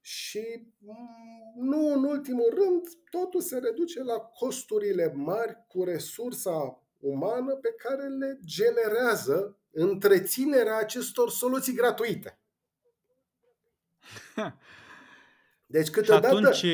Și 0.01 0.73
mm, 0.77 1.65
nu 1.65 1.93
în 1.93 2.03
ultimul 2.03 2.53
rând, 2.55 2.81
totul 3.09 3.41
se 3.41 3.57
reduce 3.57 4.03
la 4.03 4.19
costurile 4.19 5.11
mari 5.13 5.65
cu 5.67 5.83
resursa 5.83 6.87
umană 6.99 7.55
pe 7.55 7.73
care 7.77 8.07
le 8.07 8.39
generează 8.45 9.57
întreținerea 9.79 10.77
acestor 10.77 11.29
soluții 11.29 11.73
gratuite. 11.73 12.39
Deci 15.65 15.89
câteodată... 15.89 16.35
Atunci... 16.35 16.65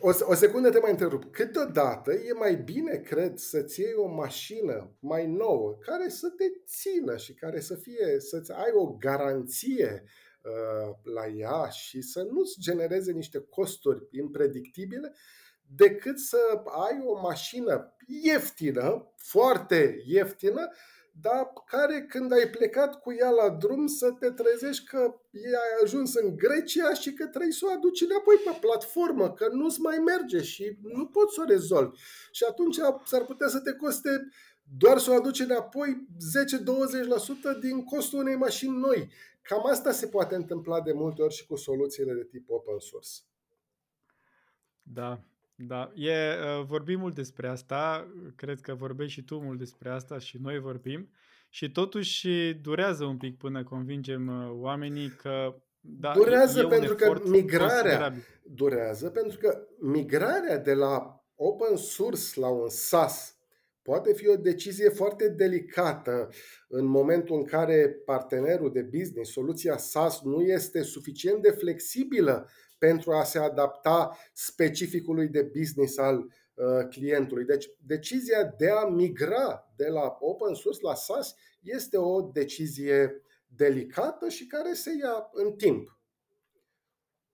O, 0.00 0.10
o 0.20 0.34
secundă 0.34 0.70
te 0.70 0.78
mai 0.78 0.90
întrerup. 0.90 1.32
Câteodată 1.32 2.12
e 2.12 2.32
mai 2.32 2.56
bine, 2.56 2.96
cred, 2.96 3.38
să-ți 3.38 3.80
iei 3.80 3.94
o 3.96 4.06
mașină 4.06 4.96
mai 5.00 5.26
nouă 5.26 5.76
care 5.80 6.08
să 6.08 6.28
te 6.28 6.44
țină 6.66 7.16
și 7.16 7.34
care 7.34 7.60
să 7.60 7.74
fie, 7.74 8.16
să-ți 8.18 8.52
ai 8.52 8.70
o 8.72 8.86
garanție 8.86 10.04
uh, 10.42 10.96
la 11.14 11.26
ea 11.26 11.68
și 11.68 12.02
să 12.02 12.22
nu-ți 12.30 12.60
genereze 12.60 13.12
niște 13.12 13.46
costuri 13.50 14.08
impredictibile 14.10 15.14
decât 15.66 16.18
să 16.18 16.38
ai 16.64 17.02
o 17.06 17.20
mașină 17.20 17.96
ieftină, 18.06 19.12
foarte 19.16 20.02
ieftină, 20.06 20.70
dar 21.20 21.52
care 21.66 22.02
când 22.02 22.32
ai 22.32 22.50
plecat 22.50 23.00
cu 23.00 23.12
ea 23.12 23.30
la 23.30 23.50
drum 23.50 23.86
să 23.86 24.10
te 24.10 24.30
trezești 24.30 24.84
că 24.84 25.14
ai 25.34 25.82
ajuns 25.82 26.14
în 26.14 26.36
Grecia 26.36 26.94
și 26.94 27.12
că 27.12 27.26
trebuie 27.26 27.52
să 27.52 27.66
o 27.68 27.72
aduci 27.72 28.00
înapoi 28.00 28.36
pe 28.36 28.58
platformă, 28.60 29.32
că 29.32 29.48
nu-ți 29.52 29.80
mai 29.80 29.98
merge 29.98 30.42
și 30.42 30.78
nu 30.82 31.06
poți 31.06 31.34
să 31.34 31.40
o 31.40 31.48
rezolvi. 31.48 32.00
Și 32.30 32.44
atunci 32.48 32.76
s-ar 33.04 33.24
putea 33.24 33.48
să 33.48 33.60
te 33.60 33.72
coste 33.72 34.28
doar 34.78 34.98
să 34.98 35.10
o 35.10 35.14
aduci 35.14 35.40
înapoi 35.40 36.06
10-20% 37.56 37.60
din 37.60 37.84
costul 37.84 38.18
unei 38.18 38.36
mașini 38.36 38.76
noi. 38.76 39.12
Cam 39.42 39.66
asta 39.66 39.92
se 39.92 40.06
poate 40.06 40.34
întâmpla 40.34 40.80
de 40.80 40.92
multe 40.92 41.22
ori 41.22 41.34
și 41.34 41.46
cu 41.46 41.56
soluțiile 41.56 42.12
de 42.12 42.24
tip 42.24 42.50
open 42.50 42.78
source. 42.78 43.10
Da, 44.82 45.24
da, 45.54 45.92
e, 45.94 46.10
uh, 46.10 46.64
vorbim 46.66 46.98
mult 46.98 47.14
despre 47.14 47.48
asta, 47.48 48.12
cred 48.36 48.60
că 48.60 48.74
vorbești 48.74 49.12
și 49.12 49.22
tu 49.22 49.38
mult 49.38 49.58
despre 49.58 49.88
asta 49.88 50.18
și 50.18 50.38
noi 50.40 50.58
vorbim 50.58 51.08
și 51.48 51.70
totuși 51.70 52.54
durează 52.62 53.04
un 53.04 53.16
pic 53.16 53.38
până 53.38 53.64
convingem 53.64 54.28
uh, 54.28 54.50
oamenii 54.52 55.08
că 55.08 55.54
da, 55.80 56.12
durează 56.12 56.60
e 56.60 56.66
pentru 56.66 56.94
că 56.94 57.20
migrarea 57.24 58.14
durează 58.42 59.10
pentru 59.10 59.38
că 59.38 59.66
migrarea 59.78 60.58
de 60.58 60.74
la 60.74 61.24
open 61.34 61.76
source 61.76 62.40
la 62.40 62.48
un 62.48 62.68
SaaS 62.68 63.34
poate 63.82 64.12
fi 64.12 64.28
o 64.28 64.36
decizie 64.36 64.88
foarte 64.88 65.28
delicată 65.28 66.28
în 66.68 66.84
momentul 66.84 67.36
în 67.36 67.44
care 67.44 67.88
partenerul 68.04 68.72
de 68.72 68.82
business, 68.82 69.32
soluția 69.32 69.76
SaaS 69.76 70.20
nu 70.22 70.42
este 70.42 70.82
suficient 70.82 71.42
de 71.42 71.50
flexibilă 71.50 72.48
pentru 72.86 73.12
a 73.12 73.24
se 73.24 73.38
adapta 73.38 74.18
specificului 74.32 75.28
de 75.28 75.50
business 75.56 75.98
al 75.98 76.16
uh, 76.18 76.88
clientului. 76.90 77.44
Deci, 77.44 77.70
decizia 77.86 78.54
de 78.58 78.70
a 78.70 78.84
migra 78.84 79.72
de 79.76 79.86
la 79.86 80.16
open 80.20 80.54
source 80.54 80.80
la 80.82 80.94
SaaS 80.94 81.34
este 81.62 81.96
o 81.96 82.20
decizie 82.20 83.22
delicată 83.46 84.28
și 84.28 84.46
care 84.46 84.72
se 84.72 84.90
ia 85.02 85.30
în 85.32 85.52
timp. 85.52 85.98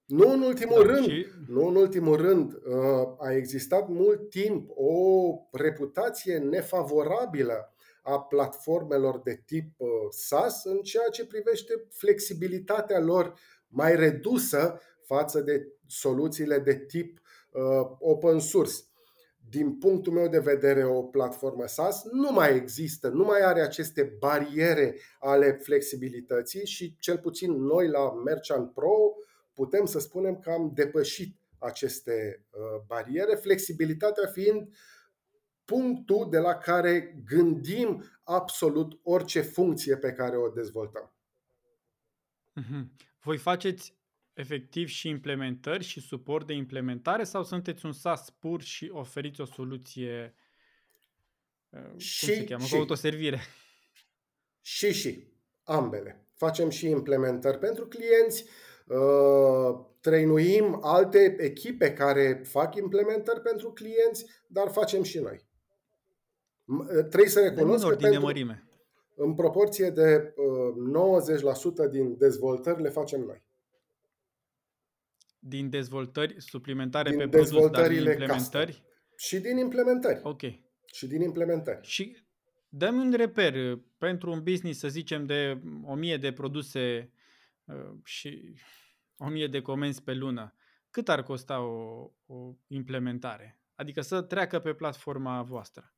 Nu 0.04 0.32
în 0.32 0.42
ultimul 0.42 0.86
da, 0.86 0.92
rând, 0.92 1.08
și... 1.08 1.26
nu 1.48 1.66
în 1.66 1.74
ultimul 1.74 2.16
rând, 2.16 2.52
uh, 2.52 3.14
a 3.18 3.32
existat 3.32 3.88
mult 3.88 4.28
timp 4.28 4.70
o 4.74 5.34
reputație 5.52 6.38
nefavorabilă 6.38 7.74
a 8.02 8.20
platformelor 8.20 9.20
de 9.20 9.42
tip 9.46 9.74
uh, 9.76 9.88
SaaS 10.10 10.64
în 10.64 10.80
ceea 10.82 11.08
ce 11.12 11.26
privește 11.26 11.86
flexibilitatea 11.90 13.00
lor 13.00 13.34
mai 13.70 13.96
redusă 13.96 14.80
față 15.14 15.40
de 15.40 15.66
soluțiile 15.86 16.58
de 16.58 16.76
tip 16.76 17.20
uh, 17.50 17.62
open 17.98 18.38
source. 18.38 18.74
Din 19.48 19.78
punctul 19.78 20.12
meu 20.12 20.28
de 20.28 20.38
vedere, 20.38 20.84
o 20.84 21.02
platformă 21.02 21.66
SaaS 21.66 22.04
nu 22.12 22.32
mai 22.32 22.56
există, 22.56 23.08
nu 23.08 23.24
mai 23.24 23.40
are 23.42 23.60
aceste 23.60 24.16
bariere 24.18 24.96
ale 25.20 25.52
flexibilității 25.52 26.66
și 26.66 26.96
cel 26.98 27.18
puțin 27.18 27.52
noi 27.52 27.88
la 27.88 28.12
Merchant 28.12 28.72
Pro 28.72 29.14
putem 29.54 29.84
să 29.84 29.98
spunem 29.98 30.38
că 30.38 30.50
am 30.50 30.70
depășit 30.74 31.36
aceste 31.58 32.46
uh, 32.50 32.82
bariere, 32.86 33.34
flexibilitatea 33.34 34.26
fiind 34.26 34.68
punctul 35.64 36.30
de 36.30 36.38
la 36.38 36.54
care 36.54 37.22
gândim 37.24 38.04
absolut 38.22 39.00
orice 39.02 39.40
funcție 39.40 39.96
pe 39.96 40.12
care 40.12 40.36
o 40.36 40.48
dezvoltăm. 40.48 41.12
Mhm. 42.52 42.92
Voi 43.22 43.38
faceți 43.38 43.99
efectiv 44.40 44.88
și 44.88 45.08
implementări 45.08 45.84
și 45.84 46.00
suport 46.00 46.46
de 46.46 46.52
implementare 46.52 47.24
sau 47.24 47.44
sunteți 47.44 47.86
un 47.86 47.92
SaaS 47.92 48.30
pur 48.30 48.62
și 48.62 48.90
oferiți 48.92 49.40
o 49.40 49.44
soluție 49.44 50.34
uh, 51.70 51.96
și, 51.96 52.26
cum 52.26 52.34
se 52.34 52.44
cheamă, 52.44 52.64
și. 52.64 52.74
autoservire? 52.74 53.40
Și 54.60 54.92
și, 54.92 55.26
ambele. 55.64 56.24
Facem 56.36 56.70
și 56.70 56.88
implementări 56.88 57.58
pentru 57.58 57.86
clienți, 57.86 58.44
uh, 58.86 59.86
trăinuim 60.00 60.78
alte 60.82 61.36
echipe 61.38 61.92
care 61.92 62.42
fac 62.44 62.74
implementări 62.76 63.40
pentru 63.40 63.72
clienți, 63.72 64.26
dar 64.46 64.68
facem 64.68 65.02
și 65.02 65.18
noi. 65.18 65.48
Uh, 66.64 66.86
trebuie 66.88 67.28
să 67.28 67.40
recunosc 67.40 67.88
că 67.88 67.96
pentru, 67.96 68.20
mărime. 68.20 68.68
în 69.16 69.34
proporție 69.34 69.90
de 69.90 70.34
90% 71.86 71.90
din 71.90 72.16
dezvoltări 72.18 72.82
le 72.82 72.88
facem 72.88 73.20
noi. 73.20 73.48
Din 75.42 75.70
dezvoltări 75.70 76.34
suplimentare 76.38 77.10
din 77.10 77.18
pe 77.18 77.26
produs, 77.28 77.70
dar 77.70 77.88
din 77.88 77.96
implementări? 77.96 78.72
Custom. 78.72 78.84
Și 79.16 79.38
din 79.38 79.58
implementări. 79.58 80.20
Ok. 80.22 80.40
Și 80.86 81.06
din 81.06 81.22
implementări. 81.22 81.86
Și 81.86 82.16
dăm 82.68 82.96
un 82.96 83.12
reper 83.16 83.78
pentru 83.98 84.32
un 84.32 84.42
business, 84.42 84.78
să 84.78 84.88
zicem, 84.88 85.26
de 85.26 85.60
1000 85.84 86.16
de 86.16 86.32
produse 86.32 87.12
uh, 87.64 87.90
și 88.04 88.54
1000 89.18 89.46
de 89.46 89.60
comenzi 89.60 90.02
pe 90.02 90.14
lună. 90.14 90.54
Cât 90.90 91.08
ar 91.08 91.22
costa 91.22 91.60
o, 91.60 92.10
o 92.26 92.54
implementare? 92.66 93.60
Adică 93.74 94.00
să 94.00 94.22
treacă 94.22 94.58
pe 94.58 94.72
platforma 94.72 95.42
voastră. 95.42 95.94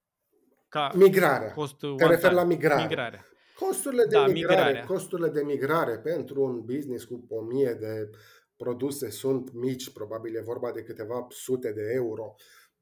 Ca 0.68 0.90
migrarea. 0.94 1.52
Costul 1.52 1.96
Te 1.96 2.07
referi 2.07 2.35
la 2.35 2.44
migrare. 2.44 2.83
migrarea. 2.83 3.24
Costurile 3.59 4.05
de 4.05 4.16
da, 4.16 4.26
migrare, 4.26 4.55
migrarea. 4.55 4.85
costurile 4.85 5.28
de 5.28 5.42
migrare 5.42 5.98
pentru 5.98 6.42
un 6.42 6.64
business 6.64 7.05
cu 7.05 7.24
1000 7.28 7.76
de 7.81 8.11
produse 8.62 9.11
sunt 9.11 9.53
mici, 9.53 9.92
probabil 9.92 10.37
e 10.37 10.40
vorba 10.40 10.72
de 10.72 10.83
câteva 10.83 11.27
sute 11.31 11.72
de 11.72 11.90
euro. 11.94 12.35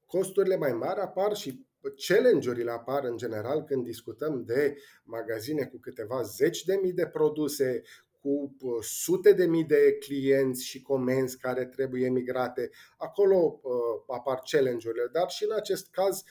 Costurile 0.06 0.56
mai 0.56 0.72
mari 0.72 1.00
apar 1.00 1.34
și 1.34 1.66
challenge-urile 2.06 2.70
apar 2.70 3.04
în 3.04 3.16
general 3.16 3.62
când 3.64 3.84
discutăm 3.84 4.44
de 4.44 4.76
magazine 5.04 5.64
cu 5.64 5.78
câteva 5.78 6.22
zeci 6.22 6.64
de 6.64 6.78
mii 6.82 6.92
de 6.92 7.06
produse, 7.06 7.82
cu 8.20 8.56
uh, 8.60 8.78
sute 8.80 9.32
de 9.32 9.46
mii 9.46 9.64
de 9.64 9.96
clienți 10.00 10.64
și 10.64 10.82
comenzi 10.82 11.38
care 11.38 11.66
trebuie 11.66 12.08
migrate. 12.08 12.70
Acolo 12.96 13.60
uh, 13.62 13.72
apar 14.16 14.42
challenge-urile, 14.50 15.08
dar 15.12 15.28
și 15.28 15.44
în 15.44 15.52
acest 15.52 15.90
caz, 15.90 16.22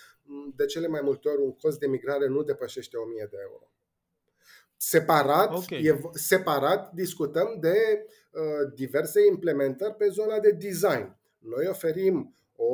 de 0.55 0.65
cele 0.65 0.87
mai 0.87 1.01
multe 1.03 1.29
ori, 1.29 1.41
un 1.41 1.55
cost 1.55 1.79
de 1.79 1.87
migrare 1.87 2.27
nu 2.27 2.43
depășește 2.43 2.97
1000 2.97 3.27
de 3.31 3.37
euro. 3.41 3.71
Separat, 4.77 5.57
okay. 5.57 5.83
e, 5.83 5.99
separat 6.13 6.93
discutăm 6.93 7.57
de 7.59 8.05
uh, 8.05 8.18
diverse 8.75 9.25
implementări 9.25 9.95
pe 9.95 10.07
zona 10.07 10.39
de 10.39 10.51
design. 10.51 11.17
Noi 11.37 11.67
oferim 11.67 12.35
o 12.55 12.73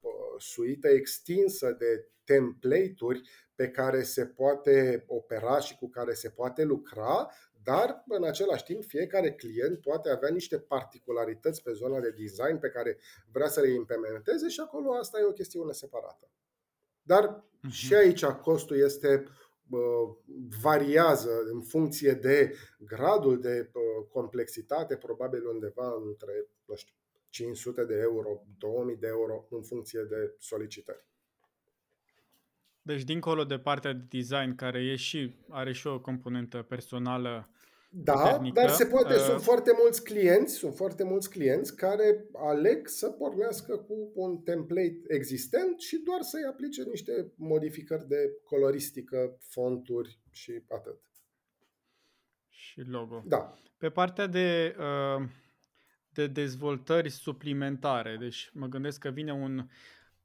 uh, 0.00 0.10
suită 0.38 0.88
extinsă 0.88 1.76
de 1.78 2.08
template-uri 2.24 3.22
pe 3.54 3.68
care 3.68 4.02
se 4.02 4.26
poate 4.26 5.04
opera 5.06 5.58
și 5.58 5.76
cu 5.76 5.88
care 5.88 6.12
se 6.12 6.28
poate 6.28 6.62
lucra, 6.62 7.30
dar 7.62 8.04
în 8.08 8.24
același 8.24 8.64
timp 8.64 8.84
fiecare 8.84 9.32
client 9.32 9.80
poate 9.80 10.10
avea 10.10 10.28
niște 10.28 10.58
particularități 10.58 11.62
pe 11.62 11.72
zona 11.72 12.00
de 12.00 12.10
design 12.10 12.58
pe 12.58 12.68
care 12.68 12.98
vrea 13.32 13.48
să 13.48 13.60
le 13.60 13.70
implementeze 13.70 14.48
și 14.48 14.60
acolo 14.60 14.94
asta 14.94 15.18
e 15.18 15.24
o 15.24 15.32
chestiune 15.32 15.72
separată. 15.72 16.30
Dar 17.02 17.44
uh-huh. 17.44 17.70
și 17.70 17.94
aici 17.94 18.24
costul 18.24 18.78
este 18.78 19.24
variază 20.62 21.30
în 21.52 21.62
funcție 21.62 22.12
de 22.12 22.54
gradul 22.78 23.40
de 23.40 23.70
complexitate, 24.12 24.96
probabil 24.96 25.46
undeva 25.46 25.94
între, 26.06 26.32
nu 26.64 26.74
știu, 26.74 26.94
500 27.30 27.84
de 27.84 27.98
euro, 28.00 28.42
2000 28.58 28.96
de 28.96 29.06
euro, 29.06 29.46
în 29.50 29.62
funcție 29.62 30.02
de 30.02 30.34
solicitări. 30.38 31.06
Deci, 32.82 33.02
dincolo 33.02 33.44
de 33.44 33.58
partea 33.58 33.92
de 33.92 34.04
design, 34.08 34.54
care 34.54 34.84
e 34.84 34.96
și, 34.96 35.34
are 35.48 35.72
și 35.72 35.86
o 35.86 36.00
componentă 36.00 36.62
personală 36.62 37.50
da, 37.90 38.12
puternică, 38.12 38.60
dar 38.60 38.70
se 38.70 38.86
poate, 38.86 39.14
uh... 39.14 39.20
sunt 39.20 39.42
foarte 39.42 39.70
mulți 39.82 40.04
clienți, 40.04 40.54
sunt 40.54 40.74
foarte 40.74 41.04
mulți 41.04 41.30
clienți 41.30 41.76
care 41.76 42.26
aleg 42.34 42.86
să 42.86 43.10
pornească 43.10 43.76
cu 43.76 44.12
un 44.14 44.38
template 44.38 45.00
existent 45.08 45.80
și 45.80 45.96
doar 46.04 46.20
să-i 46.20 46.44
aplice 46.48 46.82
niște 46.82 47.32
modificări 47.36 48.08
de 48.08 48.32
coloristică, 48.44 49.38
fonturi 49.40 50.18
și 50.30 50.62
atât. 50.68 51.00
Și 52.48 52.80
logo. 52.80 53.22
Da. 53.26 53.54
Pe 53.76 53.90
partea 53.90 54.26
de, 54.26 54.76
uh, 54.78 55.28
de 56.08 56.26
dezvoltări 56.26 57.10
suplimentare, 57.10 58.16
deci 58.20 58.50
mă 58.52 58.66
gândesc 58.66 59.00
că 59.00 59.08
vine 59.08 59.32
un 59.32 59.68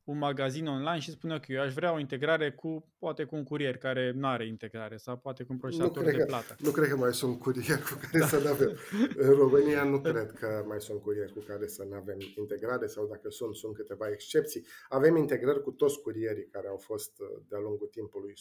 un 0.04 0.18
magazin 0.18 0.68
online 0.68 1.00
și 1.00 1.12
spune 1.12 1.40
că 1.40 1.52
eu 1.52 1.62
aș 1.62 1.74
vrea 1.74 1.94
o 1.94 2.00
integrare 2.00 2.52
cu, 2.52 2.94
poate 3.00 3.24
cu 3.24 3.36
un 3.36 3.44
curier 3.44 3.78
care 3.78 4.12
nu 4.16 4.28
are 4.28 4.48
integrare 4.48 4.98
sau 4.98 5.18
poate 5.18 5.44
cu 5.44 5.52
un 5.52 5.58
procesor 5.58 6.04
de 6.04 6.24
plată. 6.26 6.56
nu 6.60 6.72
cred 6.72 6.90
că 6.90 6.96
mai 6.96 7.14
sunt 7.14 7.40
curier 7.40 7.80
cu 7.80 8.00
care 8.02 8.20
da. 8.20 8.28
să 8.28 8.40
nu 8.40 8.48
avem. 8.48 8.78
În 9.16 9.34
România 9.42 9.84
nu 9.84 10.02
cred 10.02 10.32
că 10.32 10.64
mai 10.68 10.82
sunt 10.82 11.02
curieri 11.02 11.34
cu 11.34 11.40
care 11.40 11.68
să 11.68 11.84
nu 11.90 11.96
avem 11.96 12.18
integrare 12.38 12.88
sau 12.88 13.08
dacă 13.08 13.30
sunt, 13.30 13.56
sunt 13.56 13.76
câteva 13.76 14.10
excepții. 14.10 14.66
Avem 14.90 15.16
integrări 15.16 15.62
cu 15.62 15.72
toți 15.72 16.02
curierii 16.02 16.48
care 16.48 16.68
au 16.68 16.78
fost 16.78 17.20
uh, 17.20 17.28
de-a 17.48 17.60
lungul 17.60 17.88
timpului 17.88 18.34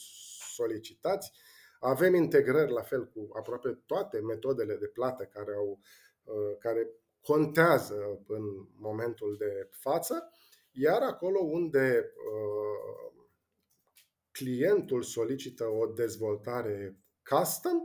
solicitați. 0.55 1.33
Avem 1.81 2.15
integrări 2.15 2.73
la 2.73 2.83
fel 2.83 3.07
cu 3.07 3.29
aproape 3.39 3.83
toate 3.87 4.21
metodele 4.21 4.77
de 4.77 4.87
plată 4.87 5.25
care, 5.25 5.55
au, 5.57 5.81
uh, 6.23 6.57
care 6.59 6.89
contează 7.21 8.23
în 8.27 8.43
momentul 8.77 9.37
de 9.39 9.69
față 9.71 10.33
iar 10.73 11.03
acolo 11.03 11.41
unde 11.41 12.13
uh, 12.15 13.25
clientul 14.31 15.03
solicită 15.03 15.65
o 15.65 15.87
dezvoltare 15.87 16.99
custom, 17.31 17.85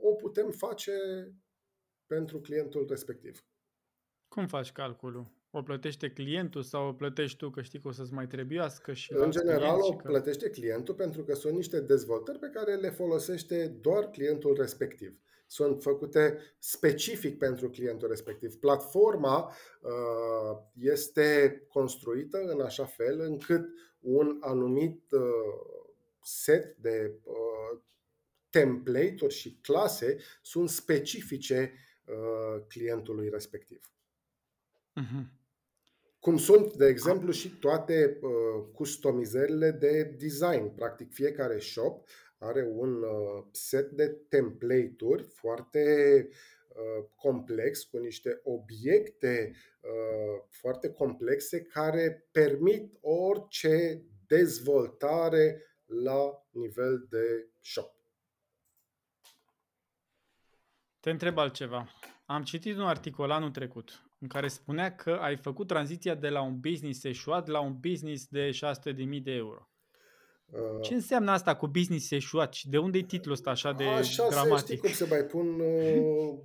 o 0.00 0.14
putem 0.14 0.50
face 0.50 0.92
pentru 2.06 2.40
clientul 2.40 2.86
respectiv. 2.88 3.46
Cum 4.28 4.46
faci 4.46 4.72
calculul? 4.72 5.40
O 5.50 5.62
plătește 5.62 6.10
clientul 6.10 6.62
sau 6.62 6.88
o 6.88 6.92
plătești 6.92 7.36
tu 7.36 7.50
că 7.50 7.62
știi 7.62 7.80
că 7.80 7.88
o 7.88 7.92
să-ți 7.92 8.12
mai 8.12 8.26
trebuiască? 8.26 8.92
Și 8.92 9.12
în 9.12 9.30
general 9.30 9.78
o 9.80 9.96
că... 9.96 10.08
plătește 10.08 10.50
clientul 10.50 10.94
pentru 10.94 11.24
că 11.24 11.34
sunt 11.34 11.54
niște 11.54 11.80
dezvoltări 11.80 12.38
pe 12.38 12.50
care 12.52 12.74
le 12.74 12.90
folosește 12.90 13.68
doar 13.68 14.10
clientul 14.10 14.56
respectiv 14.56 15.20
sunt 15.52 15.82
făcute 15.82 16.38
specific 16.58 17.38
pentru 17.38 17.70
clientul 17.70 18.08
respectiv. 18.08 18.54
Platforma 18.54 19.54
uh, 19.80 20.58
este 20.74 21.62
construită 21.68 22.38
în 22.38 22.60
așa 22.60 22.84
fel 22.84 23.20
încât 23.20 23.68
un 24.00 24.36
anumit 24.40 25.10
uh, 25.10 25.20
set 26.22 26.76
de 26.76 27.12
uh, 27.24 27.80
template-uri 28.50 29.34
și 29.34 29.58
clase 29.62 30.16
sunt 30.42 30.68
specifice 30.68 31.72
clientului 32.68 33.28
respectiv. 33.28 33.92
Uh-huh. 35.00 35.40
Cum 36.22 36.36
sunt, 36.36 36.72
de 36.72 36.86
exemplu, 36.86 37.30
și 37.30 37.48
toate 37.48 38.18
uh, 38.20 38.30
customizările 38.74 39.70
de 39.70 40.02
design. 40.02 40.74
Practic, 40.74 41.12
fiecare 41.12 41.58
shop 41.58 42.08
are 42.42 42.62
un 42.62 43.02
uh, 43.02 43.44
set 43.50 43.90
de 43.90 44.08
template-uri 44.28 45.22
foarte 45.22 45.82
uh, 46.68 47.04
complex, 47.16 47.84
cu 47.84 47.98
niște 47.98 48.40
obiecte 48.44 49.52
uh, 49.80 50.44
foarte 50.48 50.92
complexe 50.92 51.62
care 51.62 52.28
permit 52.32 52.92
orice 53.00 54.02
dezvoltare 54.26 55.62
la 55.86 56.46
nivel 56.50 57.06
de 57.10 57.48
shop. 57.60 57.94
Te 61.00 61.10
întreb 61.10 61.38
altceva. 61.38 61.88
Am 62.26 62.42
citit 62.42 62.76
un 62.76 62.86
articol 62.86 63.30
anul 63.30 63.50
trecut 63.50 64.02
în 64.18 64.28
care 64.28 64.48
spunea 64.48 64.94
că 64.94 65.10
ai 65.10 65.36
făcut 65.36 65.66
tranziția 65.66 66.14
de 66.14 66.28
la 66.28 66.42
un 66.42 66.60
business 66.60 67.04
eșuat 67.04 67.46
la 67.46 67.60
un 67.60 67.80
business 67.80 68.26
de 68.26 68.50
600.000 68.50 69.22
de 69.22 69.32
euro. 69.32 69.71
Ce 70.80 70.94
înseamnă 70.94 71.30
asta 71.30 71.56
cu 71.56 71.66
business 71.66 72.10
eșuat 72.10 72.52
și 72.52 72.68
de 72.68 72.78
unde 72.78 72.98
e 72.98 73.02
titlul 73.02 73.34
ăsta 73.34 73.50
așa 73.50 73.72
de 73.72 73.84
așa 73.84 74.28
dramatic? 74.28 74.84
Așa 74.84 74.94
cum 74.96 75.06
se 75.06 75.14
mai 75.14 75.24
pun... 75.24 75.60
Uh, 75.60 76.38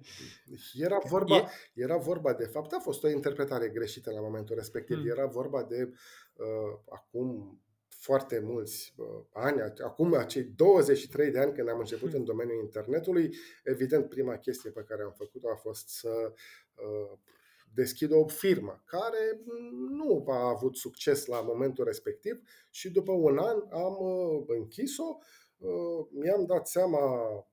era, 0.73 0.97
vorba, 1.09 1.35
e... 1.35 1.47
era 1.73 1.97
vorba 1.97 2.33
de 2.33 2.45
fapt, 2.45 2.73
a 2.73 2.79
fost 2.79 3.03
o 3.03 3.09
interpretare 3.09 3.69
greșită 3.69 4.11
la 4.11 4.19
momentul 4.19 4.55
respectiv. 4.55 4.97
Hmm. 4.97 5.09
Era 5.09 5.25
vorba 5.25 5.63
de 5.63 5.93
uh, 6.33 6.79
acum 6.89 7.59
foarte 7.89 8.39
mulți 8.39 8.93
uh, 8.97 9.05
ani, 9.33 9.61
acum 9.83 10.13
acei 10.13 10.43
23 10.43 11.31
de 11.31 11.39
ani 11.39 11.53
când 11.53 11.69
am 11.69 11.79
început 11.79 12.09
hmm. 12.09 12.19
în 12.19 12.25
domeniul 12.25 12.63
internetului, 12.63 13.35
evident 13.63 14.09
prima 14.09 14.37
chestie 14.37 14.69
pe 14.69 14.83
care 14.87 15.01
am 15.03 15.13
făcut-o 15.17 15.49
a 15.49 15.55
fost 15.55 15.89
să 15.89 16.33
uh, 16.75 17.17
deschid 17.73 18.11
o 18.11 18.27
firmă 18.27 18.83
care 18.85 19.41
nu 19.89 20.25
a 20.27 20.49
avut 20.49 20.75
succes 20.75 21.25
la 21.25 21.41
momentul 21.41 21.85
respectiv 21.85 22.41
și 22.69 22.91
după 22.91 23.11
un 23.11 23.37
an 23.37 23.63
am 23.71 23.97
uh, 23.99 24.43
închis-o. 24.47 25.17
Uh, 25.57 26.07
mi-am 26.11 26.45
dat 26.45 26.67
seama 26.67 26.99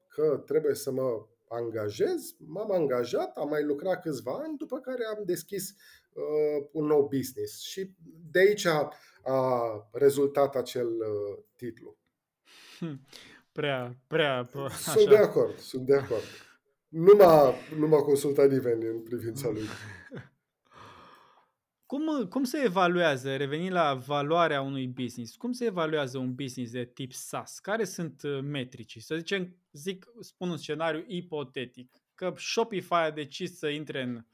că 0.09 0.43
trebuie 0.47 0.75
să 0.75 0.91
mă 0.91 1.27
angajez, 1.49 2.35
m-am 2.47 2.73
angajat, 2.73 3.37
am 3.37 3.49
mai 3.49 3.65
lucrat 3.65 4.03
câțiva 4.03 4.33
ani, 4.33 4.57
după 4.57 4.79
care 4.79 5.05
am 5.17 5.23
deschis 5.25 5.75
uh, 6.13 6.67
un 6.73 6.87
nou 6.87 7.09
business 7.09 7.61
și 7.61 7.91
de 8.31 8.39
aici 8.39 8.65
a, 8.65 8.93
a 9.25 9.89
rezultat 9.93 10.57
acel 10.57 10.89
uh, 10.89 11.45
titlu. 11.57 11.97
Hmm. 12.79 13.01
Prea, 13.53 13.97
prea, 14.07 14.51
așa. 14.55 14.93
Sunt 14.93 15.09
de 15.09 15.17
acord, 15.17 15.59
sunt 15.59 15.87
de 15.87 15.95
acord. 15.95 16.23
Nu 16.95 17.15
m-a, 17.19 17.55
nu 17.79 17.87
m-a 17.87 18.03
consultat 18.03 18.51
nimeni 18.51 18.87
în 18.87 19.03
privința 19.03 19.49
lui. 19.51 19.63
Cum, 21.87 22.27
cum 22.29 22.45
se 22.45 22.63
evaluează, 22.65 23.37
revenind 23.37 23.73
la 23.73 23.95
valoarea 23.95 24.61
unui 24.61 24.87
business, 24.87 25.37
cum 25.37 25.53
se 25.53 25.65
evaluează 25.65 26.19
un 26.19 26.35
business 26.35 26.73
de 26.73 26.85
tip 26.85 27.13
SaaS? 27.13 27.59
Care 27.59 27.85
sunt 27.85 28.23
uh, 28.23 28.41
metrici? 28.43 28.99
Să 28.99 29.17
zicem, 29.17 29.57
zic, 29.73 30.07
spun 30.21 30.49
un 30.49 30.57
scenariu 30.57 31.05
ipotetic, 31.07 31.91
că 32.15 32.35
Shopify 32.37 32.93
a 32.93 33.11
decis 33.11 33.59
să 33.59 33.69
intre 33.69 34.03
în, 34.03 34.25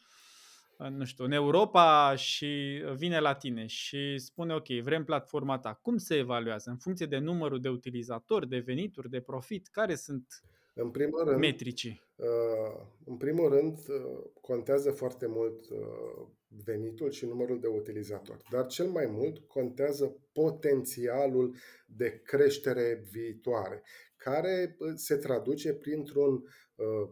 în, 0.76 0.96
nu 0.96 1.04
știu, 1.04 1.24
în 1.24 1.32
Europa 1.32 2.14
și 2.14 2.82
vine 2.96 3.18
la 3.18 3.34
tine 3.34 3.66
și 3.66 4.18
spune, 4.18 4.54
ok, 4.54 4.66
vrem 4.66 5.04
platforma 5.04 5.58
ta. 5.58 5.78
Cum 5.82 5.96
se 5.96 6.16
evaluează? 6.16 6.70
În 6.70 6.76
funcție 6.76 7.06
de 7.06 7.18
numărul 7.18 7.61
de 7.61 7.68
utilizatori, 7.68 8.48
de 8.48 8.58
venituri, 8.58 9.11
de 9.11 9.20
profit? 9.20 9.68
Care 9.68 9.94
sunt 9.94 10.42
în 10.80 10.90
primul 10.90 11.24
rând, 11.24 11.38
metricii? 11.38 12.02
Uh, 12.16 12.86
în 13.04 13.16
primul 13.16 13.48
rând, 13.48 13.76
uh, 13.88 14.24
contează 14.40 14.90
foarte 14.90 15.26
mult 15.26 15.68
uh, 15.70 16.26
venitul 16.64 17.10
și 17.10 17.26
numărul 17.26 17.60
de 17.60 17.66
utilizatori, 17.66 18.42
dar 18.50 18.66
cel 18.66 18.86
mai 18.86 19.06
mult 19.06 19.38
contează 19.38 20.16
potențialul 20.32 21.56
de 21.86 22.20
creștere 22.24 23.04
viitoare, 23.10 23.82
care 24.24 24.76
se 24.94 25.16
traduce 25.16 25.74
printr-un 25.74 26.44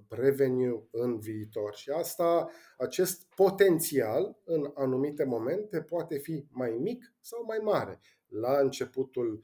revenue 0.08 0.88
în 0.90 1.18
viitor. 1.18 1.74
Și 1.74 1.90
asta, 1.90 2.50
acest 2.78 3.22
potențial 3.36 4.38
în 4.44 4.70
anumite 4.74 5.24
momente 5.24 5.82
poate 5.82 6.18
fi 6.18 6.46
mai 6.50 6.70
mic 6.70 7.14
sau 7.20 7.44
mai 7.44 7.58
mare. 7.62 8.00
La 8.26 8.58
începutul 8.58 9.40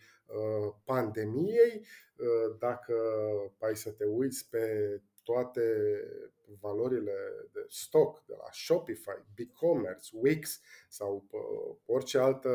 pandemiei, 0.84 1.86
dacă 2.58 2.94
ai 3.58 3.76
să 3.76 3.90
te 3.90 4.04
uiți 4.04 4.48
pe 4.50 4.66
toate 5.24 5.62
valorile 6.60 7.12
de 7.52 7.64
stock 7.68 8.24
de 8.26 8.34
la 8.38 8.50
Shopify, 8.52 9.24
BigCommerce, 9.34 10.10
Wix 10.12 10.60
sau 10.88 11.26
uh, 11.30 11.76
orice 11.86 12.18
altă 12.18 12.50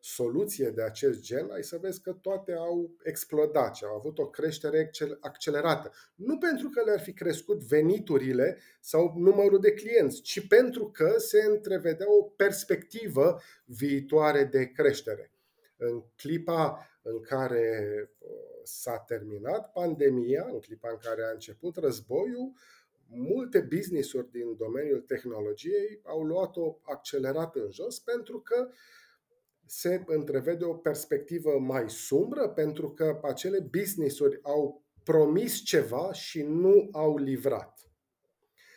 soluție 0.00 0.70
de 0.70 0.82
acest 0.82 1.20
gen, 1.20 1.50
ai 1.50 1.62
să 1.62 1.78
vezi 1.80 2.00
că 2.00 2.12
toate 2.12 2.52
au 2.52 2.90
explodat 3.02 3.76
și 3.76 3.84
au 3.84 3.94
avut 3.94 4.18
o 4.18 4.28
creștere 4.28 4.90
accelerată. 5.20 5.92
Nu 6.14 6.38
pentru 6.38 6.68
că 6.68 6.82
le-ar 6.84 7.00
fi 7.00 7.12
crescut 7.12 7.62
veniturile 7.62 8.58
sau 8.80 9.14
numărul 9.16 9.60
de 9.60 9.72
clienți, 9.72 10.20
ci 10.22 10.46
pentru 10.46 10.90
că 10.90 11.14
se 11.18 11.42
întrevedea 11.42 12.06
o 12.10 12.22
perspectivă 12.22 13.40
viitoare 13.64 14.44
de 14.44 14.66
creștere. 14.66 15.30
În 15.76 16.04
clipa 16.16 16.88
în 17.06 17.20
care 17.20 17.88
uh, 18.20 18.28
s-a 18.62 18.98
terminat 18.98 19.72
pandemia, 19.72 20.48
în 20.52 20.58
clipa 20.60 20.90
în 20.90 20.98
care 21.02 21.22
a 21.22 21.32
început 21.32 21.76
războiul, 21.76 22.52
multe 23.06 23.60
business-uri 23.60 24.30
din 24.30 24.56
domeniul 24.56 25.00
tehnologiei 25.00 26.00
au 26.02 26.22
luat-o 26.22 26.78
accelerat 26.82 27.56
în 27.56 27.70
jos 27.70 27.98
pentru 27.98 28.40
că 28.40 28.68
se 29.66 30.02
întrevede 30.06 30.64
o 30.64 30.74
perspectivă 30.74 31.58
mai 31.58 31.90
sumbră, 31.90 32.48
pentru 32.48 32.92
că 32.92 33.20
acele 33.22 33.68
business-uri 33.70 34.38
au 34.42 34.84
promis 35.04 35.62
ceva 35.62 36.12
și 36.12 36.42
nu 36.42 36.88
au 36.92 37.16
livrat. 37.16 37.78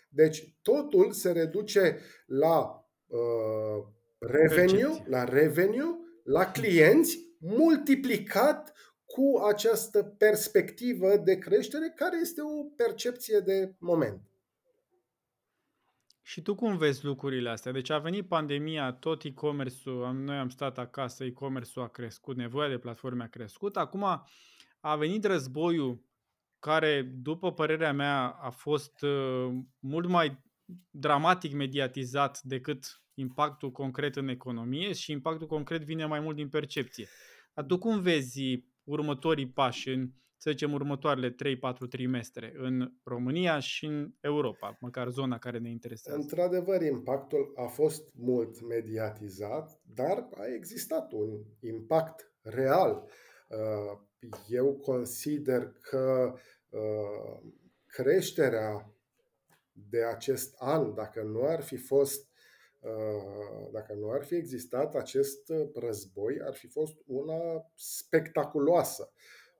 Deci 0.09 0.57
totul 0.61 1.11
se 1.11 1.31
reduce 1.31 1.99
la 2.25 2.87
uh, 3.07 3.85
revenue, 4.19 5.03
la 5.05 5.23
revenue, 5.23 5.97
la 6.23 6.51
clienți 6.51 7.26
multiplicat 7.39 8.73
cu 9.05 9.41
această 9.47 10.03
perspectivă 10.03 11.17
de 11.17 11.37
creștere, 11.37 11.93
care 11.95 12.17
este 12.21 12.41
o 12.41 12.63
percepție 12.63 13.39
de 13.39 13.75
moment. 13.79 14.21
Și 16.21 16.41
tu 16.41 16.55
cum 16.55 16.77
vezi 16.77 17.05
lucrurile 17.05 17.49
astea? 17.49 17.71
Deci 17.71 17.89
a 17.89 17.97
venit 17.97 18.27
pandemia, 18.27 18.93
tot 18.93 19.23
e-commerce-ul, 19.23 20.13
noi 20.13 20.37
am 20.37 20.49
stat 20.49 20.77
acasă, 20.77 21.23
e-commerce-ul 21.23 21.85
a 21.85 21.89
crescut, 21.89 22.35
nevoia 22.35 22.69
de 22.69 22.77
platforme 22.77 23.23
a 23.23 23.27
crescut. 23.27 23.77
Acum 23.77 24.03
a 24.79 24.95
venit 24.95 25.25
războiul 25.25 26.05
care, 26.59 27.01
după 27.01 27.53
părerea 27.53 27.93
mea, 27.93 28.27
a 28.29 28.49
fost 28.49 29.01
uh, 29.01 29.47
mult 29.79 30.07
mai 30.09 30.43
dramatic 30.89 31.53
mediatizat 31.53 32.41
decât 32.41 33.01
impactul 33.17 33.71
concret 33.71 34.15
în 34.15 34.27
economie 34.27 34.93
și 34.93 35.11
impactul 35.11 35.47
concret 35.47 35.81
vine 35.81 36.05
mai 36.05 36.19
mult 36.19 36.35
din 36.35 36.49
percepție. 36.49 37.07
Dar 37.53 37.65
tu 37.65 37.77
cum 37.77 38.01
vezi 38.01 38.65
următorii 38.83 39.49
pași 39.49 39.89
în, 39.89 40.09
să 40.37 40.49
zicem, 40.49 40.73
următoarele 40.73 41.31
3-4 41.31 41.35
trimestre 41.89 42.53
în 42.55 42.91
România 43.03 43.59
și 43.59 43.85
în 43.85 44.13
Europa, 44.21 44.77
măcar 44.79 45.09
zona 45.09 45.37
care 45.37 45.57
ne 45.57 45.69
interesează. 45.69 46.19
Într-adevăr, 46.19 46.81
impactul 46.81 47.53
a 47.55 47.65
fost 47.65 48.13
mult 48.13 48.67
mediatizat, 48.67 49.81
dar 49.93 50.27
a 50.37 50.53
existat 50.55 51.11
un 51.11 51.43
impact 51.59 52.31
real. 52.41 53.03
Uh, 53.49 53.99
eu 54.47 54.73
consider 54.73 55.73
că 55.81 56.33
uh, 56.69 57.51
creșterea 57.85 58.91
de 59.71 60.03
acest 60.03 60.55
an, 60.57 60.93
dacă 60.93 61.21
nu 61.21 61.45
ar 61.45 61.61
fi 61.61 61.77
fost 61.77 62.26
Uh, 62.26 62.26
dacă 63.71 63.93
nu 63.93 64.11
ar 64.11 64.23
fi 64.23 64.35
existat 64.35 64.95
acest 64.95 65.49
uh, 65.49 65.69
război, 65.75 66.39
ar 66.41 66.53
fi 66.53 66.67
fost 66.67 66.95
una 67.05 67.71
spectaculoasă, 67.75 69.11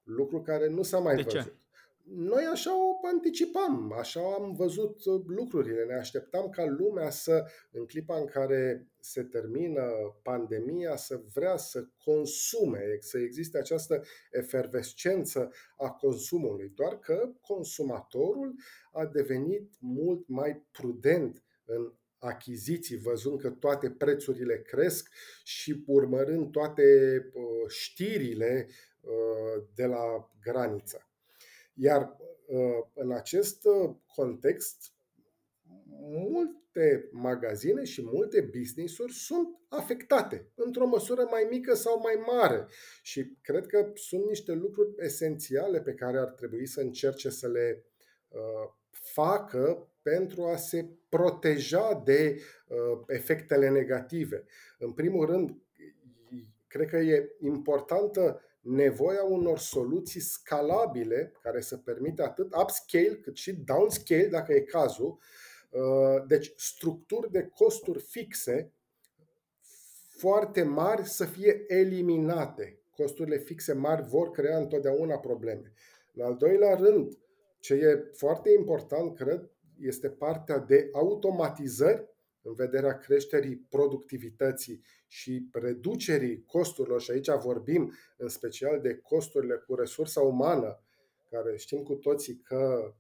lucru 0.04 0.42
care 0.42 0.68
nu 0.68 0.84
s-a 0.84 1.00
mai 1.00 1.16
de 1.16 1.22
văzut. 1.22 1.42
Ce? 1.42 1.54
Noi 2.10 2.44
așa 2.52 2.72
o 2.88 3.08
anticipam, 3.08 3.94
așa 3.98 4.34
am 4.40 4.54
văzut 4.56 5.06
uh, 5.06 5.24
lucrurile, 5.28 5.84
ne 5.84 5.94
așteptam 5.94 6.50
ca 6.50 6.66
lumea 6.66 7.10
să, 7.10 7.46
în 7.72 7.86
clipa 7.86 8.18
în 8.18 8.26
care 8.26 8.88
se 9.00 9.24
termină 9.24 9.84
pandemia, 10.24 10.96
să 10.96 11.22
vrea 11.34 11.58
să 11.58 11.88
consume, 12.04 12.98
să 13.00 13.18
existe 13.18 13.58
această 13.58 14.04
efervescență 14.32 15.52
a 15.78 15.90
consumului, 15.90 16.72
doar 16.76 17.00
că 17.00 17.30
consumatorul 17.42 18.56
a 18.92 19.06
devenit 19.06 19.74
mult 19.80 20.28
mai 20.28 20.66
prudent 20.72 21.44
în 21.66 21.94
achiziții, 22.20 22.98
văzând 22.98 23.40
că 23.40 23.50
toate 23.50 23.90
prețurile 23.90 24.62
cresc 24.62 25.10
și 25.44 25.84
urmărând 25.86 26.52
toate 26.52 26.84
uh, 27.34 27.70
știrile 27.70 28.68
uh, 29.02 29.64
de 29.76 29.86
la 29.86 30.32
graniță. 30.42 31.10
Iar 31.74 32.18
uh, 32.46 32.88
în 32.94 33.12
acest 33.12 33.62
context, 34.16 34.92
multe 36.00 37.10
magazine 37.12 37.84
și 37.84 38.02
multe 38.04 38.42
business-uri 38.58 39.14
sunt 39.14 39.48
afectate, 39.68 40.52
într-o 40.56 40.86
măsură 40.86 41.28
mai 41.32 41.48
mică 41.50 41.74
sau 41.74 42.00
mai 42.00 42.24
mare. 42.28 42.68
Și 43.02 43.38
cred 43.42 43.66
că 43.66 43.92
sunt 43.94 44.26
niște 44.26 44.54
lucruri 44.54 44.94
esențiale 44.98 45.82
pe 45.82 45.94
care 45.94 46.18
ar 46.18 46.30
trebui 46.30 46.66
să 46.66 46.82
încerce 46.82 47.30
să 47.30 47.48
le 47.48 47.86
facă 48.90 49.92
pentru 50.10 50.44
a 50.44 50.56
se 50.56 50.90
proteja 51.10 52.02
de 52.06 52.42
uh, 52.68 53.00
efectele 53.08 53.70
negative. 53.70 54.46
În 54.80 54.92
primul 54.92 55.26
rând, 55.26 55.58
cred 56.68 56.90
că 56.90 56.98
e 56.98 57.36
importantă 57.40 58.42
nevoia 58.62 59.24
unor 59.24 59.58
soluții 59.58 60.22
scalabile 60.22 61.34
care 61.42 61.62
să 61.62 61.78
permită 61.78 62.24
atât 62.24 62.56
upscale 62.56 63.20
cât 63.22 63.36
și 63.36 63.54
downscale, 63.54 64.28
dacă 64.28 64.54
e 64.54 64.60
cazul, 64.60 65.20
Deci, 66.28 66.54
structuri 66.56 67.32
de 67.32 67.50
costuri 67.56 68.00
fixe 68.00 68.74
foarte 70.10 70.64
mari 70.64 71.06
să 71.06 71.26
fie 71.26 71.64
eliminate. 71.68 72.80
Costurile 72.96 73.38
fixe 73.38 73.74
mari 73.74 74.08
vor 74.08 74.32
crea 74.32 74.58
întotdeauna 74.58 75.18
probleme. 75.18 75.74
În 76.14 76.24
al 76.24 76.36
doilea 76.36 76.76
rând, 76.76 77.18
ce 77.60 77.74
e 77.74 78.12
foarte 78.14 78.50
important, 78.58 79.16
cred, 79.16 79.50
este 79.80 80.10
partea 80.10 80.58
de 80.58 80.90
automatizări 80.94 82.06
în 82.42 82.54
vederea 82.54 82.98
creșterii 82.98 83.66
productivității 83.70 84.84
și 85.08 85.50
reducerii 85.52 86.44
costurilor, 86.46 87.02
și 87.02 87.12
aici 87.12 87.30
vorbim 87.30 87.94
în 88.18 88.28
special 88.28 88.80
de 88.82 88.98
costurile 88.98 89.56
cu 89.56 89.76
resursa 89.76 90.22
umană, 90.22 90.82
care 91.32 91.58
știm 91.58 91.84
cu 91.84 91.94
toții 91.94 92.42
că 92.44 92.94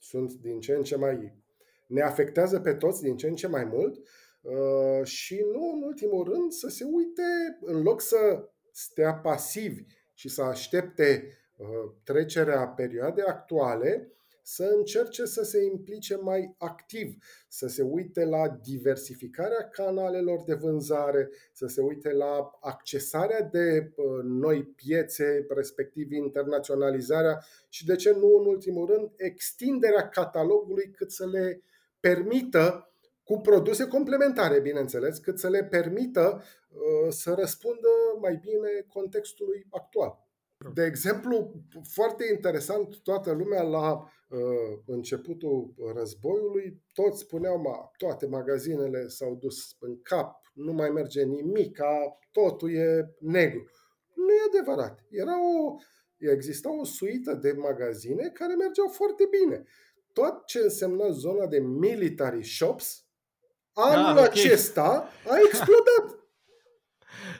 sunt 0.00 0.32
din 0.32 0.60
ce 0.60 0.72
în 0.72 0.82
ce 0.82 0.96
mai. 0.96 1.40
ne 1.86 2.02
afectează 2.02 2.60
pe 2.60 2.74
toți 2.74 3.02
din 3.02 3.16
ce 3.16 3.28
în 3.28 3.34
ce 3.34 3.46
mai 3.46 3.64
mult, 3.64 3.96
uh, 4.40 5.04
și 5.04 5.44
nu 5.52 5.72
în 5.74 5.82
ultimul 5.82 6.24
rând 6.24 6.52
să 6.52 6.68
se 6.68 6.84
uite, 6.84 7.22
în 7.60 7.82
loc 7.82 8.00
să 8.00 8.48
stea 8.72 9.14
pasivi 9.14 9.84
și 10.14 10.28
să 10.28 10.42
aștepte 10.42 11.38
uh, 11.56 11.92
trecerea 12.04 12.68
perioadei 12.68 13.24
actuale, 13.24 14.12
să 14.42 14.72
încerce 14.76 15.24
să 15.24 15.42
se 15.42 15.64
implice 15.64 16.16
mai 16.16 16.54
activ, 16.58 17.16
să 17.48 17.66
se 17.66 17.82
uite 17.82 18.24
la 18.24 18.48
diversificarea 18.48 19.68
canalelor 19.68 20.42
de 20.46 20.54
vânzare, 20.54 21.30
să 21.52 21.66
se 21.66 21.80
uite 21.80 22.12
la 22.12 22.50
accesarea 22.60 23.42
de 23.42 23.92
uh, 23.96 24.04
noi 24.22 24.64
piețe, 24.64 25.46
respectiv 25.48 26.12
internaționalizarea 26.12 27.44
și, 27.68 27.84
de 27.84 27.96
ce 27.96 28.10
nu 28.10 28.36
în 28.38 28.46
ultimul 28.46 28.86
rând, 28.86 29.10
extinderea 29.16 30.08
catalogului 30.08 30.90
cât 30.90 31.10
să 31.10 31.26
le 31.26 31.62
permită 32.00 32.86
cu 33.24 33.40
produse 33.40 33.86
complementare, 33.86 34.60
bineînțeles, 34.60 35.18
cât 35.18 35.38
să 35.38 35.48
le 35.48 35.64
permită 35.64 36.42
uh, 36.68 37.10
să 37.12 37.34
răspundă 37.38 37.88
mai 38.20 38.40
bine 38.42 38.84
contextului 38.88 39.66
actual. 39.70 40.20
De 40.74 40.84
exemplu, 40.84 41.52
foarte 41.88 42.24
interesant, 42.32 43.02
toată 43.02 43.32
lumea 43.32 43.62
la 43.62 43.92
uh, 43.92 44.08
începutul 44.86 45.74
războiului, 45.94 46.82
toți 46.92 47.18
spuneau, 47.18 47.60
ma, 47.60 47.90
toate 47.96 48.26
magazinele 48.26 49.06
s-au 49.06 49.34
dus 49.34 49.76
în 49.80 50.02
cap, 50.02 50.40
nu 50.52 50.72
mai 50.72 50.90
merge 50.90 51.22
nimic, 51.22 51.78
totul 52.32 52.74
e 52.74 53.14
negru. 53.20 53.64
Nu 54.14 54.32
e 54.32 54.58
adevărat. 54.58 55.04
Era 55.10 55.34
o, 55.54 55.74
exista 56.18 56.78
o 56.80 56.84
suită 56.84 57.34
de 57.34 57.52
magazine 57.52 58.28
care 58.28 58.54
mergeau 58.54 58.88
foarte 58.88 59.28
bine. 59.30 59.62
Tot 60.12 60.46
ce 60.46 60.58
însemna 60.58 61.10
zona 61.10 61.46
de 61.46 61.58
military 61.58 62.44
shops, 62.44 63.06
anul 63.72 64.06
ah, 64.06 64.12
okay. 64.12 64.24
acesta 64.24 65.08
a 65.28 65.36
explodat. 65.44 66.16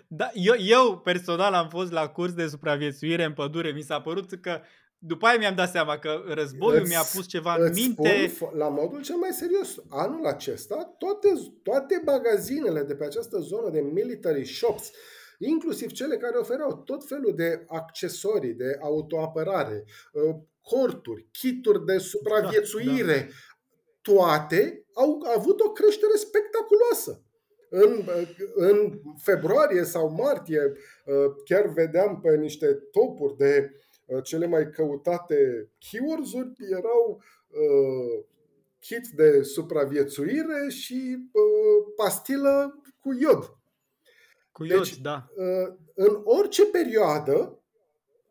Da, 0.07 0.31
eu, 0.35 0.55
eu 0.59 0.99
personal 0.99 1.55
am 1.55 1.69
fost 1.69 1.93
la 1.93 2.09
curs 2.09 2.33
de 2.33 2.47
supraviețuire 2.47 3.25
în 3.25 3.33
pădure. 3.33 3.73
Mi 3.73 3.83
s-a 3.83 4.01
părut 4.01 4.41
că 4.41 4.61
după 5.05 5.27
aia 5.27 5.39
mi-am 5.39 5.55
dat 5.55 5.71
seama 5.71 5.99
că 5.99 6.23
războiul 6.27 6.81
îți, 6.81 6.91
mi-a 6.91 7.03
pus 7.15 7.27
ceva 7.27 7.57
în 7.59 7.73
minte. 7.73 8.31
Spun, 8.35 8.51
la 8.57 8.69
modul 8.69 9.03
cel 9.03 9.17
mai 9.17 9.31
serios, 9.33 9.83
anul 9.89 10.27
acesta, 10.27 10.95
toate, 10.99 11.29
toate 11.63 12.03
magazinele 12.05 12.83
de 12.83 12.95
pe 12.95 13.05
această 13.05 13.39
zonă 13.39 13.71
de 13.71 13.81
military 13.81 14.45
shops, 14.45 14.91
inclusiv 15.39 15.91
cele 15.91 16.17
care 16.17 16.37
oferau 16.37 16.83
tot 16.85 17.07
felul 17.07 17.35
de 17.35 17.65
accesorii 17.69 18.55
de 18.55 18.79
autoapărare, 18.81 19.85
uh, 20.13 20.35
corturi, 20.61 21.29
kituri 21.33 21.85
de 21.85 21.99
supraviețuire, 21.99 23.19
da, 23.19 23.27
da. 23.27 24.15
toate 24.15 24.87
au 24.95 25.23
avut 25.37 25.61
o 25.61 25.73
creștere 25.73 26.17
spectaculoasă 26.17 27.25
în, 27.69 28.05
în 28.55 29.01
februarie 29.23 29.85
sau 29.85 30.11
martie 30.11 30.61
uh, 31.05 31.15
chiar 31.45 31.67
vedeam 31.67 32.21
pe 32.21 32.37
niște 32.37 32.67
topuri 32.91 33.37
de 33.37 33.71
uh, 33.71 33.81
cele 34.21 34.47
mai 34.47 34.71
căutate 34.71 35.71
keywords-uri 35.79 36.53
erau 36.71 37.23
uh, 37.49 38.25
kit 38.79 39.09
de 39.09 39.43
supraviețuire 39.43 40.69
și 40.69 41.19
uh, 41.33 41.93
pastilă 41.97 42.83
cu 43.01 43.13
iod. 43.13 43.57
Cu 44.53 44.65
iod, 44.65 44.79
deci, 44.79 45.01
da. 45.01 45.29
Uh, 45.37 45.75
în 45.95 46.21
orice 46.25 46.65
perioadă, 46.67 47.63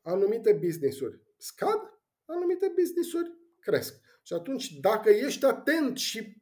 anumite 0.01 0.59
business-uri 0.63 1.19
scad, 1.37 1.99
anumite 2.25 2.73
business-uri 2.75 3.31
cresc. 3.59 3.99
Și 4.23 4.33
atunci, 4.33 4.79
dacă 4.79 5.09
ești 5.09 5.45
atent 5.45 5.97
și 5.97 6.41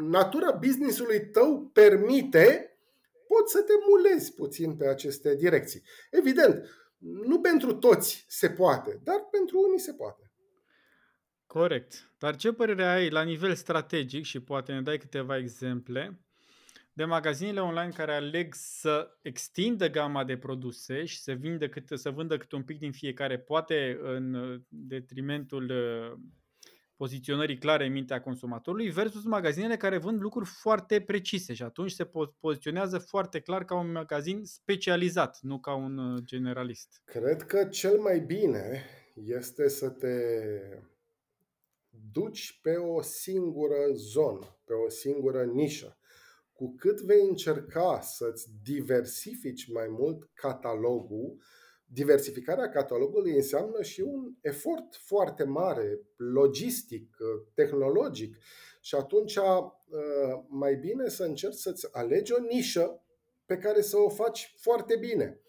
natura 0.00 0.52
businessului 0.52 1.30
tău 1.30 1.70
permite, 1.72 2.78
poți 3.26 3.52
să 3.52 3.62
te 3.62 3.72
mulezi 3.88 4.34
puțin 4.34 4.76
pe 4.76 4.86
aceste 4.86 5.34
direcții. 5.34 5.82
Evident, 6.10 6.64
nu 6.98 7.40
pentru 7.40 7.74
toți 7.74 8.24
se 8.28 8.50
poate, 8.50 9.00
dar 9.02 9.16
pentru 9.30 9.60
unii 9.66 9.78
se 9.78 9.92
poate. 9.92 10.32
Corect. 11.46 12.12
Dar 12.18 12.36
ce 12.36 12.52
părere 12.52 12.84
ai 12.84 13.10
la 13.10 13.22
nivel 13.22 13.54
strategic 13.54 14.24
și 14.24 14.40
poate 14.40 14.72
ne 14.72 14.82
dai 14.82 14.98
câteva 14.98 15.36
exemple 15.36 16.20
de 16.98 17.04
magazinele 17.04 17.60
online 17.60 17.90
care 17.90 18.14
aleg 18.14 18.54
să 18.54 19.18
extindă 19.22 19.90
gama 19.90 20.24
de 20.24 20.36
produse 20.36 21.04
și 21.04 21.20
să, 21.20 21.32
vindă 21.32 21.68
cât, 21.68 21.88
să 21.94 22.10
vândă 22.10 22.36
câte 22.36 22.56
un 22.56 22.62
pic 22.62 22.78
din 22.78 22.92
fiecare, 22.92 23.38
poate 23.38 23.98
în 24.02 24.58
detrimentul 24.68 25.72
poziționării 26.98 27.58
clare 27.58 27.86
în 27.86 27.92
mintea 27.92 28.20
consumatorului 28.20 28.90
versus 28.90 29.24
magazinele 29.24 29.76
care 29.76 29.98
vând 29.98 30.20
lucruri 30.20 30.48
foarte 30.48 31.00
precise 31.00 31.54
și 31.54 31.62
atunci 31.62 31.90
se 31.90 32.10
poziționează 32.40 32.98
foarte 32.98 33.40
clar 33.40 33.64
ca 33.64 33.74
un 33.74 33.92
magazin 33.92 34.44
specializat, 34.44 35.38
nu 35.40 35.58
ca 35.58 35.74
un 35.74 35.98
uh, 35.98 36.22
generalist. 36.24 37.02
Cred 37.04 37.42
că 37.42 37.64
cel 37.64 37.98
mai 37.98 38.20
bine 38.20 38.84
este 39.14 39.68
să 39.68 39.88
te 39.88 40.16
duci 42.12 42.58
pe 42.62 42.74
o 42.74 43.02
singură 43.02 43.92
zonă, 43.92 44.58
pe 44.64 44.72
o 44.72 44.88
singură 44.88 45.44
nișă. 45.44 45.98
Cu 46.52 46.74
cât 46.74 47.00
vei 47.00 47.26
încerca 47.28 48.00
să-ți 48.00 48.48
diversifici 48.62 49.72
mai 49.72 49.86
mult 49.88 50.30
catalogul, 50.34 51.42
diversificarea 51.92 52.68
catalogului 52.68 53.34
înseamnă 53.34 53.82
și 53.82 54.00
un 54.00 54.34
efort 54.40 54.94
foarte 54.94 55.44
mare, 55.44 56.00
logistic, 56.16 57.16
tehnologic. 57.54 58.36
Și 58.80 58.94
atunci 58.94 59.36
uh, 59.36 59.72
mai 60.48 60.74
bine 60.74 61.08
să 61.08 61.24
încerci 61.24 61.58
să-ți 61.58 61.88
alegi 61.92 62.32
o 62.32 62.38
nișă 62.38 63.02
pe 63.46 63.56
care 63.56 63.80
să 63.80 63.96
o 63.96 64.08
faci 64.08 64.54
foarte 64.58 64.96
bine. 64.96 65.40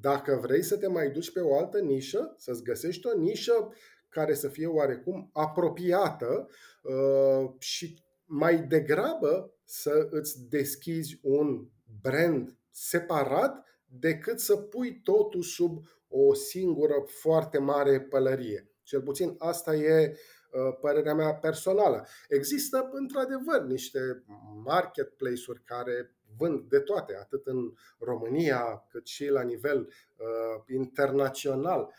Dacă 0.00 0.38
vrei 0.42 0.62
să 0.62 0.76
te 0.76 0.86
mai 0.86 1.10
duci 1.10 1.32
pe 1.32 1.40
o 1.40 1.58
altă 1.58 1.80
nișă, 1.80 2.34
să-ți 2.38 2.62
găsești 2.62 3.06
o 3.06 3.18
nișă 3.18 3.72
care 4.08 4.34
să 4.34 4.48
fie 4.48 4.66
oarecum 4.66 5.30
apropiată 5.32 6.48
uh, 6.82 7.50
și 7.58 8.02
mai 8.24 8.62
degrabă 8.62 9.54
să 9.64 10.06
îți 10.10 10.48
deschizi 10.48 11.18
un 11.22 11.66
brand 12.00 12.56
separat 12.70 13.66
decât 13.98 14.40
să 14.40 14.56
pui 14.56 15.00
totul 15.02 15.42
sub 15.42 15.86
o 16.08 16.34
singură 16.34 17.04
foarte 17.06 17.58
mare 17.58 18.00
pălărie. 18.00 18.70
Cel 18.82 19.02
puțin 19.02 19.34
asta 19.38 19.74
e 19.74 20.16
uh, 20.52 20.76
părerea 20.80 21.14
mea 21.14 21.34
personală. 21.34 22.06
Există 22.28 22.88
într-adevăr 22.92 23.62
niște 23.66 24.24
marketplace-uri 24.64 25.62
care 25.64 26.16
vând 26.38 26.68
de 26.68 26.78
toate, 26.78 27.16
atât 27.20 27.46
în 27.46 27.72
România 27.98 28.86
cât 28.88 29.06
și 29.06 29.28
la 29.28 29.42
nivel 29.42 29.80
uh, 29.80 30.74
internațional. 30.74 31.94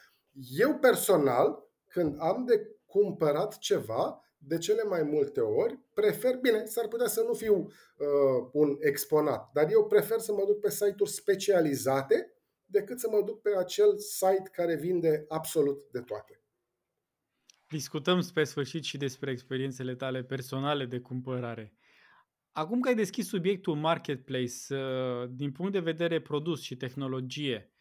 Eu 0.57 0.77
personal, 0.77 1.69
când 1.87 2.15
am 2.19 2.45
de 2.45 2.67
cumpărat 2.85 3.57
ceva, 3.57 4.23
de 4.45 4.57
cele 4.57 4.83
mai 4.83 5.03
multe 5.03 5.39
ori 5.39 5.79
prefer, 5.93 6.37
bine, 6.37 6.65
s-ar 6.65 6.87
putea 6.87 7.07
să 7.07 7.23
nu 7.27 7.33
fiu 7.33 7.55
uh, 7.55 8.49
un 8.51 8.77
exponat, 8.79 9.49
dar 9.53 9.71
eu 9.71 9.87
prefer 9.87 10.19
să 10.19 10.31
mă 10.31 10.43
duc 10.45 10.59
pe 10.59 10.69
site-uri 10.69 11.09
specializate 11.09 12.33
decât 12.65 12.99
să 12.99 13.07
mă 13.11 13.21
duc 13.25 13.41
pe 13.41 13.49
acel 13.57 13.97
site 13.97 14.49
care 14.51 14.75
vinde 14.75 15.25
absolut 15.27 15.77
de 15.91 15.99
toate. 15.99 16.41
Discutăm 17.67 18.21
spre 18.21 18.43
sfârșit 18.43 18.83
și 18.83 18.97
despre 18.97 19.31
experiențele 19.31 19.95
tale 19.95 20.23
personale 20.23 20.85
de 20.85 20.99
cumpărare. 20.99 21.73
Acum 22.51 22.79
că 22.79 22.87
ai 22.87 22.95
deschis 22.95 23.27
subiectul 23.27 23.75
marketplace, 23.75 24.75
uh, 24.75 25.29
din 25.29 25.51
punct 25.51 25.71
de 25.71 25.79
vedere 25.79 26.21
produs 26.21 26.61
și 26.61 26.75
tehnologie, 26.75 27.73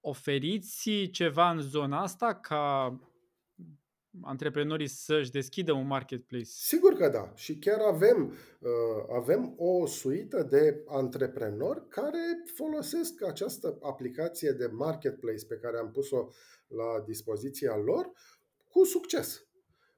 oferiți 0.00 0.90
ceva 1.12 1.50
în 1.50 1.60
zona 1.60 2.02
asta 2.02 2.34
ca 2.34 2.94
antreprenorii 4.22 4.86
să-și 4.88 5.30
deschidă 5.30 5.72
un 5.72 5.86
marketplace? 5.86 6.44
Sigur 6.44 6.92
că 6.92 7.08
da. 7.08 7.32
Și 7.34 7.58
chiar 7.58 7.80
avem, 7.80 8.32
uh, 8.60 8.68
avem 9.16 9.54
o 9.56 9.86
suită 9.86 10.42
de 10.42 10.84
antreprenori 10.86 11.88
care 11.88 12.42
folosesc 12.54 13.24
această 13.24 13.78
aplicație 13.82 14.50
de 14.50 14.66
marketplace 14.66 15.46
pe 15.46 15.56
care 15.56 15.78
am 15.78 15.90
pus-o 15.90 16.28
la 16.66 17.02
dispoziția 17.06 17.76
lor 17.76 18.12
cu 18.68 18.84
succes. 18.84 19.44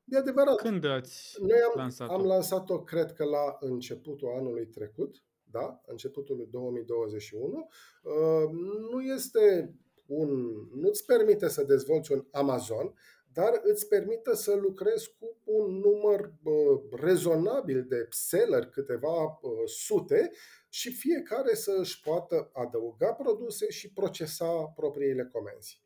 E 0.05 0.17
adevărat. 0.17 0.57
Când 0.57 0.85
ați 0.85 1.37
Noi 1.41 1.61
am, 1.61 1.73
lansat-o? 1.77 2.13
am 2.13 2.27
lansat-o, 2.27 2.83
cred 2.83 3.13
că 3.13 3.25
la 3.25 3.57
începutul 3.61 4.29
anului 4.39 4.67
trecut, 4.67 5.25
da, 5.51 5.81
începutul 5.87 6.49
2021. 6.51 7.69
Uh, 8.03 8.51
nu 8.91 9.01
este 9.01 9.75
un, 10.07 10.53
nu-ți 10.75 11.05
permite 11.05 11.49
să 11.49 11.65
dezvolți 11.65 12.13
un 12.13 12.25
Amazon, 12.31 12.95
dar 13.33 13.61
îți 13.63 13.89
permite 13.89 14.35
să 14.35 14.55
lucrezi 14.55 15.15
cu 15.19 15.37
un 15.45 15.79
număr 15.79 16.33
uh, 16.43 17.01
rezonabil 17.01 17.85
de 17.89 18.07
seller, 18.11 18.67
câteva 18.67 19.23
uh, 19.23 19.51
sute, 19.67 20.31
și 20.69 20.93
fiecare 20.93 21.55
să 21.55 21.77
își 21.79 22.01
poată 22.01 22.51
adăuga 22.53 23.13
produse 23.13 23.71
și 23.71 23.93
procesa 23.93 24.73
propriile 24.77 25.29
comenzi. 25.33 25.83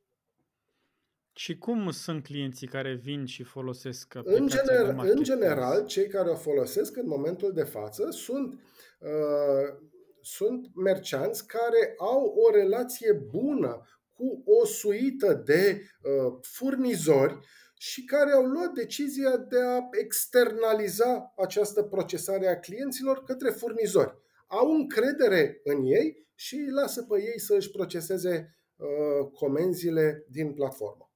Și 1.33 1.59
cum 1.59 1.91
sunt 1.91 2.23
clienții 2.23 2.67
care 2.67 2.95
vin 2.95 3.25
și 3.25 3.43
folosesc 3.43 4.15
În, 4.15 4.21
aplicația 4.21 4.63
de 4.63 4.73
gener, 4.73 4.89
în 4.89 4.95
marketplace? 4.95 5.31
general, 5.31 5.87
cei 5.87 6.09
care 6.09 6.31
o 6.31 6.37
folosesc 6.37 6.97
în 6.97 7.07
momentul 7.07 7.53
de 7.53 7.63
față 7.63 8.11
sunt, 8.11 8.61
uh, 8.99 9.79
sunt 10.21 10.75
merceanți 10.75 11.47
care 11.47 11.95
au 11.99 12.25
o 12.25 12.51
relație 12.51 13.13
bună 13.13 13.87
cu 14.17 14.43
o 14.45 14.67
suită 14.67 15.43
de 15.45 15.81
uh, 16.03 16.39
furnizori 16.43 17.39
și 17.79 18.05
care 18.05 18.33
au 18.33 18.45
luat 18.45 18.73
decizia 18.73 19.37
de 19.37 19.61
a 19.61 19.89
externaliza 20.03 21.33
această 21.37 21.83
procesare 21.83 22.49
a 22.49 22.59
clienților 22.59 23.23
către 23.25 23.51
furnizori. 23.51 24.15
Au 24.47 24.75
încredere 24.75 25.61
în 25.65 25.83
ei 25.85 26.27
și 26.35 26.55
îi 26.55 26.71
lasă 26.71 27.03
pe 27.03 27.23
ei 27.23 27.41
să 27.41 27.55
își 27.55 27.71
proceseze 27.71 28.57
uh, 28.77 28.87
comenzile 29.33 30.25
din 30.31 30.53
platformă. 30.53 31.11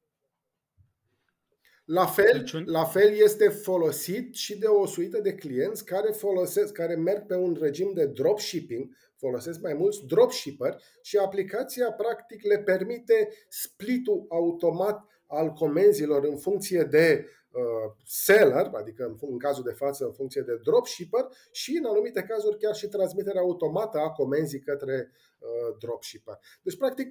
La 1.85 2.07
fel, 2.07 2.39
Deci 2.39 2.53
un- 2.53 2.65
la 2.67 2.85
fel 2.85 3.13
este 3.13 3.49
folosit 3.49 4.35
și 4.35 4.59
de 4.59 4.67
o 4.67 4.87
suită 4.87 5.21
de 5.21 5.35
clienți 5.35 5.85
care 5.85 6.13
folosesc, 6.13 6.73
care 6.73 6.95
merg 6.95 7.27
pe 7.27 7.35
un 7.35 7.57
regim 7.61 7.93
de 7.95 8.07
dropshipping, 8.07 8.97
folosesc 9.21 9.61
mai 9.61 9.75
mulți 9.75 10.07
dropshipper 10.07 10.83
și 11.03 11.17
aplicația 11.17 11.93
practic 11.93 12.43
le 12.43 12.59
permite 12.59 13.29
splitul 13.49 14.27
automat 14.29 15.05
al 15.27 15.53
comenzilor 15.53 16.25
în 16.25 16.37
funcție 16.37 16.83
de 16.83 17.27
uh, 17.51 17.93
seller, 18.05 18.71
adică 18.75 19.05
în, 19.05 19.17
fun- 19.17 19.31
în 19.31 19.39
cazul 19.39 19.65
de 19.65 19.73
față 19.73 20.05
în 20.05 20.13
funcție 20.13 20.43
de 20.43 20.57
dropshipper 20.63 21.27
și 21.53 21.77
în 21.77 21.85
anumite 21.85 22.23
cazuri 22.23 22.59
chiar 22.59 22.75
și 22.75 22.89
transmiterea 22.89 23.41
automată 23.41 23.99
a 23.99 24.11
comenzii 24.11 24.61
către 24.61 25.11
uh, 25.39 25.77
dropshipper. 25.79 26.39
Deci 26.63 26.77
practic 26.77 27.09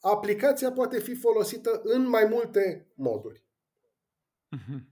aplicația 0.00 0.72
poate 0.72 1.00
fi 1.00 1.14
folosită 1.14 1.80
în 1.84 2.08
mai 2.08 2.24
multe 2.24 2.86
moduri. 2.94 3.44
Mhm. 4.48 4.88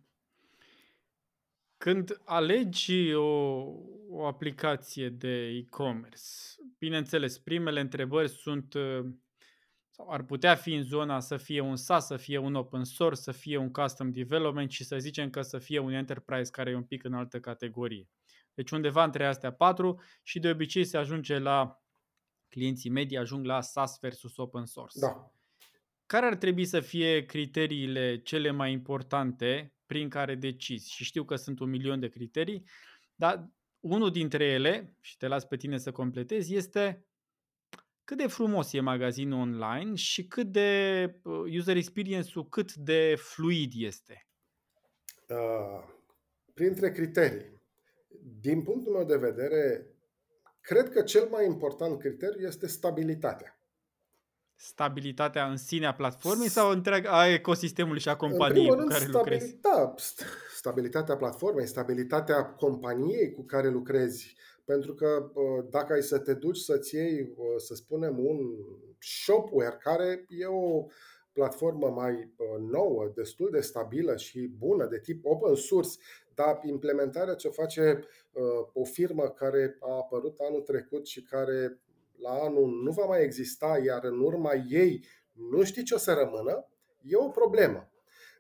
Când 1.77 2.21
alegi 2.25 3.15
o, 3.15 3.63
o 4.17 4.27
aplicație 4.27 5.09
de 5.09 5.47
e-commerce, 5.47 6.23
bineînțeles, 6.79 7.39
primele 7.39 7.81
întrebări 7.81 8.29
sunt 8.29 8.75
uh, 8.75 9.05
sau 9.91 10.11
ar 10.11 10.23
putea 10.23 10.55
fi 10.55 10.75
în 10.75 10.83
zona 10.83 11.21
să 11.21 11.37
fie 11.37 11.61
un 11.61 11.77
SaaS, 11.77 12.07
să 12.07 12.17
fie 12.17 12.39
un 12.39 12.55
open 12.55 12.85
source, 12.85 13.21
să 13.21 13.33
fie 13.33 13.57
un 13.57 13.71
custom 13.71 14.11
development 14.11 14.71
și 14.71 14.85
să 14.85 14.99
zicem 14.99 15.31
că 15.31 15.43
să 15.43 15.59
fie 15.59 15.79
un 15.79 15.93
enterprise 15.93 16.51
care 16.51 16.71
e 16.71 16.75
un 16.75 16.85
pic 16.85 17.05
în 17.05 17.15
altă 17.15 17.41
categorie. 17.41 18.09
Deci 18.55 18.71
undeva 18.71 19.05
între 19.05 19.27
astea 19.27 19.53
patru 19.53 20.03
și 20.23 20.39
de 20.39 20.51
obicei 20.51 20.85
se 20.85 20.97
ajunge 20.97 21.39
la 21.39 21.83
clienții 22.49 22.91
medii 22.91 23.17
ajung 23.17 23.45
la 23.45 23.61
SaaS 23.61 23.99
versus 24.01 24.37
open 24.37 24.65
source. 24.65 24.99
Da. 24.99 25.33
Care 26.07 26.27
ar 26.27 26.37
trebui 26.37 26.65
să 26.65 26.81
fie 26.81 27.25
criteriile 27.25 28.23
cele 28.23 28.51
mai 28.51 28.73
importante 28.73 29.75
prin 29.87 30.09
care 30.09 30.35
decizi? 30.35 30.93
Și 30.93 31.05
știu 31.05 31.25
că 31.25 31.37
sunt 31.37 31.61
un 31.61 31.71
milion 31.71 32.01
de 32.01 32.09
criterii, 32.09 32.65
dar 33.15 33.51
unul 33.85 34.11
dintre 34.11 34.45
ele, 34.45 34.97
și 35.01 35.17
te 35.17 35.27
las 35.27 35.45
pe 35.45 35.57
tine 35.57 35.79
să 35.79 35.93
completezi, 35.93 36.55
este 36.55 37.07
cât 38.05 38.17
de 38.17 38.27
frumos 38.27 38.73
e 38.73 38.81
magazinul 38.81 39.41
online 39.41 39.95
și 39.95 40.27
cât 40.27 40.47
de 40.47 41.11
uh, 41.23 41.35
user 41.59 41.77
experience-ul 41.77 42.49
cât 42.49 42.75
de 42.75 43.15
fluid 43.19 43.73
este. 43.75 44.27
Uh, 45.29 45.85
printre 46.55 46.93
criterii, 46.93 47.61
din 48.41 48.63
punctul 48.63 48.93
meu 48.93 49.05
de 49.05 49.17
vedere, 49.17 49.87
cred 50.61 50.91
că 50.91 51.03
cel 51.03 51.29
mai 51.31 51.47
important 51.47 51.99
criteriu 51.99 52.47
este 52.47 52.67
stabilitatea. 52.67 53.59
Stabilitatea 54.57 55.47
în 55.51 55.57
sine 55.57 55.87
a 55.87 55.95
platformei 55.95 56.49
sau 56.49 56.71
întreg 56.71 57.07
a 57.07 57.27
ecosistemului 57.29 58.01
și 58.01 58.09
a 58.09 58.13
În 58.13 58.17
companiei 58.17 58.67
primul 58.67 58.75
cu 58.75 58.81
rând, 58.81 58.91
care 58.91 59.05
stabili- 59.05 59.33
lucrezi? 59.33 59.57
Da, 59.61 59.95
st- 59.99 60.25
stabilitatea 60.65 61.17
platformei, 61.17 61.67
stabilitatea 61.67 62.45
companiei 62.45 63.33
cu 63.33 63.43
care 63.43 63.69
lucrezi. 63.69 64.37
Pentru 64.65 64.95
că 64.95 65.31
uh, 65.35 65.65
dacă 65.71 65.93
ai 65.93 66.03
să 66.03 66.19
te 66.19 66.35
duci 66.35 66.57
să-ți 66.57 66.95
iei, 66.95 67.21
uh, 67.21 67.47
să 67.57 67.75
spunem, 67.75 68.27
un 68.27 68.39
shopware 68.99 69.77
care 69.81 70.25
e 70.29 70.47
o 70.47 70.87
platformă 71.33 71.89
mai 71.89 72.13
uh, 72.13 72.71
nouă, 72.71 73.13
destul 73.15 73.49
de 73.53 73.61
stabilă 73.61 74.17
și 74.17 74.55
bună, 74.59 74.87
de 74.87 74.99
tip 74.99 75.25
open 75.25 75.55
source, 75.55 75.99
dar 76.35 76.61
implementarea 76.63 77.35
ce 77.35 77.49
o 77.49 77.51
face 77.51 78.01
uh, 78.33 78.43
o 78.73 78.85
firmă 78.85 79.23
care 79.23 79.77
a 79.81 79.95
apărut 79.95 80.39
anul 80.39 80.61
trecut 80.61 81.07
și 81.07 81.23
care 81.23 81.81
la 82.17 82.31
anul 82.31 82.83
nu 82.85 82.91
va 82.91 83.05
mai 83.05 83.23
exista, 83.23 83.81
iar 83.85 84.05
în 84.05 84.21
urma 84.21 84.55
ei 84.69 85.05
nu 85.33 85.63
știi 85.63 85.83
ce 85.83 85.95
o 85.95 85.99
să 85.99 86.13
rămână, 86.13 86.69
e 87.03 87.17
o 87.17 87.29
problemă. 87.29 87.89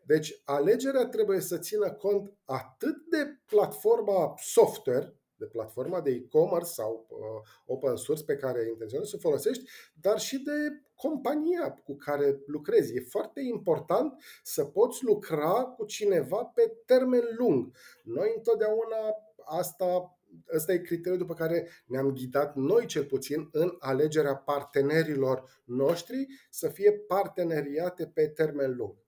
Deci, 0.06 0.40
alegerea 0.44 1.06
trebuie 1.06 1.40
să 1.40 1.58
țină 1.58 1.92
cont 1.92 2.32
atât 2.44 2.96
de 3.10 3.40
platforma 3.46 4.34
software, 4.36 5.14
de 5.36 5.46
platforma 5.46 6.00
de 6.00 6.10
e-commerce 6.10 6.70
sau 6.70 7.06
uh, 7.08 7.18
open 7.66 7.96
source 7.96 8.24
pe 8.24 8.36
care 8.36 8.68
intenționezi 8.68 9.10
să 9.10 9.16
o 9.16 9.20
folosești, 9.20 9.70
dar 10.00 10.18
și 10.18 10.38
de 10.38 10.82
compania 10.94 11.72
cu 11.84 11.94
care 11.96 12.42
lucrezi. 12.46 12.94
E 12.96 13.06
foarte 13.08 13.40
important 13.40 14.22
să 14.42 14.64
poți 14.64 15.04
lucra 15.04 15.62
cu 15.76 15.84
cineva 15.84 16.44
pe 16.44 16.76
termen 16.86 17.24
lung. 17.36 17.72
Noi 18.02 18.32
întotdeauna 18.36 18.96
asta 19.44 20.18
ăsta 20.54 20.72
e 20.72 20.78
criteriul 20.78 21.18
după 21.18 21.34
care 21.34 21.68
ne-am 21.86 22.12
ghidat 22.12 22.54
noi 22.54 22.86
cel 22.86 23.04
puțin 23.04 23.48
în 23.52 23.76
alegerea 23.78 24.36
partenerilor 24.36 25.62
noștri 25.64 26.26
să 26.50 26.68
fie 26.68 26.92
parteneriate 26.92 28.06
pe 28.06 28.26
termen 28.28 28.76
lung. 28.76 29.03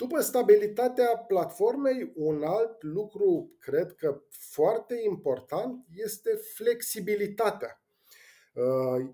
După 0.00 0.20
stabilitatea 0.20 1.16
platformei, 1.16 2.12
un 2.14 2.42
alt 2.42 2.82
lucru, 2.82 3.56
cred 3.58 3.94
că 3.94 4.22
foarte 4.28 5.00
important, 5.04 5.86
este 5.94 6.30
flexibilitatea. 6.54 7.82
Uh, 8.52 9.08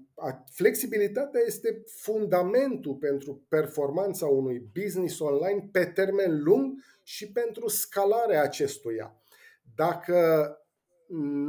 Flexibilitatea 0.51 1.41
este 1.47 1.83
fundamentul 1.87 2.95
pentru 2.95 3.45
performanța 3.49 4.27
unui 4.27 4.71
business 4.83 5.19
online 5.19 5.69
pe 5.73 5.85
termen 5.85 6.43
lung 6.43 6.85
și 7.03 7.33
pentru 7.33 7.69
scalarea 7.69 8.43
acestuia. 8.43 9.23
Dacă 9.75 10.51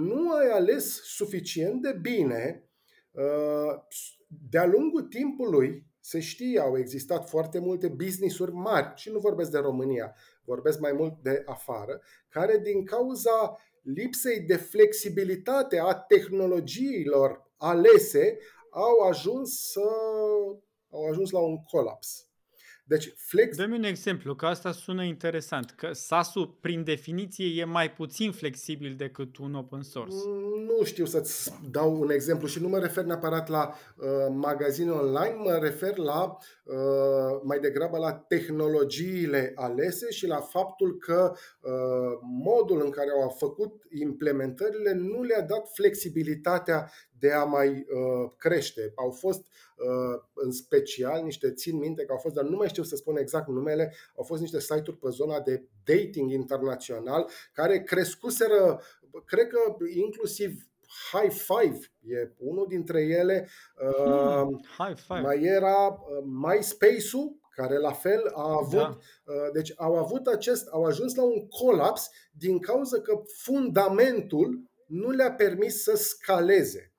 nu 0.08 0.32
ai 0.32 0.50
ales 0.50 1.02
suficient 1.04 1.82
de 1.82 1.98
bine, 2.02 2.70
uh, 3.12 3.82
de-a 4.50 4.66
lungul 4.66 5.02
timpului, 5.02 5.87
se 6.08 6.20
știe, 6.20 6.60
au 6.60 6.78
existat 6.78 7.30
foarte 7.30 7.60
multe 7.60 7.88
business-uri 7.88 8.52
mari, 8.52 8.92
și 8.96 9.10
nu 9.10 9.20
vorbesc 9.20 9.52
de 9.52 9.58
România, 9.58 10.16
vorbesc 10.44 10.80
mai 10.80 10.92
mult 10.92 11.14
de 11.22 11.44
afară, 11.46 12.02
care 12.30 12.58
din 12.58 12.86
cauza 12.86 13.58
lipsei 13.82 14.40
de 14.40 14.56
flexibilitate 14.56 15.80
a 15.80 15.94
tehnologiilor 15.94 17.52
alese 17.58 18.38
au 18.70 19.00
ajuns 19.00 19.72
să 19.72 19.90
au 20.90 21.08
ajuns 21.10 21.30
la 21.32 21.40
un 21.40 21.64
colaps. 21.64 22.27
Deci, 22.88 23.14
flex, 23.16 23.58
Dă-mi 23.58 23.78
un 23.78 23.84
exemplu, 23.84 24.36
că 24.36 24.46
asta 24.46 24.72
sună 24.72 25.04
interesant, 25.04 25.72
că 25.72 25.90
SAS-ul, 25.94 26.58
prin 26.62 26.84
definiție, 26.84 27.62
e 27.62 27.64
mai 27.64 27.92
puțin 27.92 28.32
flexibil 28.32 28.96
decât 28.98 29.38
un 29.38 29.54
open 29.54 29.82
source. 29.82 30.16
Nu 30.68 30.84
știu 30.84 31.06
să-ți 31.06 31.52
dau 31.72 32.00
un 32.00 32.10
exemplu 32.10 32.48
și 32.48 32.62
nu 32.62 32.68
mă 32.68 32.80
refer 32.80 33.04
neapărat 33.04 33.48
la 33.48 33.74
uh, 33.96 34.06
magazine 34.30 34.92
online, 34.92 35.36
mă 35.44 35.60
refer 35.62 35.98
la 35.98 36.38
uh, 36.64 36.76
mai 37.44 37.60
degrabă 37.60 37.98
la 37.98 38.14
tehnologiile 38.14 39.52
alese 39.56 40.12
și 40.12 40.28
la 40.28 40.40
faptul 40.40 40.98
că 40.98 41.34
uh, 41.62 41.72
modul 42.22 42.82
în 42.84 42.90
care 42.90 43.10
au 43.24 43.30
făcut 43.30 43.84
implementările 43.90 44.94
nu 44.94 45.24
le-a 45.24 45.42
dat 45.42 45.70
flexibilitatea 45.74 46.92
de 47.20 47.32
a 47.32 47.44
mai 47.44 47.70
uh, 47.70 48.32
crește. 48.38 48.92
Au 48.96 49.12
fost 49.12 49.40
uh, 49.78 50.22
în 50.34 50.52
special 50.52 51.24
niște, 51.24 51.52
țin 51.52 51.78
minte 51.78 52.06
că 52.06 52.12
au 52.12 52.18
fost, 52.18 52.36
dar 52.36 52.44
nu 52.44 52.56
mai 52.56 52.68
știu 52.68 52.84
să 52.84 52.96
spun 52.96 53.18
exact 53.18 53.48
numele, 53.48 53.94
au 54.16 54.24
fost 54.24 54.42
niște 54.42 54.60
site-uri 54.60 54.98
pe 54.98 55.10
zona 55.10 55.40
de 55.40 55.64
dating 55.84 56.32
internațional 56.32 57.30
care 57.54 57.84
crescuseră, 57.84 58.82
cred 59.26 59.48
că 59.48 59.86
inclusiv 59.94 60.68
High 61.12 61.32
Five 61.32 61.80
e 62.02 62.32
unul 62.38 62.66
dintre 62.68 63.02
ele. 63.02 63.48
Uh, 63.98 64.42
Hmm, 64.42 64.66
high 64.78 64.98
five. 64.98 65.20
mai 65.20 65.42
era 65.42 65.88
uh, 65.88 66.24
MySpace-ul, 66.24 67.40
care 67.56 67.78
la 67.78 67.92
fel 67.92 68.32
a 68.34 68.54
avut, 68.62 68.80
da. 68.80 68.98
deci 69.54 69.74
au 69.76 69.96
avut 69.96 70.28
acest, 70.28 70.68
au 70.68 70.84
ajuns 70.84 71.16
la 71.16 71.24
un 71.24 71.48
colaps 71.48 72.10
din 72.32 72.60
cauza 72.60 73.00
că 73.02 73.22
fundamentul 73.44 74.62
nu 74.88 75.10
le-a 75.10 75.32
permis 75.32 75.84
să 75.84 75.96
scaleze. 75.96 76.92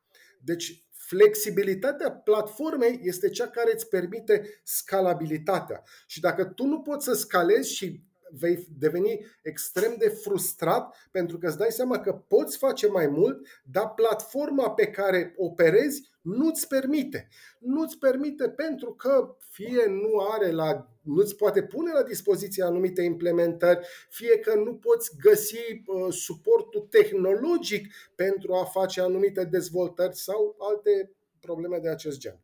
Deci 0.44 0.88
flexibilitatea 0.92 2.10
platformei 2.10 3.00
este 3.02 3.28
cea 3.28 3.48
care 3.48 3.70
îți 3.74 3.88
permite 3.88 4.60
scalabilitatea. 4.62 5.82
Și 6.06 6.20
dacă 6.20 6.44
tu 6.44 6.64
nu 6.64 6.80
poți 6.80 7.04
să 7.04 7.12
scalezi 7.12 7.74
și 7.74 8.06
vei 8.30 8.66
deveni 8.78 9.26
extrem 9.42 9.94
de 9.98 10.08
frustrat 10.08 11.08
pentru 11.10 11.38
că 11.38 11.46
îți 11.46 11.58
dai 11.58 11.70
seama 11.70 12.00
că 12.00 12.12
poți 12.12 12.56
face 12.56 12.88
mai 12.88 13.06
mult, 13.06 13.46
dar 13.64 13.94
platforma 13.94 14.70
pe 14.70 14.86
care 14.86 15.34
operezi 15.36 16.10
nu-ți 16.20 16.66
permite. 16.66 17.28
Nu-ți 17.58 17.98
permite 17.98 18.48
pentru 18.48 18.94
că 18.94 19.36
fie 19.48 19.86
nu 19.86 20.18
are 20.18 20.50
la 20.50 20.88
nu-ți 21.02 21.36
poate 21.36 21.62
pune 21.62 21.92
la 21.92 22.02
dispoziție 22.02 22.62
anumite 22.62 23.02
implementări, 23.02 23.86
fie 24.08 24.38
că 24.38 24.54
nu 24.54 24.74
poți 24.74 25.10
găsi 25.20 25.82
uh, 25.86 26.12
suportul 26.12 26.86
tehnologic 26.90 27.94
pentru 28.14 28.54
a 28.54 28.64
face 28.64 29.00
anumite 29.00 29.44
dezvoltări 29.44 30.16
sau 30.16 30.56
alte 30.58 31.12
probleme 31.40 31.78
de 31.78 31.88
acest 31.88 32.18
gen. 32.18 32.40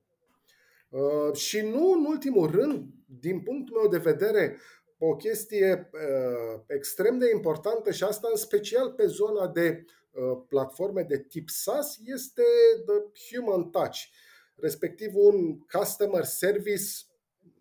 Uh, 0.88 1.34
și 1.34 1.60
nu 1.60 1.92
în 1.92 2.04
ultimul 2.04 2.50
rând, 2.50 2.84
din 3.20 3.40
punctul 3.40 3.76
meu 3.76 3.88
de 3.88 4.10
vedere, 4.10 4.58
o 4.98 5.16
chestie 5.16 5.90
uh, 5.92 6.60
extrem 6.66 7.18
de 7.18 7.30
importantă 7.34 7.92
și 7.92 8.04
asta 8.04 8.28
în 8.30 8.36
special 8.36 8.92
pe 8.92 9.06
zona 9.06 9.48
de 9.48 9.84
uh, 9.84 10.03
platforme 10.48 11.02
de 11.02 11.18
tip 11.18 11.48
SaaS 11.48 11.98
este 12.04 12.42
the 12.86 13.34
human 13.34 13.70
touch, 13.70 13.98
respectiv 14.56 15.10
un 15.14 15.58
customer 15.58 16.24
service 16.24 16.84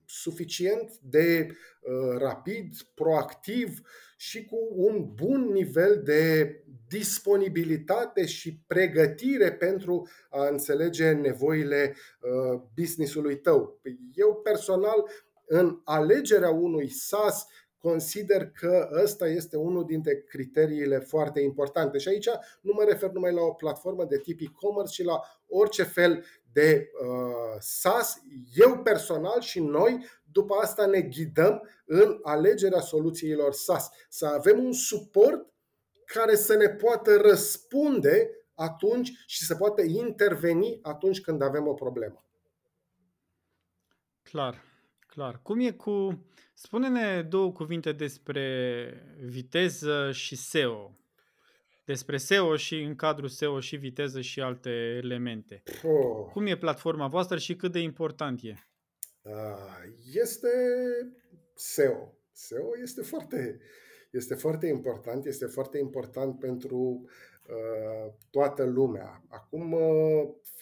suficient 0.06 0.98
de 1.00 1.48
uh, 1.48 2.18
rapid, 2.18 2.76
proactiv 2.94 3.82
și 4.18 4.46
cu 4.46 4.68
un 4.72 5.10
bun 5.14 5.52
nivel 5.52 6.02
de 6.04 6.56
disponibilitate 6.88 8.26
și 8.26 8.60
pregătire 8.68 9.52
pentru 9.52 10.08
a 10.30 10.48
înțelege 10.48 11.12
nevoile 11.12 11.96
uh, 11.96 12.62
businessului 12.76 13.40
tău. 13.40 13.80
Eu 14.14 14.36
personal 14.44 15.10
în 15.46 15.82
alegerea 15.84 16.50
unui 16.50 16.90
SaaS 16.90 17.46
consider 17.84 18.50
că 18.50 18.90
ăsta 19.04 19.28
este 19.28 19.58
unul 19.58 19.86
dintre 19.86 20.22
criteriile 20.22 21.00
foarte 21.00 21.42
importante. 21.42 21.98
Și 21.98 22.08
aici 22.08 22.30
nu 22.62 22.74
mă 22.74 22.84
refer 22.84 23.10
numai 23.10 23.34
la 23.34 23.42
o 23.42 23.54
platformă 23.54 24.06
de 24.06 24.18
tip 24.18 24.40
e-commerce, 24.42 25.02
ci 25.02 25.06
la 25.06 25.22
orice 25.48 25.84
fel 25.84 26.26
de 26.52 26.90
uh, 27.02 27.56
SaaS. 27.60 28.22
Eu 28.54 28.78
personal 28.78 29.42
și 29.42 29.60
noi 29.60 30.06
după 30.32 30.56
asta 30.62 30.86
ne 30.86 31.02
ghidăm 31.02 31.70
în 31.86 32.20
alegerea 32.22 32.80
soluțiilor 32.80 33.54
SaaS. 33.54 33.90
Să 34.10 34.26
avem 34.26 34.64
un 34.64 34.74
suport 34.74 35.54
care 36.06 36.36
să 36.36 36.56
ne 36.56 36.70
poată 36.70 37.18
răspunde 37.18 38.30
atunci 38.54 39.12
și 39.26 39.46
să 39.46 39.56
poată 39.56 39.82
interveni 39.82 40.80
atunci 40.82 41.22
când 41.22 41.42
avem 41.42 41.68
o 41.68 41.74
problemă. 41.74 42.26
Clar. 44.24 44.73
Clar. 45.14 45.40
Cum 45.42 45.60
e 45.60 45.72
cu... 45.72 46.26
Spune-ne 46.54 47.22
două 47.22 47.52
cuvinte 47.52 47.92
despre 47.92 48.88
viteză 49.26 50.12
și 50.12 50.36
SEO. 50.36 50.98
Despre 51.86 52.18
SEO 52.18 52.56
și 52.56 52.82
în 52.82 52.96
cadrul 52.96 53.28
SEO 53.28 53.60
și 53.60 53.76
viteză 53.76 54.22
și 54.22 54.42
alte 54.42 54.70
elemente. 55.04 55.64
Oh. 55.84 56.32
Cum 56.32 56.46
e 56.46 56.58
platforma 56.58 57.08
voastră 57.08 57.38
și 57.38 57.56
cât 57.56 57.72
de 57.72 57.80
important 57.80 58.40
e? 58.44 58.56
Este 60.14 60.50
SEO. 61.56 62.18
SEO 62.32 62.68
este 62.82 63.02
foarte, 63.02 63.60
este 64.12 64.36
foarte 64.36 64.68
important, 64.68 65.26
este 65.26 65.46
foarte 65.46 65.78
important 65.78 66.40
pentru 66.40 66.78
uh, 66.78 68.14
toată 68.30 68.64
lumea. 68.64 69.24
Acum 69.30 69.72
uh, 69.72 69.82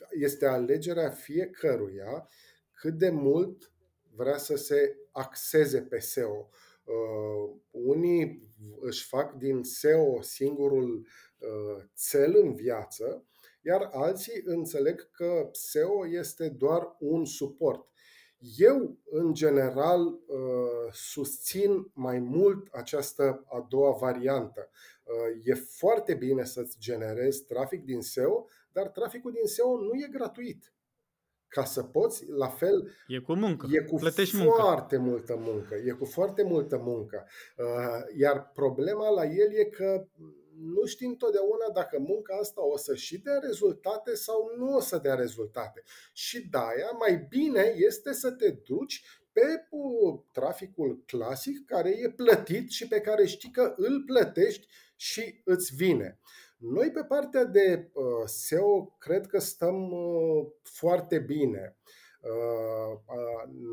este 0.09 0.45
alegerea 0.45 1.09
fiecăruia 1.09 2.27
cât 2.71 2.93
de 2.93 3.09
mult 3.09 3.70
vrea 4.15 4.37
să 4.37 4.55
se 4.55 4.97
axeze 5.11 5.81
pe 5.81 5.99
SEO. 5.99 6.49
Uh, 6.83 7.55
unii 7.71 8.49
își 8.79 9.07
fac 9.07 9.33
din 9.33 9.63
SEO 9.63 10.21
singurul 10.21 11.07
uh, 11.37 11.83
cel 12.09 12.35
în 12.35 12.53
viață, 12.53 13.25
iar 13.61 13.89
alții 13.91 14.41
înțeleg 14.43 15.11
că 15.11 15.49
SEO 15.51 16.07
este 16.07 16.49
doar 16.49 16.95
un 16.99 17.25
suport. 17.25 17.89
Eu, 18.57 18.97
în 19.09 19.33
general, 19.33 20.05
uh, 20.07 20.91
susțin 20.91 21.91
mai 21.93 22.19
mult 22.19 22.67
această 22.71 23.43
a 23.45 23.65
doua 23.69 23.91
variantă. 23.91 24.69
Uh, 25.03 25.41
e 25.43 25.53
foarte 25.53 26.13
bine 26.13 26.43
să-ți 26.43 26.77
generezi 26.79 27.43
trafic 27.43 27.83
din 27.83 28.01
SEO, 28.01 28.47
dar 28.71 28.87
traficul 28.87 29.31
din 29.31 29.45
SEO 29.45 29.77
nu 29.77 29.93
e 29.93 30.07
gratuit 30.11 30.73
ca 31.51 31.63
să 31.65 31.83
poți, 31.83 32.25
la 32.29 32.47
fel, 32.47 32.91
e 33.07 33.19
cu 33.19 33.33
muncă. 33.33 33.67
E 33.71 33.79
cu 33.79 33.95
Plătești 33.95 34.35
foarte 34.35 34.97
muncă. 34.97 35.09
multă 35.09 35.35
muncă. 35.39 35.75
E 35.85 35.91
cu 35.91 36.05
foarte 36.05 36.43
multă 36.43 36.77
muncă. 36.77 37.27
Uh, 37.57 38.17
iar 38.17 38.51
problema 38.53 39.09
la 39.09 39.25
el 39.25 39.53
e 39.53 39.63
că 39.63 40.07
nu 40.61 40.85
știi 40.85 41.07
întotdeauna 41.07 41.69
dacă 41.73 41.99
munca 41.99 42.37
asta 42.41 42.65
o 42.65 42.77
să 42.77 42.95
și 42.95 43.17
dea 43.17 43.39
rezultate 43.41 44.15
sau 44.15 44.51
nu 44.57 44.75
o 44.75 44.79
să 44.79 44.97
dea 44.97 45.15
rezultate. 45.15 45.83
Și 46.13 46.47
de 46.49 46.57
aia 46.57 46.91
mai 46.99 47.25
bine 47.29 47.73
este 47.75 48.13
să 48.13 48.31
te 48.31 48.49
duci 48.49 49.03
pe 49.31 49.67
traficul 50.31 51.03
clasic 51.05 51.65
care 51.65 51.89
e 51.89 52.09
plătit 52.09 52.69
și 52.69 52.87
pe 52.87 52.99
care 53.01 53.25
știi 53.25 53.51
că 53.51 53.73
îl 53.77 54.03
plătești 54.05 54.67
și 54.95 55.41
îți 55.45 55.75
vine. 55.75 56.19
Noi 56.61 56.91
pe 56.91 57.03
partea 57.03 57.45
de 57.45 57.89
uh, 57.93 58.03
SEO 58.25 58.95
cred 58.99 59.27
că 59.27 59.39
stăm 59.39 59.91
uh, 59.91 60.47
foarte 60.63 61.19
bine. 61.19 61.77
Uh, 62.21 62.99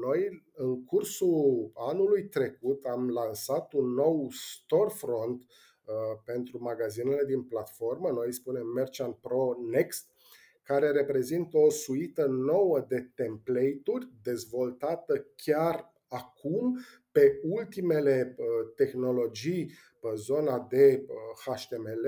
noi 0.00 0.44
în 0.54 0.84
cursul 0.84 1.70
anului 1.74 2.28
trecut 2.28 2.84
am 2.84 3.10
lansat 3.10 3.72
un 3.72 3.86
nou 3.86 4.28
storefront 4.30 5.44
pentru 6.24 6.62
magazinele 6.62 7.24
din 7.26 7.42
platformă, 7.42 8.08
noi 8.08 8.32
spunem 8.32 8.66
Merchant 8.66 9.16
Pro 9.16 9.54
Next, 9.70 10.06
care 10.62 10.90
reprezintă 10.90 11.56
o 11.58 11.70
suită 11.70 12.26
nouă 12.26 12.84
de 12.88 13.10
template-uri 13.14 14.08
dezvoltată 14.22 15.26
chiar 15.36 15.94
acum 16.08 16.78
pe 17.12 17.40
ultimele 17.42 18.36
tehnologii 18.74 19.66
pe 19.66 19.87
zona 20.14 20.66
de 20.70 21.06
HTML, 21.44 22.06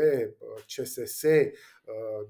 CSS, 0.66 1.24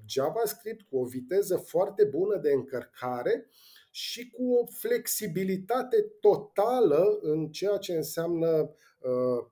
JavaScript 0.05 0.81
cu 0.81 0.97
o 0.97 1.05
viteză 1.05 1.57
foarte 1.57 2.03
bună 2.03 2.37
de 2.37 2.51
încărcare 2.51 3.47
și 3.91 4.29
cu 4.29 4.53
o 4.53 4.65
flexibilitate 4.65 6.01
totală 6.19 7.19
în 7.21 7.47
ceea 7.47 7.77
ce 7.77 7.93
înseamnă 7.93 8.75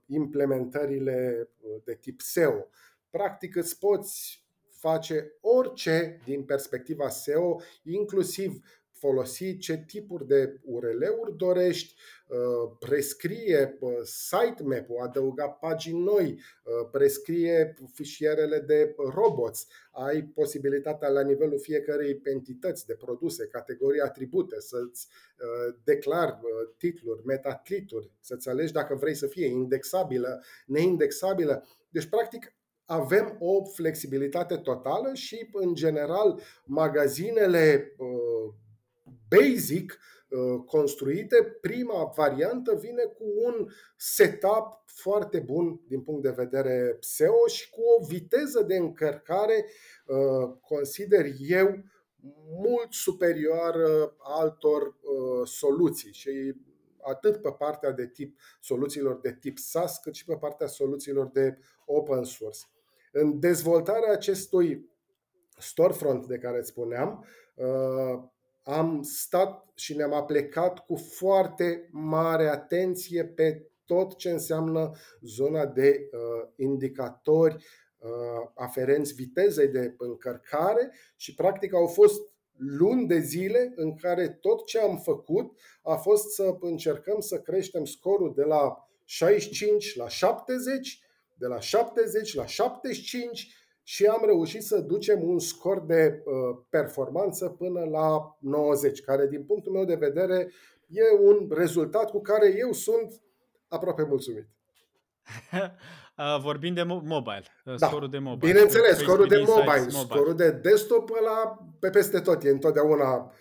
implementările 0.06 1.48
de 1.84 1.94
tip 1.94 2.20
SEO. 2.20 2.66
Practic 3.10 3.56
îți 3.56 3.78
poți 3.78 4.44
face 4.68 5.32
orice 5.40 6.20
din 6.24 6.44
perspectiva 6.44 7.08
SEO, 7.08 7.60
inclusiv 7.82 8.79
folosi 9.00 9.56
ce 9.56 9.84
tipuri 9.86 10.26
de 10.26 10.60
URL-uri 10.64 11.36
dorești, 11.36 11.94
uh, 12.26 12.36
prescrie 12.78 13.76
uh, 13.80 13.92
sitemap-ul, 14.02 15.00
adăuga 15.02 15.48
pagini 15.48 16.02
noi, 16.02 16.40
uh, 16.62 16.88
prescrie 16.90 17.74
fișierele 17.92 18.58
de 18.58 18.94
robots, 18.96 19.66
ai 19.90 20.22
posibilitatea 20.22 21.08
la 21.08 21.22
nivelul 21.22 21.60
fiecărei 21.60 22.20
entități 22.24 22.86
de 22.86 22.94
produse, 22.94 23.46
categorii 23.46 24.00
atribute, 24.00 24.60
să-ți 24.60 25.08
declar 25.84 26.40
titluri, 26.76 27.24
metatlituri, 27.24 28.12
să-ți 28.20 28.48
alegi 28.48 28.72
dacă 28.72 28.94
vrei 28.94 29.14
să 29.14 29.26
fie 29.26 29.46
indexabilă, 29.46 30.42
neindexabilă. 30.66 31.66
Deci, 31.88 32.08
practic, 32.08 32.54
avem 32.84 33.36
o 33.38 33.64
flexibilitate 33.64 34.56
totală 34.56 35.14
și, 35.14 35.48
în 35.52 35.74
general, 35.74 36.40
magazinele 36.64 37.94
basic 39.36 39.98
uh, 40.28 40.62
construite, 40.66 41.58
prima 41.60 42.12
variantă 42.16 42.74
vine 42.74 43.02
cu 43.02 43.24
un 43.44 43.68
setup 43.96 44.82
foarte 44.86 45.38
bun 45.38 45.80
din 45.88 46.00
punct 46.00 46.22
de 46.22 46.30
vedere 46.30 46.96
SEO 47.00 47.46
și 47.46 47.70
cu 47.70 47.80
o 47.80 48.04
viteză 48.06 48.62
de 48.62 48.76
încărcare, 48.76 49.66
uh, 50.06 50.56
consider 50.60 51.26
eu, 51.38 51.84
mult 52.58 52.92
superioară 52.92 54.14
altor 54.18 54.82
uh, 54.82 55.46
soluții 55.46 56.12
și 56.12 56.54
atât 57.02 57.42
pe 57.42 57.50
partea 57.50 57.90
de 57.90 58.06
tip 58.06 58.38
soluțiilor 58.60 59.20
de 59.20 59.36
tip 59.40 59.58
SaaS, 59.58 59.98
cât 59.98 60.14
și 60.14 60.24
pe 60.24 60.36
partea 60.36 60.66
soluțiilor 60.66 61.26
de 61.26 61.58
open 61.86 62.24
source. 62.24 62.58
În 63.12 63.40
dezvoltarea 63.40 64.12
acestui 64.12 64.90
storefront 65.58 66.26
de 66.26 66.38
care 66.38 66.58
îți 66.58 66.68
spuneam, 66.68 67.26
am 68.62 69.02
stat 69.02 69.70
și 69.74 69.96
ne-am 69.96 70.12
aplecat 70.12 70.78
cu 70.78 70.96
foarte 70.96 71.88
mare 71.92 72.48
atenție 72.48 73.24
pe 73.24 73.70
tot 73.84 74.16
ce 74.16 74.30
înseamnă 74.30 74.90
zona 75.20 75.66
de 75.66 76.08
uh, 76.12 76.48
indicatori 76.56 77.54
uh, 77.54 78.50
aferenți 78.54 79.14
vitezei 79.14 79.68
de 79.68 79.94
încărcare 79.98 80.92
și 81.16 81.34
practic 81.34 81.74
au 81.74 81.86
fost 81.86 82.20
luni 82.56 83.06
de 83.06 83.18
zile 83.18 83.72
în 83.76 83.94
care 83.96 84.28
tot 84.28 84.66
ce 84.66 84.78
am 84.78 84.98
făcut 84.98 85.58
a 85.82 85.94
fost 85.94 86.30
să 86.34 86.56
încercăm 86.60 87.20
să 87.20 87.40
creștem 87.40 87.84
scorul 87.84 88.32
de 88.34 88.42
la 88.42 88.88
65 89.04 89.96
la 89.96 90.08
70, 90.08 91.04
de 91.34 91.46
la 91.46 91.60
70 91.60 92.34
la 92.34 92.46
75 92.46 93.54
și 93.90 94.04
am 94.04 94.22
reușit 94.24 94.62
să 94.62 94.80
ducem 94.80 95.28
un 95.28 95.38
scor 95.38 95.80
de 95.80 96.22
uh, 96.24 96.58
performanță 96.68 97.48
până 97.48 97.84
la 97.84 98.36
90, 98.40 99.00
care 99.00 99.26
din 99.26 99.44
punctul 99.44 99.72
meu 99.72 99.84
de 99.84 99.94
vedere 99.94 100.52
e 100.86 101.02
un 101.20 101.48
rezultat 101.50 102.10
cu 102.10 102.20
care 102.20 102.54
eu 102.58 102.72
sunt 102.72 103.22
aproape 103.68 104.02
mulțumit. 104.02 104.48
Vorbim 106.42 106.74
de 106.74 106.82
mobile, 106.82 107.44
da. 107.64 107.86
scorul 107.86 108.10
de 108.10 108.18
mobile. 108.18 108.52
Bineînțeles, 108.52 108.98
scorul 108.98 109.26
de 109.26 109.38
mobile, 109.38 109.78
mobile, 109.78 109.88
scorul 109.88 110.34
de 110.34 110.50
desktop 110.50 111.08
la 111.08 111.58
pe 111.80 111.90
peste 111.90 112.20
tot, 112.20 112.44
e 112.44 112.48
întotdeauna 112.48 113.32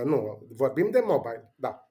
95-100, 0.00 0.02
nu, 0.04 0.46
vorbim 0.50 0.90
de 0.90 1.02
mobile, 1.04 1.52
da. 1.56 1.87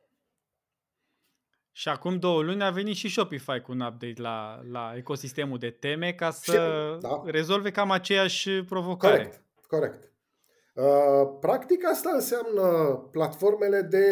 Și 1.78 1.90
acum 1.90 2.20
două 2.20 2.42
luni 2.42 2.64
a 2.64 2.70
venit 2.70 2.96
și 2.96 3.10
Shopify 3.10 3.60
cu 3.60 3.72
un 3.72 3.80
update 3.80 4.22
la, 4.22 4.62
la 4.72 4.94
ecosistemul 4.96 5.58
de 5.58 5.70
teme 5.70 6.14
ca 6.14 6.32
să 6.32 6.52
și, 6.52 7.02
da. 7.02 7.24
rezolve 7.26 7.72
cam 7.72 7.92
aceeași 7.92 8.50
provocare. 8.64 9.16
Corect, 9.16 9.42
corect. 9.68 10.12
Uh, 10.74 11.38
practic 11.40 11.86
asta 11.86 12.10
înseamnă 12.14 12.64
platformele 13.12 13.82
de 13.82 14.06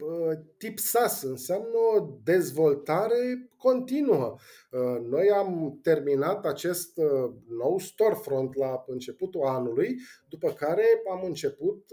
uh, 0.00 0.38
tip 0.56 0.78
SaaS, 0.78 1.22
înseamnă 1.22 1.78
o 1.96 2.06
dezvoltare 2.24 3.50
continuă. 3.56 4.36
Uh, 4.70 5.06
noi 5.08 5.30
am 5.30 5.78
terminat 5.82 6.46
acest 6.46 7.00
nou 7.48 7.78
storefront 7.78 8.56
la 8.56 8.84
începutul 8.86 9.42
anului, 9.42 9.96
după 10.28 10.52
care 10.52 10.84
am 11.10 11.22
început 11.24 11.84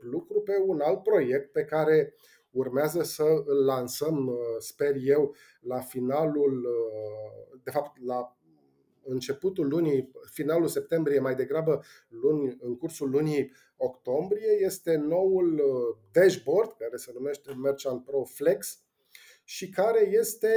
lucru 0.00 0.40
pe 0.40 0.52
un 0.66 0.80
alt 0.80 1.02
proiect 1.02 1.52
pe 1.52 1.64
care 1.64 2.14
urmează 2.54 3.02
să 3.02 3.42
îl 3.44 3.64
lansăm, 3.64 4.38
sper 4.58 4.94
eu, 5.04 5.34
la 5.60 5.80
finalul, 5.80 6.66
de 7.62 7.70
fapt 7.70 8.04
la 8.04 8.36
începutul 9.04 9.68
lunii, 9.68 10.10
finalul 10.30 10.68
septembrie, 10.68 11.18
mai 11.18 11.34
degrabă 11.34 11.84
luni, 12.08 12.56
în 12.60 12.76
cursul 12.76 13.10
lunii 13.10 13.52
octombrie, 13.76 14.58
este 14.60 14.96
noul 14.96 15.52
uh, 15.54 15.96
dashboard 16.12 16.72
care 16.72 16.96
se 16.96 17.10
numește 17.14 17.52
Merchant 17.52 18.04
Pro 18.04 18.22
Flex 18.24 18.78
și 19.44 19.68
care 19.68 20.08
este, 20.10 20.48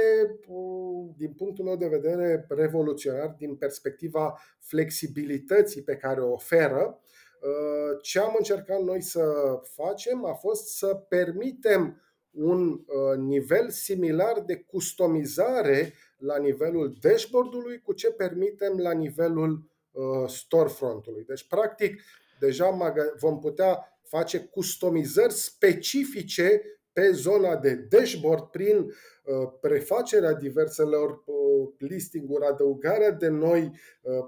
uh, 0.48 1.10
din 1.16 1.32
punctul 1.32 1.64
meu 1.64 1.76
de 1.76 1.88
vedere, 1.88 2.46
revoluționar 2.48 3.34
din 3.38 3.56
perspectiva 3.56 4.40
flexibilității 4.58 5.82
pe 5.82 5.96
care 5.96 6.20
o 6.20 6.32
oferă. 6.32 7.00
Uh, 7.40 7.98
ce 8.02 8.18
am 8.18 8.34
încercat 8.38 8.80
noi 8.80 9.02
să 9.02 9.22
facem 9.62 10.24
a 10.24 10.34
fost 10.34 10.76
să 10.76 10.94
permitem 10.94 12.02
un 12.30 12.84
nivel 13.16 13.70
similar 13.70 14.40
de 14.40 14.56
customizare 14.56 15.92
la 16.18 16.38
nivelul 16.38 16.96
dashboard-ului 17.00 17.80
cu 17.80 17.92
ce 17.92 18.10
permitem 18.12 18.78
la 18.78 18.92
nivelul 18.92 19.70
uh, 19.90 20.28
storefront-ului. 20.28 21.24
Deci, 21.24 21.46
practic, 21.48 22.02
deja 22.40 22.94
vom 23.18 23.38
putea 23.38 24.00
face 24.02 24.38
customizări 24.38 25.32
specifice 25.32 26.62
pe 26.98 27.10
zona 27.10 27.56
de 27.56 27.74
dashboard 27.74 28.42
prin 28.42 28.76
uh, 28.84 29.48
prefacerea 29.60 30.34
diverselor 30.34 31.10
uh, 31.10 31.68
listing-uri, 31.78 32.46
adăugarea 32.46 33.10
de 33.10 33.28
noi 33.28 33.70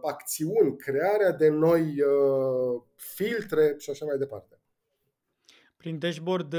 acțiuni, 0.03 0.77
crearea 0.77 1.33
de 1.33 1.49
noi 1.49 1.95
filtre 2.97 3.75
și 3.79 3.91
așa 3.91 4.05
mai 4.05 4.17
departe. 4.19 4.61
Prin 5.77 5.99
dashboard 5.99 6.55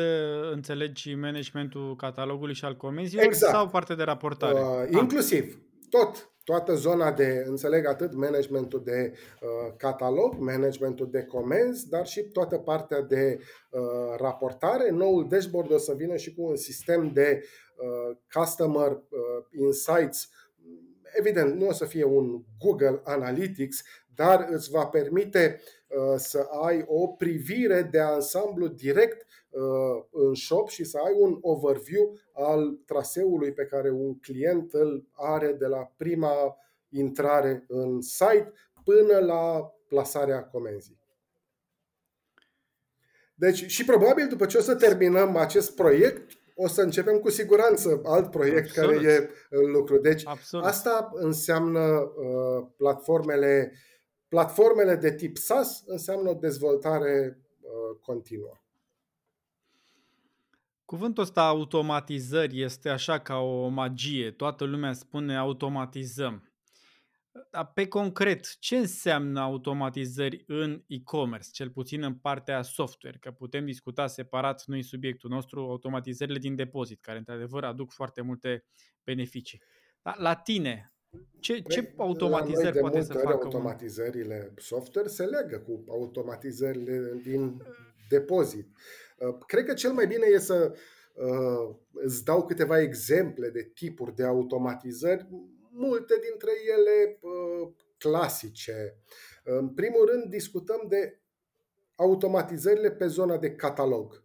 înțelegi 0.51 1.13
managementul 1.13 1.95
catalogului 1.95 2.53
și 2.53 2.65
al 2.65 2.77
comenzilor 2.77 3.23
exact. 3.23 3.53
sau 3.53 3.69
parte 3.69 3.95
de 3.95 4.03
raportare? 4.03 4.59
Uh, 4.59 4.99
inclusiv. 4.99 5.61
Tot. 5.89 6.30
Toată 6.43 6.73
zona 6.73 7.11
de, 7.11 7.43
înțeleg 7.47 7.85
atât 7.85 8.13
managementul 8.13 8.83
de 8.83 9.13
uh, 9.13 9.73
catalog, 9.77 10.35
managementul 10.39 11.09
de 11.11 11.23
comenzi, 11.23 11.89
dar 11.89 12.07
și 12.07 12.21
toată 12.21 12.57
partea 12.57 13.01
de 13.01 13.39
uh, 13.69 13.81
raportare. 14.17 14.89
Noul 14.89 15.27
dashboard 15.27 15.71
o 15.71 15.77
să 15.77 15.93
vină 15.93 16.15
și 16.15 16.33
cu 16.33 16.41
un 16.43 16.55
sistem 16.55 17.11
de 17.13 17.43
uh, 17.75 18.17
customer 18.33 18.91
uh, 18.91 19.61
insights 19.65 20.29
evident, 21.13 21.59
nu 21.59 21.67
o 21.67 21.73
să 21.73 21.85
fie 21.85 22.03
un 22.03 22.43
Google 22.59 23.01
Analytics, 23.03 23.83
dar 24.15 24.47
îți 24.49 24.69
va 24.69 24.85
permite 24.85 25.61
uh, 25.87 26.17
să 26.17 26.47
ai 26.63 26.83
o 26.87 27.07
privire 27.07 27.81
de 27.81 27.99
ansamblu 27.99 28.67
direct 28.67 29.21
uh, 29.21 29.27
în 30.11 30.33
shop 30.33 30.69
și 30.69 30.83
să 30.83 30.97
ai 30.97 31.13
un 31.17 31.37
overview 31.41 32.19
al 32.33 32.79
traseului 32.85 33.53
pe 33.53 33.65
care 33.65 33.89
un 33.89 34.19
client 34.19 34.73
îl 34.73 35.07
are 35.11 35.53
de 35.53 35.65
la 35.65 35.93
prima 35.97 36.57
intrare 36.89 37.65
în 37.67 38.01
site 38.01 38.53
până 38.83 39.17
la 39.19 39.73
plasarea 39.87 40.43
comenzii. 40.43 40.99
Deci, 43.35 43.65
și 43.65 43.85
probabil 43.85 44.27
după 44.27 44.45
ce 44.45 44.57
o 44.57 44.61
să 44.61 44.75
terminăm 44.75 45.35
acest 45.35 45.75
proiect, 45.75 46.31
o 46.55 46.67
să 46.67 46.81
începem 46.81 47.19
cu 47.19 47.29
siguranță 47.29 48.01
alt 48.03 48.31
proiect 48.31 48.67
Absolut. 48.67 49.01
care 49.01 49.13
e 49.13 49.29
în 49.49 49.71
lucru. 49.71 49.97
Deci 49.97 50.27
Absolut. 50.27 50.65
asta 50.65 51.09
înseamnă 51.13 51.79
uh, 51.79 52.67
platformele, 52.77 53.73
platformele 54.27 54.95
de 54.95 55.15
tip 55.15 55.37
SaaS, 55.37 55.83
înseamnă 55.85 56.29
o 56.29 56.33
dezvoltare 56.33 57.39
uh, 57.61 57.97
continuă. 58.01 58.60
Cuvântul 60.91 61.23
ăsta 61.23 61.47
automatizări 61.47 62.61
este 62.61 62.89
așa 62.89 63.19
ca 63.19 63.37
o 63.37 63.67
magie. 63.67 64.31
Toată 64.31 64.63
lumea 64.63 64.93
spune 64.93 65.37
automatizăm. 65.37 66.53
Dar 67.51 67.71
pe 67.73 67.87
concret, 67.87 68.57
ce 68.59 68.77
înseamnă 68.77 69.39
automatizări 69.39 70.43
în 70.47 70.83
e-commerce, 70.87 71.49
cel 71.51 71.69
puțin 71.69 72.03
în 72.03 72.13
partea 72.13 72.61
software? 72.61 73.17
Că 73.19 73.31
putem 73.31 73.65
discuta 73.65 74.07
separat, 74.07 74.63
nu 74.65 74.75
e 74.75 74.81
subiectul 74.81 75.29
nostru, 75.29 75.59
automatizările 75.59 76.39
din 76.39 76.55
depozit, 76.55 77.01
care 77.01 77.17
într-adevăr 77.17 77.63
aduc 77.63 77.91
foarte 77.91 78.21
multe 78.21 78.65
beneficii. 79.03 79.61
Dar 80.01 80.17
la 80.17 80.35
tine, 80.35 80.91
ce, 81.39 81.59
ce 81.59 81.83
păi, 81.83 81.93
automatizări 81.97 82.79
poate 82.79 83.01
să 83.01 83.13
facă 83.13 83.43
automatizările 83.43 84.45
un... 84.49 84.55
software 84.57 85.07
se 85.07 85.23
leagă 85.25 85.59
cu 85.59 85.83
automatizările 85.89 87.19
din 87.23 87.63
depozit. 88.09 88.67
Uh, 89.27 89.37
cred 89.47 89.65
că 89.65 89.73
cel 89.73 89.91
mai 89.91 90.07
bine 90.07 90.25
e 90.25 90.39
să 90.39 90.73
uh, 91.13 91.75
îți 91.91 92.23
dau 92.23 92.45
câteva 92.45 92.81
exemple 92.81 93.49
de 93.49 93.71
tipuri 93.73 94.15
de 94.15 94.23
automatizări 94.23 95.27
multe 95.71 96.13
dintre 96.29 96.51
ele 96.77 97.19
clasice. 97.97 98.95
În 99.43 99.69
primul 99.69 100.05
rând, 100.05 100.29
discutăm 100.29 100.85
de 100.87 101.19
automatizările 101.95 102.91
pe 102.91 103.07
zona 103.07 103.37
de 103.37 103.51
catalog, 103.51 104.23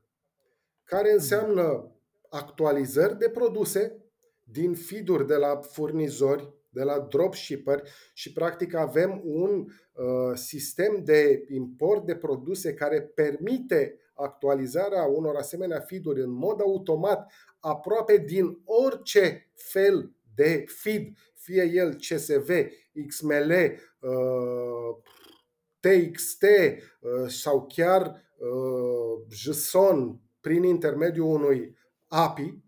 care 0.85 1.13
înseamnă 1.13 1.93
actualizări 2.29 3.19
de 3.19 3.29
produse 3.29 4.05
din 4.45 4.75
feed 4.75 5.27
de 5.27 5.35
la 5.35 5.57
furnizori, 5.57 6.55
de 6.71 6.83
la 6.83 6.99
dropshipper 6.99 7.89
și 8.15 8.33
practic 8.33 8.75
avem 8.75 9.21
un 9.25 9.67
uh, 9.93 10.35
sistem 10.35 11.05
de 11.05 11.45
import 11.49 12.07
de 12.07 12.17
produse 12.17 12.75
care 12.75 13.03
permite 13.03 14.01
actualizarea 14.17 15.03
unor 15.03 15.37
asemenea 15.37 15.81
feed 15.81 16.07
în 16.07 16.31
mod 16.31 16.61
automat 16.61 17.33
aproape 17.61 18.17
din 18.17 18.61
orice 18.65 19.53
fel 19.55 20.13
de 20.35 20.65
feed, 20.67 21.09
fie 21.35 21.71
el 21.75 21.95
CSV, 21.95 22.51
XML, 23.07 23.53
TXT 25.81 26.43
uh, 26.43 27.29
sau 27.29 27.67
chiar 27.67 28.03
uh, 28.39 29.27
JSON 29.29 30.21
prin 30.41 30.63
intermediul 30.63 31.27
unui 31.27 31.77
API. 32.07 32.65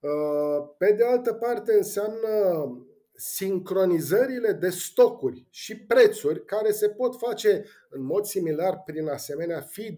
Uh, 0.00 0.68
pe 0.78 0.92
de 0.92 1.04
altă 1.04 1.32
parte 1.32 1.72
înseamnă 1.72 2.28
sincronizările 3.14 4.52
de 4.52 4.68
stocuri 4.68 5.46
și 5.50 5.76
prețuri 5.76 6.44
care 6.44 6.70
se 6.70 6.88
pot 6.88 7.16
face 7.16 7.64
în 7.90 8.02
mod 8.02 8.24
similar 8.24 8.82
prin 8.82 9.08
asemenea 9.08 9.60
feed 9.60 9.96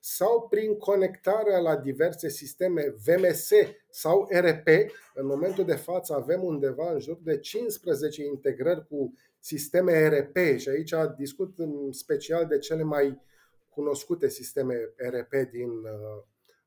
sau 0.00 0.48
prin 0.48 0.76
conectarea 0.78 1.58
la 1.58 1.76
diverse 1.76 2.28
sisteme 2.28 2.94
VMS 3.04 3.50
sau 3.90 4.28
RP. 4.30 4.68
În 5.14 5.26
momentul 5.26 5.64
de 5.64 5.74
față 5.74 6.14
avem 6.14 6.42
undeva 6.42 6.92
în 6.92 7.00
jur 7.00 7.18
de 7.22 7.38
15 7.38 8.24
integrări 8.24 8.86
cu 8.86 9.14
sisteme 9.38 10.08
RP 10.08 10.58
și 10.58 10.68
aici 10.68 10.94
discut 11.16 11.58
în 11.58 11.92
special 11.92 12.46
de 12.46 12.58
cele 12.58 12.82
mai 12.82 13.20
cunoscute 13.68 14.28
sisteme 14.28 14.74
ERP 14.96 15.50
din 15.50 15.70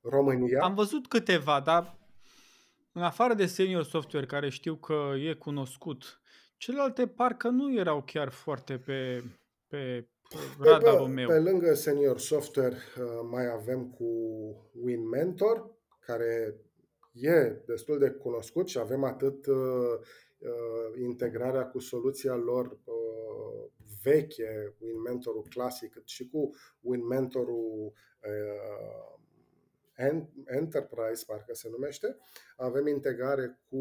România. 0.02 0.62
Am 0.62 0.76
văzut 0.76 1.08
câteva, 1.08 1.62
dar 1.66 1.99
în 3.00 3.06
afară 3.06 3.34
de 3.34 3.46
senior 3.46 3.84
software, 3.84 4.26
care 4.26 4.50
știu 4.50 4.76
că 4.76 5.14
e 5.30 5.34
cunoscut, 5.34 6.22
celelalte 6.58 7.08
parcă 7.08 7.48
nu 7.48 7.74
erau 7.74 8.04
chiar 8.04 8.30
foarte 8.30 8.78
pe, 8.78 9.24
pe 9.68 10.08
radarul 10.60 11.08
pe, 11.08 11.14
meu. 11.14 11.28
Pe 11.28 11.40
lângă 11.40 11.74
senior 11.74 12.20
software 12.20 12.78
mai 13.30 13.52
avem 13.52 13.90
cu 13.90 14.06
WinMentor, 14.84 15.72
care 16.00 16.56
e 17.14 17.64
destul 17.66 18.00
de 18.00 18.10
cunoscut 18.10 18.68
și 18.68 18.78
avem 18.78 19.04
atât 19.04 19.46
uh, 19.46 19.56
uh, 20.38 21.02
integrarea 21.02 21.66
cu 21.66 21.80
soluția 21.80 22.36
lor 22.36 22.66
uh, 22.66 23.72
veche, 24.04 24.76
WinMentorul 24.80 25.46
clasic, 25.50 25.92
cât 25.92 26.08
și 26.08 26.30
cu 26.30 26.50
WinMentorul 26.80 27.94
uh, 28.20 29.19
Enterprise, 30.46 31.24
parcă 31.28 31.54
se 31.54 31.70
numește. 31.70 32.18
Avem 32.58 32.88
integrare 32.88 33.60
cu 33.70 33.78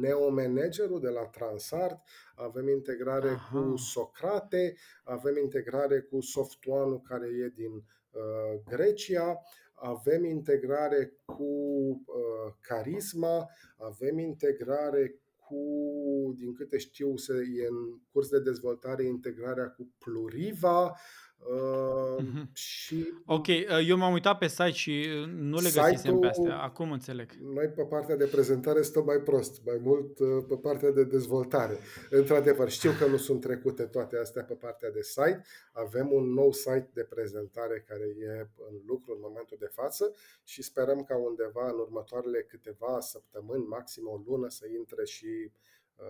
Neo 0.00 0.28
Managerul 0.28 1.00
de 1.00 1.08
la 1.08 1.26
Transart, 1.26 1.98
avem 2.34 2.68
integrare 2.68 3.28
Aha. 3.28 3.60
cu 3.60 3.76
Socrate, 3.76 4.76
avem 5.04 5.36
integrare 5.36 6.00
cu 6.00 6.20
Softoanul 6.20 7.00
care 7.00 7.26
e 7.26 7.48
din 7.48 7.72
uh, 7.72 8.60
Grecia, 8.68 9.40
avem 9.74 10.24
integrare 10.24 11.18
cu 11.24 11.44
uh, 11.44 12.54
Carisma, 12.60 13.48
avem 13.76 14.18
integrare 14.18 15.18
cu, 15.36 16.34
din 16.36 16.54
câte 16.54 16.78
știu, 16.78 17.16
se, 17.16 17.32
e 17.32 17.66
în 17.66 18.00
curs 18.12 18.28
de 18.28 18.40
dezvoltare 18.40 19.04
integrarea 19.04 19.68
cu 19.68 19.94
Pluriva, 19.98 20.96
Uh-huh. 21.44 22.52
Și 22.52 23.12
ok, 23.26 23.46
uh, 23.46 23.64
eu 23.86 23.96
m-am 23.96 24.12
uitat 24.12 24.38
pe 24.38 24.46
site 24.46 24.70
și 24.70 25.06
uh, 25.20 25.26
nu 25.26 25.60
le 25.60 25.70
găsisem 25.74 26.18
pe 26.18 26.26
astea. 26.26 26.62
Acum 26.62 26.92
înțeleg. 26.92 27.32
Noi 27.32 27.68
pe 27.68 27.82
partea 27.82 28.16
de 28.16 28.26
prezentare 28.26 28.82
stăm 28.82 29.04
mai 29.04 29.16
prost, 29.16 29.64
mai 29.64 29.78
mult 29.82 30.18
uh, 30.18 30.44
pe 30.48 30.56
partea 30.56 30.90
de 30.90 31.04
dezvoltare. 31.04 31.78
Într-adevăr, 32.10 32.70
știu 32.70 32.90
că 32.98 33.06
nu 33.06 33.16
sunt 33.16 33.40
trecute 33.40 33.82
toate 33.82 34.16
astea 34.16 34.44
pe 34.44 34.54
partea 34.54 34.90
de 34.90 35.02
site. 35.02 35.44
Avem 35.72 36.12
un 36.12 36.32
nou 36.32 36.52
site 36.52 36.90
de 36.92 37.02
prezentare 37.02 37.84
care 37.88 38.04
e 38.04 38.48
în 38.70 38.76
lucru 38.86 39.12
în 39.12 39.18
momentul 39.20 39.56
de 39.60 39.70
față 39.72 40.14
și 40.44 40.62
sperăm 40.62 41.02
ca 41.02 41.16
undeva 41.16 41.68
în 41.68 41.78
următoarele 41.78 42.42
câteva 42.42 43.00
săptămâni, 43.00 43.66
maxim 43.66 44.06
o 44.06 44.20
lună, 44.26 44.48
să 44.48 44.66
intre 44.78 45.04
și 45.04 45.50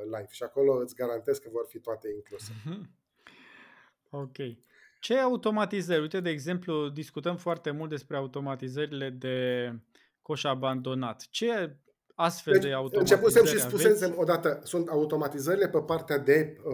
live. 0.05 0.27
Și 0.31 0.43
acolo 0.43 0.73
îți 0.75 0.95
garantez 0.95 1.39
că 1.39 1.49
vor 1.53 1.67
fi 1.69 1.79
toate 1.79 2.09
incluse. 2.15 2.53
Uh-huh. 2.53 3.03
Ok. 4.11 4.37
Ce 5.05 5.19
automatizări? 5.19 6.01
Uite, 6.01 6.21
de 6.21 6.31
exemplu, 6.31 6.89
discutăm 6.89 7.37
foarte 7.37 7.71
mult 7.71 7.91
despre 7.91 8.17
automatizările 8.17 9.11
de 9.11 9.71
coș 10.23 10.45
abandonat. 10.45 11.27
Ce 11.31 11.77
astfel 12.15 12.53
deci, 12.53 12.63
de 12.63 12.73
automatizări 12.73 13.21
Începusem 13.25 13.59
și 13.59 13.65
spusesem 13.67 14.15
odată, 14.19 14.61
sunt 14.63 14.89
automatizările 14.89 15.69
pe 15.69 15.79
partea 15.79 16.19
de 16.19 16.57
uh, 16.57 16.73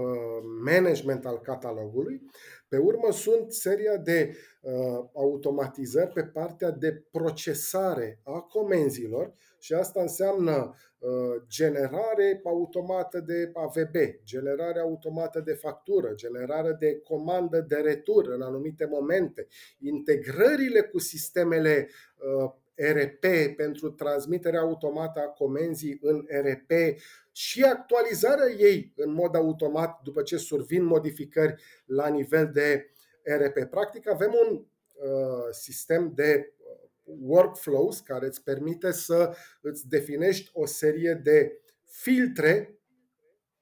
management 0.65 1.27
al 1.27 1.39
catalogului, 1.39 2.23
pe 2.69 2.77
urmă 2.77 3.13
sunt 3.13 3.53
seria 3.53 3.97
de 3.97 4.37
uh, 4.61 4.73
automatizări 5.15 6.13
pe 6.13 6.23
partea 6.23 6.71
de 6.71 7.05
procesare 7.11 8.21
a 8.25 8.41
comenzilor 8.41 9.35
și 9.61 9.73
asta 9.73 10.01
înseamnă 10.01 10.75
uh, 10.99 11.11
generare 11.49 12.41
automată 12.45 13.21
de 13.21 13.51
AVB, 13.55 13.95
generare 14.25 14.81
automată 14.81 15.41
de 15.41 15.53
factură, 15.53 16.13
generare 16.15 16.77
de 16.79 17.01
comandă 17.01 17.61
de 17.61 17.77
retur 17.77 18.29
în 18.29 18.43
anumite 18.43 18.87
momente, 18.87 19.47
integrările 19.79 20.81
cu 20.81 20.99
sistemele 20.99 21.89
uh, 22.17 22.53
RP 22.81 23.55
pentru 23.57 23.91
transmiterea 23.91 24.61
automată 24.61 25.21
a 25.21 25.29
comenzii 25.29 25.99
în 26.03 26.27
RP 26.29 26.71
și 27.33 27.63
actualizarea 27.63 28.51
ei 28.59 28.93
în 28.97 29.13
mod 29.13 29.35
automat 29.35 30.01
după 30.03 30.23
ce 30.23 30.37
survin 30.37 30.85
modificări 30.85 31.63
la 31.87 32.09
nivel 32.09 32.51
de 32.53 32.91
RP. 33.23 33.71
Practic 33.71 34.09
avem 34.09 34.33
un 34.49 34.55
uh, 34.55 35.49
sistem 35.51 36.13
de 36.15 36.53
workflows 37.21 38.01
care 38.01 38.27
îți 38.27 38.43
permite 38.43 38.93
să 38.93 39.37
îți 39.61 39.89
definești 39.89 40.51
o 40.53 40.67
serie 40.67 41.21
de 41.23 41.61
filtre 41.85 42.81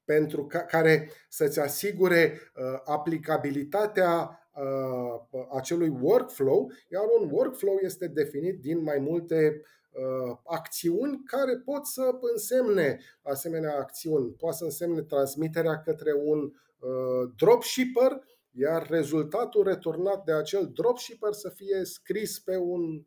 pentru 0.05 0.46
ca, 0.46 0.59
care 0.59 1.11
să-ți 1.28 1.61
asigure 1.61 2.32
uh, 2.32 2.80
aplicabilitatea 2.84 4.40
uh, 4.55 5.42
acelui 5.57 5.88
workflow, 6.01 6.72
iar 6.88 7.05
un 7.20 7.30
workflow 7.32 7.78
este 7.82 8.07
definit 8.07 8.61
din 8.61 8.82
mai 8.82 8.99
multe 8.99 9.62
uh, 9.90 10.38
acțiuni 10.44 11.22
care 11.24 11.57
pot 11.64 11.86
să 11.86 12.18
însemne 12.32 13.01
asemenea 13.22 13.76
acțiuni. 13.76 14.30
Poate 14.30 14.57
să 14.57 14.64
însemne 14.64 15.03
transmiterea 15.03 15.80
către 15.80 16.12
un 16.24 16.38
uh, 16.78 17.30
dropshipper, 17.36 18.20
iar 18.51 18.86
rezultatul 18.90 19.64
returnat 19.64 20.24
de 20.24 20.32
acel 20.32 20.70
dropshipper 20.74 21.32
să 21.32 21.49
fie 21.49 21.84
scris 21.84 22.38
pe 22.38 22.57
un 22.57 23.05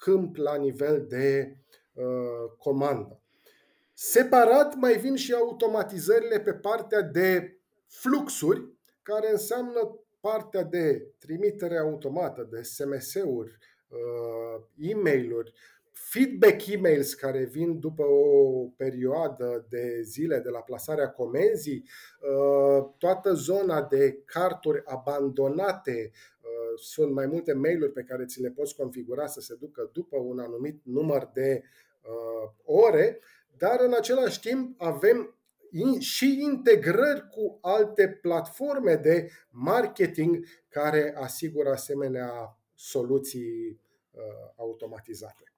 câmp 0.00 0.36
la 0.36 0.56
nivel 0.56 1.06
de 1.08 1.56
uh, 1.92 2.50
comandă. 2.58 3.20
Separat 3.92 4.74
mai 4.74 4.98
vin 4.98 5.16
și 5.16 5.32
automatizările 5.32 6.40
pe 6.40 6.52
partea 6.52 7.02
de 7.02 7.58
fluxuri, 7.86 8.68
care 9.02 9.30
înseamnă 9.30 9.98
partea 10.20 10.62
de 10.62 11.12
trimitere 11.18 11.78
automată 11.78 12.48
de 12.50 12.62
SMS-uri, 12.62 13.58
uh, 13.88 14.64
e-mail-uri, 14.76 15.52
feedback 15.92 16.66
emails 16.66 17.14
care 17.14 17.44
vin 17.44 17.80
după 17.80 18.02
o 18.02 18.64
perioadă 18.76 19.66
de 19.68 20.02
zile 20.02 20.38
de 20.38 20.48
la 20.48 20.60
plasarea 20.60 21.10
comenzii, 21.10 21.84
uh, 22.20 22.90
toată 22.98 23.32
zona 23.32 23.82
de 23.82 24.22
carturi 24.24 24.82
abandonate, 24.84 26.10
uh, 26.12 26.29
sunt 26.76 27.12
mai 27.12 27.26
multe 27.26 27.52
mail-uri 27.52 27.92
pe 27.92 28.02
care 28.02 28.24
ți 28.24 28.40
le 28.40 28.50
poți 28.50 28.76
configura 28.76 29.26
să 29.26 29.40
se 29.40 29.54
ducă 29.54 29.90
după 29.92 30.16
un 30.18 30.38
anumit 30.38 30.80
număr 30.84 31.30
de 31.34 31.62
ore, 32.64 33.20
dar 33.56 33.80
în 33.80 33.94
același 33.94 34.40
timp 34.40 34.82
avem 34.82 35.34
și 35.98 36.38
integrări 36.42 37.28
cu 37.28 37.58
alte 37.60 38.18
platforme 38.22 38.94
de 38.94 39.30
marketing 39.50 40.44
care 40.68 41.14
asigură 41.16 41.70
asemenea 41.70 42.58
soluții 42.74 43.80
uh, 44.10 44.20
automatizate. 44.56 45.49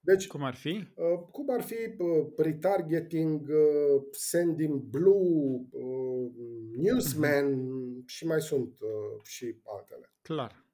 Deci, 0.00 0.26
cum 0.26 0.42
ar 0.42 0.54
fi? 0.54 0.68
Uh, 0.68 1.18
cum 1.30 1.50
ar 1.50 1.62
fi 1.62 1.74
uh, 1.74 2.26
retargeting, 2.36 3.40
uh, 3.40 4.02
Sending 4.10 4.80
Blue, 4.80 5.66
uh, 5.70 6.30
Newsman 6.76 7.54
uh-huh. 7.54 8.06
și 8.06 8.26
mai 8.26 8.40
sunt 8.40 8.80
uh, 8.80 9.22
și 9.22 9.56
altele. 9.64 10.12
Clar. 10.22 10.64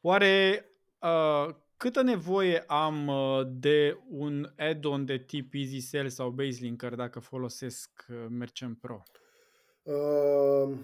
Oare 0.00 0.64
uh, 1.00 1.54
Câtă 1.82 2.02
nevoie 2.02 2.64
am 2.66 3.08
uh, 3.08 3.40
de 3.60 3.98
un 4.08 4.52
add-on 4.56 5.04
de 5.04 5.18
tip 5.26 5.54
EasySell 5.54 6.08
sau 6.08 6.30
BaseLinker 6.30 6.94
dacă 6.94 7.18
folosesc 7.18 7.90
uh, 8.08 8.26
Merchant 8.28 8.78
Pro? 8.78 9.02
Uh, 9.82 10.76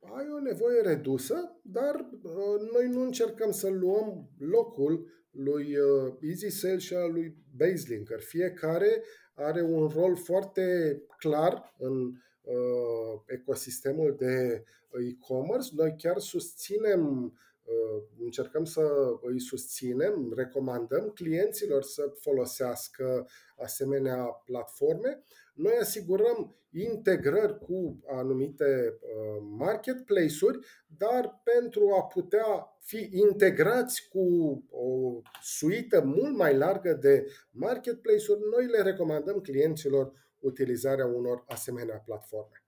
ai 0.00 0.26
o 0.36 0.40
nevoie 0.40 0.80
redusă, 0.82 1.58
dar 1.62 1.94
uh, 1.94 2.70
noi 2.72 2.88
nu 2.90 3.02
încercăm 3.02 3.50
să 3.50 3.68
luăm 3.68 4.30
locul 4.38 5.06
lui 5.36 5.76
uh, 5.76 6.14
EasySell 6.20 6.78
și 6.78 6.94
al 6.94 7.12
lui 7.12 7.36
BaseLinker. 7.56 8.20
Fiecare 8.20 9.02
are 9.34 9.62
un 9.62 9.88
rol 9.88 10.16
foarte 10.16 10.96
clar 11.18 11.74
în 11.78 12.12
uh, 12.42 13.20
ecosistemul 13.26 14.16
de 14.18 14.64
e-commerce. 14.90 15.68
Noi 15.74 15.94
chiar 15.98 16.18
susținem 16.18 17.32
Uh, 17.66 18.02
încercăm 18.18 18.64
să 18.64 18.82
îi 19.20 19.40
susținem, 19.40 20.32
recomandăm 20.36 21.10
clienților 21.14 21.82
să 21.82 22.12
folosească 22.20 23.28
asemenea 23.56 24.24
platforme. 24.44 25.22
Noi 25.54 25.72
asigurăm 25.80 26.56
integrări 26.82 27.58
cu 27.58 28.00
anumite 28.06 28.98
uh, 29.00 29.42
marketplace-uri, 29.58 30.58
dar 30.86 31.40
pentru 31.44 31.90
a 32.00 32.02
putea 32.02 32.78
fi 32.80 33.10
integrați 33.12 34.08
cu 34.08 34.24
o 34.70 35.20
suită 35.42 36.00
mult 36.00 36.36
mai 36.36 36.56
largă 36.56 36.92
de 36.92 37.26
marketplace-uri, 37.50 38.40
noi 38.56 38.66
le 38.66 38.82
recomandăm 38.82 39.40
clienților 39.40 40.12
utilizarea 40.38 41.06
unor 41.06 41.44
asemenea 41.46 41.96
platforme. 41.96 42.64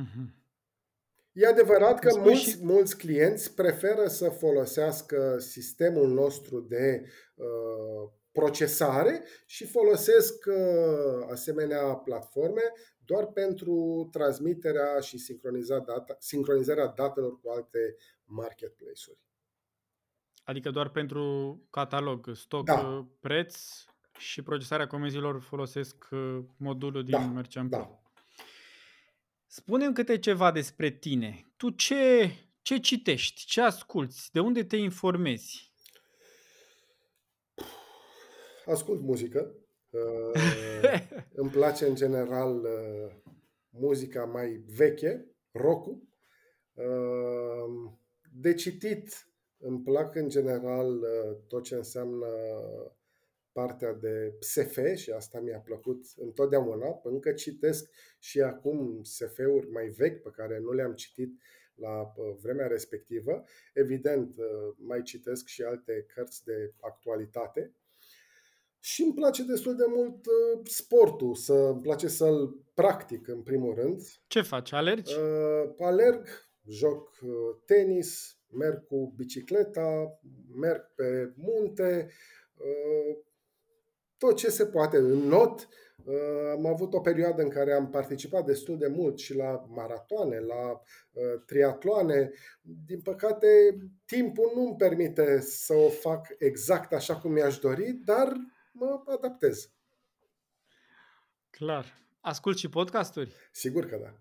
Uh-huh. 0.00 0.44
E 1.32 1.46
adevărat 1.46 1.98
că 1.98 2.18
mulți, 2.18 2.50
și... 2.50 2.58
mulți 2.64 2.96
clienți 2.98 3.54
preferă 3.54 4.06
să 4.06 4.28
folosească 4.28 5.36
sistemul 5.38 6.08
nostru 6.08 6.60
de 6.60 7.02
uh, 7.34 8.10
procesare 8.40 9.24
și 9.46 9.66
folosesc 9.66 10.44
uh, 10.46 11.26
asemenea 11.30 11.94
platforme 11.94 12.62
doar 13.04 13.26
pentru 13.26 14.08
transmiterea 14.12 15.00
și 15.00 15.18
sincronizarea, 15.18 15.84
data, 15.84 16.16
sincronizarea 16.18 16.86
datelor 16.86 17.40
cu 17.40 17.48
alte 17.50 17.96
marketplace-uri. 18.24 19.18
Adică 20.44 20.70
doar 20.70 20.88
pentru 20.88 21.24
catalog, 21.70 22.30
stoc, 22.34 22.64
Da. 22.64 23.06
preț 23.20 23.56
și 24.18 24.42
procesarea 24.42 24.86
comenzilor 24.86 25.40
folosesc 25.40 26.08
modulul 26.56 27.04
din 27.04 27.12
Da, 27.18 27.26
Merchant 27.26 27.70
Pro. 27.70 27.78
da. 27.78 28.00
Spune-mi 29.46 29.94
câte 29.94 30.18
ceva 30.18 30.52
despre 30.52 30.90
tine. 30.90 31.46
Tu 31.56 31.70
ce, 31.70 32.30
ce 32.62 32.78
citești? 32.78 33.44
Ce 33.46 33.60
asculți? 33.60 34.32
De 34.32 34.40
unde 34.40 34.64
te 34.64 34.76
informezi? 34.76 35.65
Ascult 38.66 39.02
muzică. 39.02 39.50
Uh, 39.90 40.32
îmi 41.34 41.50
place 41.50 41.86
în 41.86 41.94
general 41.94 42.56
uh, 42.56 43.14
muzica 43.68 44.24
mai 44.24 44.64
veche, 44.76 45.26
rock 45.50 45.86
uh, 45.86 45.96
De 48.32 48.54
citit 48.54 49.28
îmi 49.58 49.82
plac 49.82 50.14
în 50.14 50.28
general 50.28 50.98
uh, 50.98 51.36
tot 51.46 51.62
ce 51.62 51.74
înseamnă 51.74 52.26
partea 53.52 53.92
de 53.92 54.36
SF 54.40 54.78
și 54.94 55.10
asta 55.10 55.40
mi-a 55.40 55.60
plăcut 55.60 56.04
întotdeauna. 56.16 57.00
Încă 57.02 57.32
citesc 57.32 57.90
și 58.18 58.40
acum 58.40 59.02
SF-uri 59.02 59.70
mai 59.70 59.88
vechi 59.88 60.22
pe 60.22 60.30
care 60.30 60.58
nu 60.58 60.72
le-am 60.72 60.94
citit 60.94 61.40
la 61.74 62.00
uh, 62.00 62.36
vremea 62.40 62.66
respectivă. 62.66 63.44
Evident, 63.74 64.36
uh, 64.36 64.74
mai 64.76 65.02
citesc 65.02 65.46
și 65.46 65.62
alte 65.62 66.06
cărți 66.14 66.44
de 66.44 66.72
actualitate. 66.80 67.74
Și 68.86 69.02
îmi 69.02 69.14
place 69.14 69.42
destul 69.42 69.76
de 69.76 69.84
mult 69.88 70.26
uh, 70.26 70.60
sportul, 70.64 71.34
să, 71.34 71.52
îmi 71.52 71.80
place 71.80 72.08
să-l 72.08 72.64
practic 72.74 73.28
în 73.28 73.42
primul 73.42 73.74
rând. 73.74 74.02
Ce 74.26 74.42
faci? 74.42 74.72
Alergi? 74.72 75.14
Uh, 75.14 75.74
alerg, 75.78 76.26
joc 76.68 77.10
tenis, 77.64 78.38
merg 78.50 78.86
cu 78.86 79.12
bicicleta, 79.16 80.18
merg 80.56 80.92
pe 80.94 81.32
munte, 81.36 82.10
uh, 82.56 83.16
tot 84.18 84.36
ce 84.36 84.50
se 84.50 84.66
poate. 84.66 84.96
În 84.96 85.18
not 85.18 85.68
uh, 86.04 86.50
am 86.50 86.66
avut 86.66 86.94
o 86.94 87.00
perioadă 87.00 87.42
în 87.42 87.48
care 87.48 87.72
am 87.72 87.90
participat 87.90 88.44
destul 88.44 88.78
de 88.78 88.86
mult 88.86 89.18
și 89.18 89.34
la 89.34 89.66
maratoane, 89.68 90.38
la 90.38 90.70
uh, 90.70 91.42
triatloane. 91.46 92.30
Din 92.86 93.00
păcate, 93.00 93.48
timpul 94.04 94.52
nu 94.54 94.66
îmi 94.66 94.76
permite 94.76 95.40
să 95.40 95.74
o 95.74 95.88
fac 95.88 96.26
exact 96.38 96.92
așa 96.92 97.16
cum 97.16 97.32
mi-aș 97.32 97.58
dori, 97.58 97.92
dar 98.04 98.32
mă 98.78 99.02
adaptez. 99.06 99.70
Clar. 101.50 102.04
Ascult 102.20 102.58
și 102.58 102.68
podcasturi? 102.68 103.32
Sigur 103.52 103.86
că 103.86 103.96
da. 104.02 104.14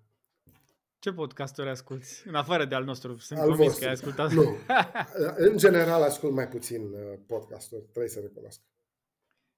Ce 0.99 1.11
podcasturi 1.11 1.69
asculti? 1.69 2.07
În 2.25 2.35
afară 2.35 2.65
de 2.65 2.75
al 2.75 2.83
nostru. 2.83 3.17
Sunt 3.17 3.39
al 3.39 3.47
convins 3.47 3.67
vostru. 3.67 3.83
că 3.83 3.87
ai 3.87 3.93
ascultat. 3.93 4.31
Nu. 4.31 4.55
În 5.49 5.57
general 5.57 6.01
ascult 6.01 6.33
mai 6.33 6.47
puțin 6.47 6.81
uh, 6.81 7.19
podcasturi, 7.27 7.81
trebuie 7.81 8.09
să 8.11 8.19
recunosc. 8.19 8.61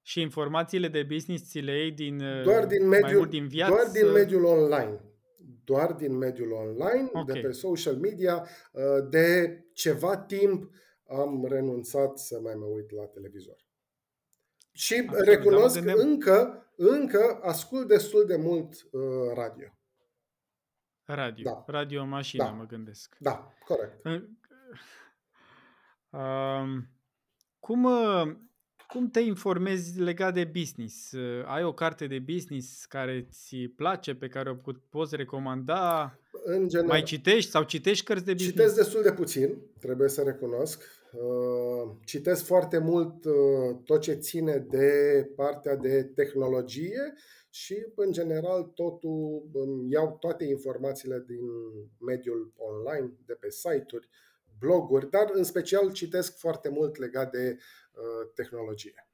Și 0.02 0.22
informațiile 0.22 0.88
de 0.88 1.04
business 1.04 1.50
ți 1.50 1.60
le 1.60 1.78
iei 1.78 1.92
din, 1.92 2.22
uh, 2.22 2.44
doar 2.44 2.66
din 2.66 2.88
mediul, 2.88 3.08
mai 3.08 3.18
mult 3.18 3.30
din 3.30 3.48
viață? 3.48 3.74
Doar 3.74 3.90
din 3.92 4.12
mediul 4.12 4.44
online. 4.44 5.02
Doar 5.64 5.94
din 5.94 6.18
mediul 6.18 6.52
online, 6.52 7.10
okay. 7.14 7.42
de 7.42 7.48
pe 7.48 7.52
social 7.52 7.96
media. 7.96 8.48
Uh, 8.72 8.84
de 9.10 9.60
ceva 9.74 10.18
timp 10.18 10.72
am 11.08 11.46
renunțat 11.50 12.18
să 12.18 12.40
mai 12.40 12.54
mă 12.56 12.66
uit 12.66 12.92
la 12.92 13.06
televizor. 13.06 13.67
Și 14.78 15.06
Absolut, 15.08 15.28
recunosc 15.28 15.80
că 15.80 15.92
încă, 15.92 16.66
încă 16.76 17.40
ascult 17.42 17.88
destul 17.88 18.26
de 18.26 18.36
mult 18.36 18.74
uh, 18.92 19.02
radio. 19.36 19.68
Radio. 21.06 21.44
Da. 21.44 21.64
Radio 21.68 22.06
mașină, 22.06 22.44
da. 22.44 22.50
mă 22.50 22.66
gândesc. 22.66 23.16
Da, 23.20 23.54
corect. 23.66 24.06
Uh, 24.06 24.20
cum, 27.66 27.84
uh, 27.84 28.36
cum 28.88 29.10
te 29.10 29.20
informezi 29.20 30.00
legat 30.00 30.34
de 30.34 30.44
business? 30.44 31.12
Uh, 31.12 31.46
ai 31.46 31.64
o 31.64 31.74
carte 31.74 32.08
de 32.08 32.20
business 32.20 32.86
care 32.86 33.28
ți 33.32 33.58
place, 33.58 34.16
pe 34.16 34.28
care 34.28 34.50
o 34.50 34.72
poți 34.90 35.16
recomanda? 35.16 36.14
În 36.44 36.68
general, 36.68 36.90
Mai 36.90 37.04
citești 37.04 37.50
sau 37.52 37.64
citești 37.64 38.06
cărți 38.06 38.26
de 38.26 38.32
business? 38.32 38.58
Citesc 38.58 38.76
destul 38.76 39.04
de 39.04 39.14
puțin, 39.14 39.58
trebuie 39.80 40.10
să 40.10 40.22
recunosc. 40.22 40.84
Uh, 41.12 41.96
citesc 42.06 42.46
foarte 42.46 42.78
mult 42.78 43.26
uh, 43.26 43.78
tot 43.86 44.02
ce 44.02 44.14
ține 44.14 44.58
de 44.58 45.30
partea 45.36 45.76
de 45.76 46.04
tehnologie 46.04 47.14
și, 47.50 47.86
în 47.96 48.12
general, 48.12 48.64
totul, 48.64 49.50
iau 49.90 50.18
toate 50.20 50.46
informațiile 50.46 51.24
din 51.28 51.46
mediul 52.00 52.54
online, 52.56 53.14
de 53.26 53.34
pe 53.34 53.50
site-uri, 53.50 54.10
bloguri, 54.60 55.10
dar 55.10 55.30
în 55.34 55.44
special 55.44 55.92
citesc 55.92 56.38
foarte 56.38 56.70
mult 56.70 56.98
legat 56.98 57.32
de 57.32 57.58
uh, 57.58 58.32
tehnologie. 58.34 59.08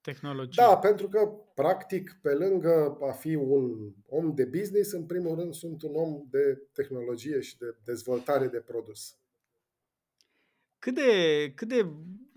Tehnologie. 0.00 0.62
Da, 0.66 0.76
pentru 0.76 1.08
că, 1.08 1.32
practic, 1.54 2.18
pe 2.22 2.34
lângă 2.34 2.98
a 3.00 3.12
fi 3.12 3.34
un 3.34 3.92
om 4.06 4.34
de 4.34 4.44
business, 4.44 4.92
în 4.92 5.06
primul 5.06 5.38
rând 5.38 5.54
sunt 5.54 5.82
un 5.82 5.94
om 5.94 6.26
de 6.30 6.62
tehnologie 6.72 7.40
și 7.40 7.58
de 7.58 7.76
dezvoltare 7.84 8.46
de 8.46 8.60
produs. 8.60 9.19
Cât 10.80 10.94
de, 10.94 11.52
cât 11.54 11.68
de 11.68 11.86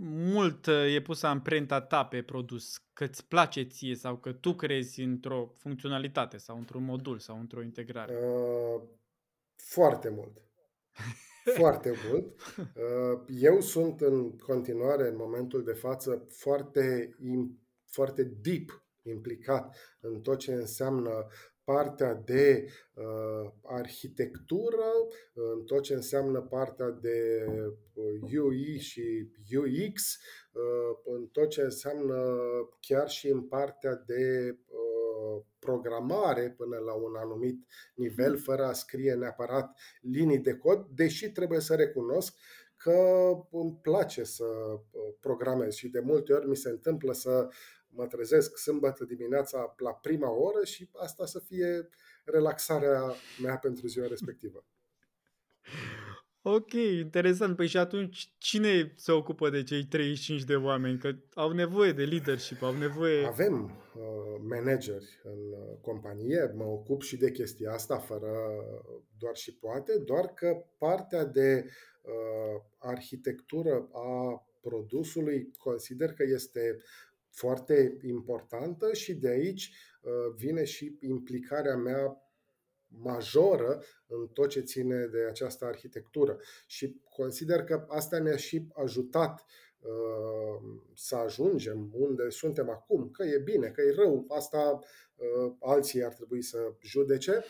mult 0.05 0.67
e 0.67 1.01
pusă 1.01 1.27
amprenta 1.27 1.81
ta 1.81 2.05
pe 2.05 2.21
produs? 2.21 2.77
Că 2.93 3.03
îți 3.03 3.27
place 3.27 3.63
ție 3.63 3.95
sau 3.95 4.17
că 4.17 4.31
tu 4.31 4.53
crezi 4.53 5.01
într-o 5.01 5.53
funcționalitate 5.57 6.37
sau 6.37 6.57
într-un 6.57 6.83
modul 6.83 7.19
sau 7.19 7.39
într-o 7.39 7.61
integrare? 7.61 8.13
Uh, 8.13 8.81
foarte 9.55 10.09
mult. 10.09 10.37
Foarte 11.59 11.93
mult. 12.09 12.25
Uh, 12.57 13.23
eu 13.27 13.59
sunt 13.59 14.01
în 14.01 14.37
continuare, 14.37 15.07
în 15.07 15.15
momentul 15.15 15.63
de 15.63 15.73
față, 15.73 16.27
foarte, 16.29 17.15
foarte 17.85 18.23
deep 18.23 18.85
implicat 19.01 19.77
în 19.99 20.21
tot 20.21 20.37
ce 20.37 20.53
înseamnă 20.53 21.27
partea 21.63 22.13
de 22.13 22.67
uh, 22.93 23.51
arhitectură, 23.63 24.85
în 25.33 25.63
tot 25.63 25.81
ce 25.81 25.93
înseamnă 25.93 26.41
partea 26.41 26.89
de 26.89 27.45
UI 28.41 28.75
uh, 28.75 28.79
și 28.79 29.27
UX, 29.57 30.17
uh, 30.51 31.13
în 31.15 31.27
tot 31.27 31.49
ce 31.49 31.61
înseamnă 31.61 32.37
chiar 32.79 33.09
și 33.09 33.27
în 33.27 33.41
partea 33.41 34.03
de 34.05 34.55
uh, 34.67 35.43
programare 35.59 36.53
până 36.57 36.77
la 36.77 36.93
un 36.93 37.15
anumit 37.15 37.65
nivel, 37.95 38.37
fără 38.37 38.65
a 38.65 38.73
scrie 38.73 39.13
neapărat 39.13 39.79
linii 40.01 40.39
de 40.39 40.55
cod, 40.55 40.87
deși 40.95 41.31
trebuie 41.31 41.59
să 41.59 41.75
recunosc 41.75 42.33
că 42.77 43.31
îmi 43.51 43.79
place 43.81 44.23
să 44.23 44.45
programez 45.19 45.73
și 45.73 45.87
de 45.87 45.99
multe 45.99 46.33
ori 46.33 46.47
mi 46.47 46.55
se 46.55 46.69
întâmplă 46.69 47.13
să 47.13 47.47
mă 47.95 48.07
trezesc 48.07 48.57
sâmbătă 48.57 49.05
dimineața 49.05 49.75
la 49.77 49.93
prima 49.93 50.31
oră 50.31 50.63
și 50.63 50.89
asta 50.93 51.25
să 51.25 51.39
fie 51.39 51.89
relaxarea 52.25 53.01
mea 53.41 53.57
pentru 53.57 53.87
ziua 53.87 54.07
respectivă. 54.07 54.65
Ok, 56.45 56.71
interesant. 56.73 57.55
Păi 57.55 57.67
și 57.67 57.77
atunci 57.77 58.33
cine 58.37 58.93
se 58.95 59.11
ocupă 59.11 59.49
de 59.49 59.63
cei 59.63 59.85
35 59.85 60.43
de 60.43 60.55
oameni? 60.55 60.97
Că 60.97 61.15
au 61.33 61.51
nevoie 61.51 61.91
de 61.91 62.03
leadership, 62.03 62.61
au 62.61 62.77
nevoie... 62.77 63.25
Avem 63.25 63.63
uh, 63.63 64.41
manageri 64.41 65.21
în 65.23 65.39
uh, 65.51 65.77
companie, 65.81 66.51
mă 66.55 66.63
ocup 66.63 67.01
și 67.01 67.17
de 67.17 67.31
chestia 67.31 67.71
asta 67.71 67.97
fără 67.97 68.31
doar 69.17 69.35
și 69.35 69.53
poate, 69.55 69.97
doar 69.97 70.25
că 70.25 70.65
partea 70.77 71.25
de 71.25 71.65
uh, 72.01 72.61
arhitectură 72.77 73.89
a 73.93 74.47
produsului 74.61 75.51
consider 75.57 76.13
că 76.13 76.23
este 76.23 76.81
foarte 77.33 77.97
importantă 78.01 78.93
și 78.93 79.13
de 79.13 79.27
aici 79.27 79.73
uh, 80.01 80.33
vine 80.35 80.63
și 80.63 80.97
implicarea 80.99 81.75
mea 81.75 82.17
majoră 82.87 83.83
în 84.07 84.27
tot 84.27 84.49
ce 84.49 84.59
ține 84.59 85.05
de 85.05 85.25
această 85.29 85.65
arhitectură. 85.65 86.39
Și 86.67 87.01
consider 87.09 87.63
că 87.63 87.85
asta 87.87 88.19
ne-a 88.19 88.35
și 88.35 88.67
ajutat 88.73 89.45
uh, 89.79 90.79
să 90.95 91.15
ajungem 91.15 91.89
unde 91.93 92.29
suntem 92.29 92.69
acum, 92.69 93.09
că 93.09 93.23
e 93.23 93.37
bine, 93.37 93.67
că 93.67 93.81
e 93.81 93.93
rău, 93.95 94.25
asta 94.27 94.79
uh, 95.15 95.53
alții 95.59 96.03
ar 96.03 96.13
trebui 96.13 96.41
să 96.41 96.73
judece. 96.81 97.43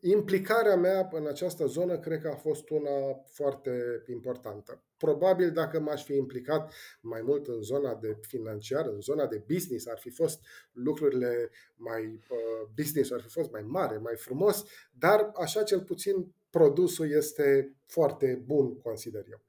Implicarea 0.00 0.76
mea 0.76 1.08
în 1.12 1.26
această 1.26 1.66
zonă 1.66 1.98
cred 1.98 2.20
că 2.20 2.28
a 2.28 2.36
fost 2.36 2.70
una 2.70 3.24
foarte 3.26 4.02
importantă. 4.06 4.82
Probabil 4.96 5.50
dacă 5.52 5.80
m-aș 5.80 6.04
fi 6.04 6.14
implicat 6.14 6.72
mai 7.00 7.22
mult 7.22 7.46
în 7.46 7.62
zona 7.62 7.94
de 7.94 8.18
financiar, 8.20 8.86
în 8.86 9.00
zona 9.00 9.26
de 9.26 9.44
business, 9.52 9.86
ar 9.86 9.98
fi 9.98 10.10
fost 10.10 10.40
lucrurile 10.72 11.50
mai 11.74 12.04
uh, 12.06 12.68
business, 12.74 13.10
ar 13.10 13.20
fi 13.20 13.28
fost 13.28 13.50
mai 13.50 13.62
mare, 13.62 13.96
mai 13.96 14.16
frumos, 14.16 14.64
dar 14.92 15.30
așa 15.34 15.62
cel 15.62 15.80
puțin 15.80 16.34
produsul 16.50 17.10
este 17.10 17.76
foarte 17.86 18.42
bun, 18.46 18.78
consider 18.80 19.24
eu. 19.30 19.40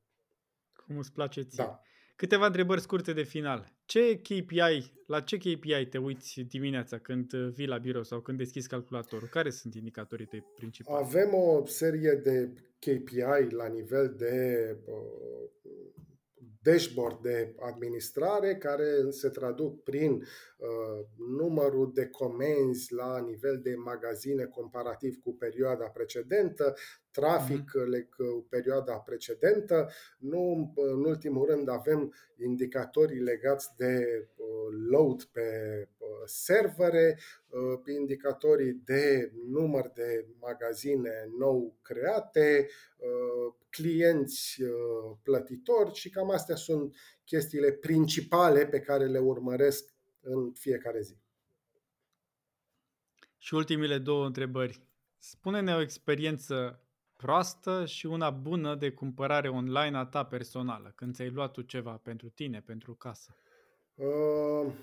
Cum 0.86 0.98
îți 0.98 1.12
place 1.12 1.42
ție. 1.42 1.64
Da. 1.64 1.82
Câteva 2.20 2.46
întrebări 2.46 2.82
scurte 2.82 3.14
de 3.14 3.24
final. 3.24 3.74
Ce 3.86 4.18
KPI, 4.18 4.92
la 5.06 5.20
ce 5.20 5.38
KPI 5.38 5.86
te 5.90 5.98
uiți 5.98 6.42
dimineața 6.42 6.98
când 6.98 7.34
vii 7.34 7.68
la 7.68 7.78
birou 7.78 8.04
sau 8.04 8.20
când 8.20 8.38
deschizi 8.38 8.68
calculatorul? 8.68 9.28
Care 9.28 9.50
sunt 9.50 9.76
indicatorii 9.76 10.26
tăi 10.26 10.44
principali? 10.56 11.06
Avem 11.06 11.34
o 11.34 11.66
serie 11.66 12.22
de 12.24 12.50
KPI 12.80 13.54
la 13.54 13.68
nivel 13.68 14.16
de 14.18 14.36
uh, 14.86 15.50
dashboard 16.62 17.22
de 17.22 17.56
administrare 17.60 18.56
care 18.56 19.10
se 19.10 19.30
traduc 19.30 19.84
prin 19.84 20.12
uh, 20.12 21.06
numărul 21.38 21.92
de 21.94 22.08
comenzi 22.08 22.94
la 22.94 23.20
nivel 23.20 23.60
de 23.64 23.76
magazine 23.76 24.44
comparativ 24.46 25.20
cu 25.24 25.36
perioada 25.36 25.86
precedentă, 25.86 26.76
trafic 27.12 27.64
mm-hmm. 27.64 28.10
cu 28.18 28.46
perioada 28.50 28.94
precedentă. 28.94 29.90
Nu, 30.18 30.74
în 30.76 31.06
ultimul 31.06 31.46
rând 31.46 31.70
avem 31.70 32.14
indicatorii 32.38 33.20
legați 33.20 33.70
de 33.78 34.26
uh, 34.36 34.78
load 34.90 35.24
pe 35.24 35.50
uh, 35.98 36.08
servere, 36.26 37.20
uh, 37.50 37.96
indicatorii 38.00 38.74
de 38.74 39.32
număr 39.48 39.92
de 39.94 40.26
magazine 40.40 41.30
nou 41.38 41.78
create, 41.82 42.68
uh, 42.98 43.54
clienți 43.70 44.58
plătitori 45.24 45.94
și 45.94 46.10
cam 46.10 46.30
astea 46.30 46.56
sunt 46.56 46.96
chestiile 47.26 47.72
principale 47.72 48.66
pe 48.66 48.80
care 48.80 49.06
le 49.06 49.20
urmăresc 49.20 49.94
în 50.22 50.52
fiecare 50.52 51.02
zi. 51.02 51.18
Și 53.38 53.54
ultimile 53.54 53.98
două 53.98 54.26
întrebări. 54.26 54.82
Spune-ne 55.18 55.76
o 55.76 55.82
experiență 55.82 56.84
proastă 57.16 57.86
și 57.86 58.06
una 58.06 58.30
bună 58.30 58.76
de 58.76 58.92
cumpărare 58.92 59.50
online 59.50 59.98
a 59.98 60.06
ta 60.06 60.26
personală, 60.26 60.92
când 60.96 61.16
ți-ai 61.16 61.30
luat 61.30 61.52
tu 61.52 61.62
ceva 61.62 62.00
pentru 62.04 62.30
tine, 62.30 62.62
pentru 62.62 62.94
casă. 62.94 63.36
Uh, 63.96 64.74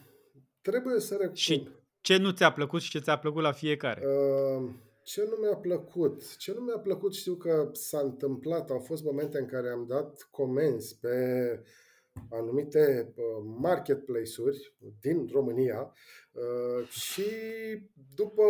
trebuie 0.61 1.01
să 1.01 1.15
recunosc. 1.15 1.43
Și 1.43 1.69
ce 2.07 2.17
nu 2.17 2.31
ți-a 2.31 2.53
plăcut 2.53 2.81
și 2.81 2.91
ce 2.91 2.99
ți-a 2.99 3.19
plăcut 3.19 3.43
la 3.43 3.53
fiecare? 3.53 4.07
Uh, 4.07 4.71
ce 5.03 5.27
nu 5.31 5.37
mi-a 5.41 5.57
plăcut? 5.57 6.37
Ce 6.37 6.53
nu 6.53 6.61
mi-a 6.61 6.79
plăcut 6.79 7.15
știu 7.15 7.35
că 7.35 7.71
s-a 7.73 8.01
întâmplat. 8.01 8.71
Au 8.71 8.79
fost 8.79 9.05
momente 9.05 9.39
în 9.39 9.47
care 9.47 9.71
am 9.71 9.87
dat 9.89 10.29
comenzi 10.31 10.99
pe 11.01 11.17
anumite 12.31 13.13
uh, 13.17 13.45
marketplace-uri 13.61 14.75
din 15.01 15.29
România 15.33 15.93
uh, 16.33 16.89
și 16.89 17.25
după 18.15 18.43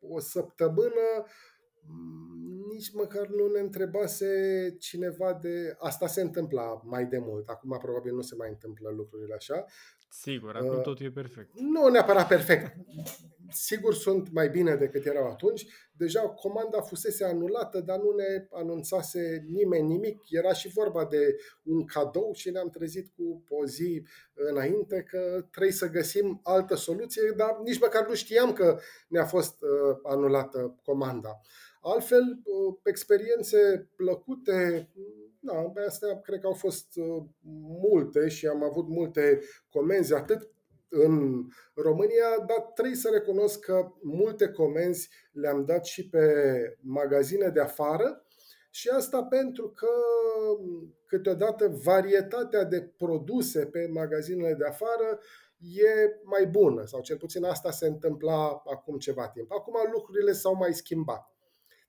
o 0.00 0.20
săptămână 0.20 1.24
nici 2.72 2.92
măcar 2.92 3.26
nu 3.26 3.46
ne 3.46 3.60
întrebase 3.60 4.26
cineva 4.78 5.38
de... 5.42 5.76
Asta 5.78 6.06
se 6.06 6.20
întâmpla 6.20 6.80
mai 6.84 7.06
de 7.06 7.18
mult. 7.18 7.48
Acum 7.48 7.78
probabil 7.82 8.14
nu 8.14 8.20
se 8.20 8.34
mai 8.34 8.48
întâmplă 8.48 8.90
lucrurile 8.90 9.34
așa. 9.34 9.64
Sigur, 10.12 10.56
acum 10.56 10.76
uh, 10.76 10.82
totul 10.82 11.06
e 11.06 11.10
perfect. 11.10 11.50
Nu 11.58 11.88
neapărat 11.88 12.28
perfect. 12.28 12.76
Sigur 13.52 13.94
sunt 13.94 14.32
mai 14.32 14.48
bine 14.48 14.74
decât 14.74 15.06
erau 15.06 15.30
atunci. 15.30 15.66
Deja 15.92 16.20
comanda 16.20 16.80
fusese 16.80 17.24
anulată, 17.24 17.80
dar 17.80 17.98
nu 17.98 18.10
ne 18.10 18.46
anunțase 18.50 19.44
nimeni 19.46 19.86
nimic. 19.86 20.18
Era 20.28 20.52
și 20.52 20.68
vorba 20.68 21.04
de 21.04 21.36
un 21.62 21.84
cadou 21.84 22.32
și 22.32 22.50
ne-am 22.50 22.70
trezit 22.70 23.08
cu 23.16 23.44
o 23.48 23.66
zi 23.66 24.02
înainte 24.34 25.02
că 25.10 25.46
trebuie 25.50 25.72
să 25.72 25.88
găsim 25.88 26.40
altă 26.42 26.74
soluție, 26.74 27.22
dar 27.36 27.56
nici 27.64 27.80
măcar 27.80 28.06
nu 28.06 28.14
știam 28.14 28.52
că 28.52 28.78
ne-a 29.08 29.24
fost 29.24 29.62
uh, 29.62 29.98
anulată 30.02 30.80
comanda. 30.84 31.40
Altfel, 31.80 32.40
uh, 32.44 32.74
experiențe 32.84 33.88
plăcute, 33.96 34.88
da, 35.40 35.72
astea 35.86 36.20
cred 36.20 36.40
că 36.40 36.46
au 36.46 36.52
fost 36.52 36.96
uh, 36.96 37.22
multe 37.82 38.28
și 38.28 38.46
am 38.46 38.62
avut 38.62 38.88
multe 38.88 39.40
comenzi, 39.70 40.14
atât 40.14 40.50
în 40.88 41.44
România, 41.74 42.44
dar 42.46 42.60
trebuie 42.74 42.96
să 42.96 43.10
recunosc 43.12 43.60
că 43.60 43.92
multe 44.02 44.48
comenzi 44.48 45.08
le-am 45.32 45.64
dat 45.64 45.84
și 45.84 46.08
pe 46.08 46.24
magazine 46.80 47.48
de 47.48 47.60
afară 47.60 48.24
și 48.70 48.88
asta 48.88 49.22
pentru 49.22 49.70
că 49.70 49.88
câteodată 51.06 51.68
varietatea 51.68 52.64
de 52.64 52.82
produse 52.96 53.66
pe 53.66 53.88
magazinele 53.92 54.54
de 54.54 54.64
afară 54.64 55.18
e 55.58 56.20
mai 56.22 56.46
bună 56.46 56.84
sau 56.84 57.00
cel 57.00 57.16
puțin 57.16 57.44
asta 57.44 57.70
se 57.70 57.86
întâmpla 57.86 58.62
acum 58.72 58.98
ceva 58.98 59.28
timp. 59.28 59.52
Acum 59.52 59.74
lucrurile 59.92 60.32
s-au 60.32 60.54
mai 60.54 60.74
schimbat. 60.74 61.29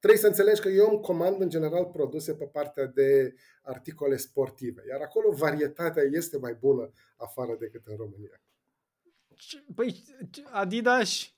Trebuie 0.01 0.21
să 0.21 0.27
înțelegi 0.27 0.61
că 0.61 0.69
eu 0.69 0.89
îmi 0.89 1.01
comand 1.01 1.41
în 1.41 1.49
general 1.49 1.85
produse 1.85 2.33
pe 2.33 2.45
partea 2.45 2.85
de 2.85 3.33
articole 3.61 4.17
sportive, 4.17 4.83
iar 4.89 5.01
acolo 5.01 5.31
varietatea 5.31 6.03
este 6.11 6.37
mai 6.37 6.57
bună 6.59 6.91
afară 7.17 7.55
decât 7.59 7.81
în 7.85 7.95
România. 7.95 8.41
Păi, 9.75 10.03
Adidas, 10.51 11.33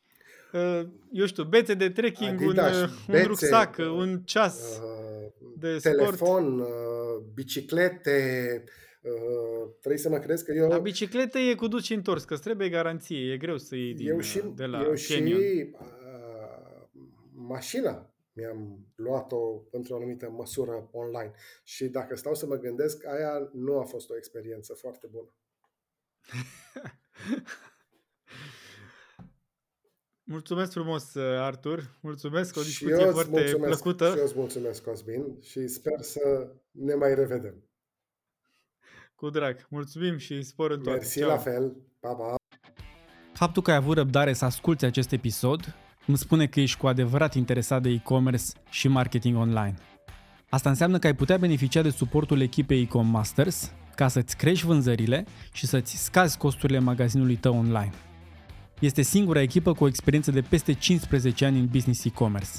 uh, 0.53 0.87
eu 1.11 1.25
știu, 1.25 1.43
bețe 1.43 1.73
de 1.73 1.89
trekking, 1.89 2.41
Adidas, 2.41 2.81
un, 2.81 2.89
bețe, 3.07 3.21
un 3.21 3.27
rucsac, 3.27 3.75
uh, 3.77 3.85
un 3.85 4.21
ceas 4.25 4.79
uh, 4.79 5.31
de 5.57 5.77
telefon, 5.81 6.59
sport. 6.59 7.33
biciclete, 7.33 8.63
Uh, 9.01 9.69
trebuie 9.79 10.01
să 10.01 10.09
mă 10.09 10.17
crezi 10.17 10.45
că 10.45 10.51
eu... 10.51 10.67
La 10.67 10.77
bicicletă 10.77 11.37
e 11.37 11.55
cu 11.55 11.67
dus 11.67 11.83
și 11.83 11.93
întors, 11.93 12.23
că 12.23 12.37
trebuie 12.37 12.69
garanție, 12.69 13.31
e 13.31 13.37
greu 13.37 13.57
să 13.57 13.75
iei 13.75 13.93
din, 13.93 14.07
eu 14.07 14.19
și, 14.19 14.41
de 14.55 14.65
la 14.65 14.81
eu 14.81 14.93
Canyon. 15.07 15.39
și 15.39 15.69
uh, 15.71 15.87
mașina 17.33 18.12
mi-am 18.33 18.87
luat-o 18.95 19.63
într-o 19.71 19.95
anumită 19.95 20.29
măsură 20.29 20.89
online. 20.91 21.31
Și 21.63 21.87
dacă 21.87 22.15
stau 22.15 22.35
să 22.35 22.45
mă 22.45 22.55
gândesc, 22.55 23.05
aia 23.05 23.49
nu 23.53 23.79
a 23.79 23.83
fost 23.83 24.09
o 24.09 24.15
experiență 24.15 24.73
foarte 24.73 25.07
bună. 25.07 25.29
Mulțumesc 30.25 30.71
frumos, 30.71 31.15
Artur. 31.15 31.97
Mulțumesc, 32.01 32.57
o 32.57 32.61
discuție 32.61 33.05
foarte 33.05 33.29
mulțumesc, 33.29 33.81
plăcută. 33.81 34.11
Și 34.11 34.17
eu 34.17 34.23
îți 34.23 34.37
mulțumesc, 34.37 34.83
Cosmin, 34.83 35.41
și 35.41 35.67
sper 35.67 36.01
să 36.01 36.51
ne 36.71 36.93
mai 36.93 37.15
revedem. 37.15 37.63
Cu 39.15 39.29
drag. 39.29 39.67
Mulțumim 39.69 40.17
și 40.17 40.41
spor 40.41 40.71
în 40.71 40.81
toate. 40.81 40.97
Mersi 40.97 41.17
Ceau. 41.17 41.29
la 41.29 41.37
fel. 41.37 41.75
Pa, 41.99 42.13
pa. 42.13 42.35
Faptul 43.33 43.61
că 43.61 43.71
ai 43.71 43.77
avut 43.77 43.95
răbdare 43.95 44.33
să 44.33 44.45
asculti 44.45 44.85
acest 44.85 45.11
episod 45.11 45.75
îmi 46.05 46.17
spune 46.17 46.45
că 46.45 46.59
ești 46.59 46.77
cu 46.77 46.87
adevărat 46.87 47.35
interesat 47.35 47.81
de 47.81 47.89
e-commerce 47.89 48.45
și 48.69 48.87
marketing 48.87 49.37
online. 49.37 49.73
Asta 50.49 50.69
înseamnă 50.69 50.99
că 50.99 51.07
ai 51.07 51.15
putea 51.15 51.37
beneficia 51.37 51.81
de 51.81 51.89
suportul 51.89 52.41
echipei 52.41 52.81
Ecom 52.81 53.07
Masters 53.07 53.71
ca 53.95 54.07
să-ți 54.07 54.37
crești 54.37 54.65
vânzările 54.65 55.25
și 55.53 55.65
să-ți 55.65 56.03
scazi 56.03 56.37
costurile 56.37 56.79
magazinului 56.79 57.35
tău 57.35 57.57
online. 57.57 57.91
Este 58.79 59.01
singura 59.01 59.41
echipă 59.41 59.73
cu 59.73 59.83
o 59.83 59.87
experiență 59.87 60.31
de 60.31 60.41
peste 60.41 60.73
15 60.73 61.45
ani 61.45 61.59
în 61.59 61.67
business 61.71 62.05
e-commerce. 62.05 62.51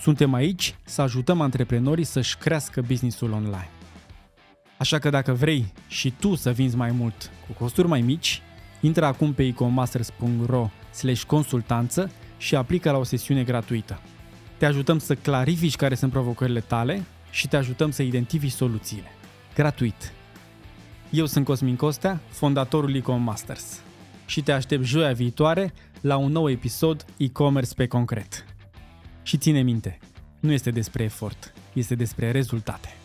Suntem 0.00 0.34
aici 0.34 0.76
să 0.84 1.02
ajutăm 1.02 1.40
antreprenorii 1.40 2.04
să-și 2.04 2.36
crească 2.36 2.80
businessul 2.80 3.32
online. 3.32 3.70
Așa 4.78 4.98
că 4.98 5.10
dacă 5.10 5.32
vrei 5.32 5.72
și 5.88 6.12
tu 6.20 6.34
să 6.34 6.50
vinzi 6.50 6.76
mai 6.76 6.90
mult 6.90 7.30
cu 7.46 7.52
costuri 7.52 7.88
mai 7.88 8.00
mici, 8.00 8.42
intră 8.80 9.04
acum 9.04 9.32
pe 9.32 9.46
ecomasters.ro 9.46 10.70
consultanță 11.26 12.10
și 12.36 12.56
aplică 12.56 12.90
la 12.90 12.98
o 12.98 13.04
sesiune 13.04 13.42
gratuită. 13.44 14.00
Te 14.56 14.66
ajutăm 14.66 14.98
să 14.98 15.14
clarifici 15.14 15.76
care 15.76 15.94
sunt 15.94 16.12
provocările 16.12 16.60
tale 16.60 17.02
și 17.30 17.48
te 17.48 17.56
ajutăm 17.56 17.90
să 17.90 18.02
identifici 18.02 18.52
soluțiile. 18.52 19.10
Gratuit. 19.54 20.12
Eu 21.10 21.26
sunt 21.26 21.44
Cosmin 21.44 21.76
Costea, 21.76 22.20
fondatorul 22.28 22.94
Ecom 22.94 23.22
Masters 23.22 23.80
și 24.26 24.42
te 24.42 24.52
aștept 24.52 24.84
joia 24.84 25.12
viitoare 25.12 25.72
la 26.00 26.16
un 26.16 26.32
nou 26.32 26.50
episod 26.50 27.04
e-commerce 27.16 27.74
pe 27.74 27.86
concret. 27.86 28.44
Și 29.22 29.36
ține 29.36 29.62
minte, 29.62 29.98
nu 30.40 30.52
este 30.52 30.70
despre 30.70 31.04
efort, 31.04 31.52
este 31.72 31.94
despre 31.94 32.30
rezultate. 32.30 32.96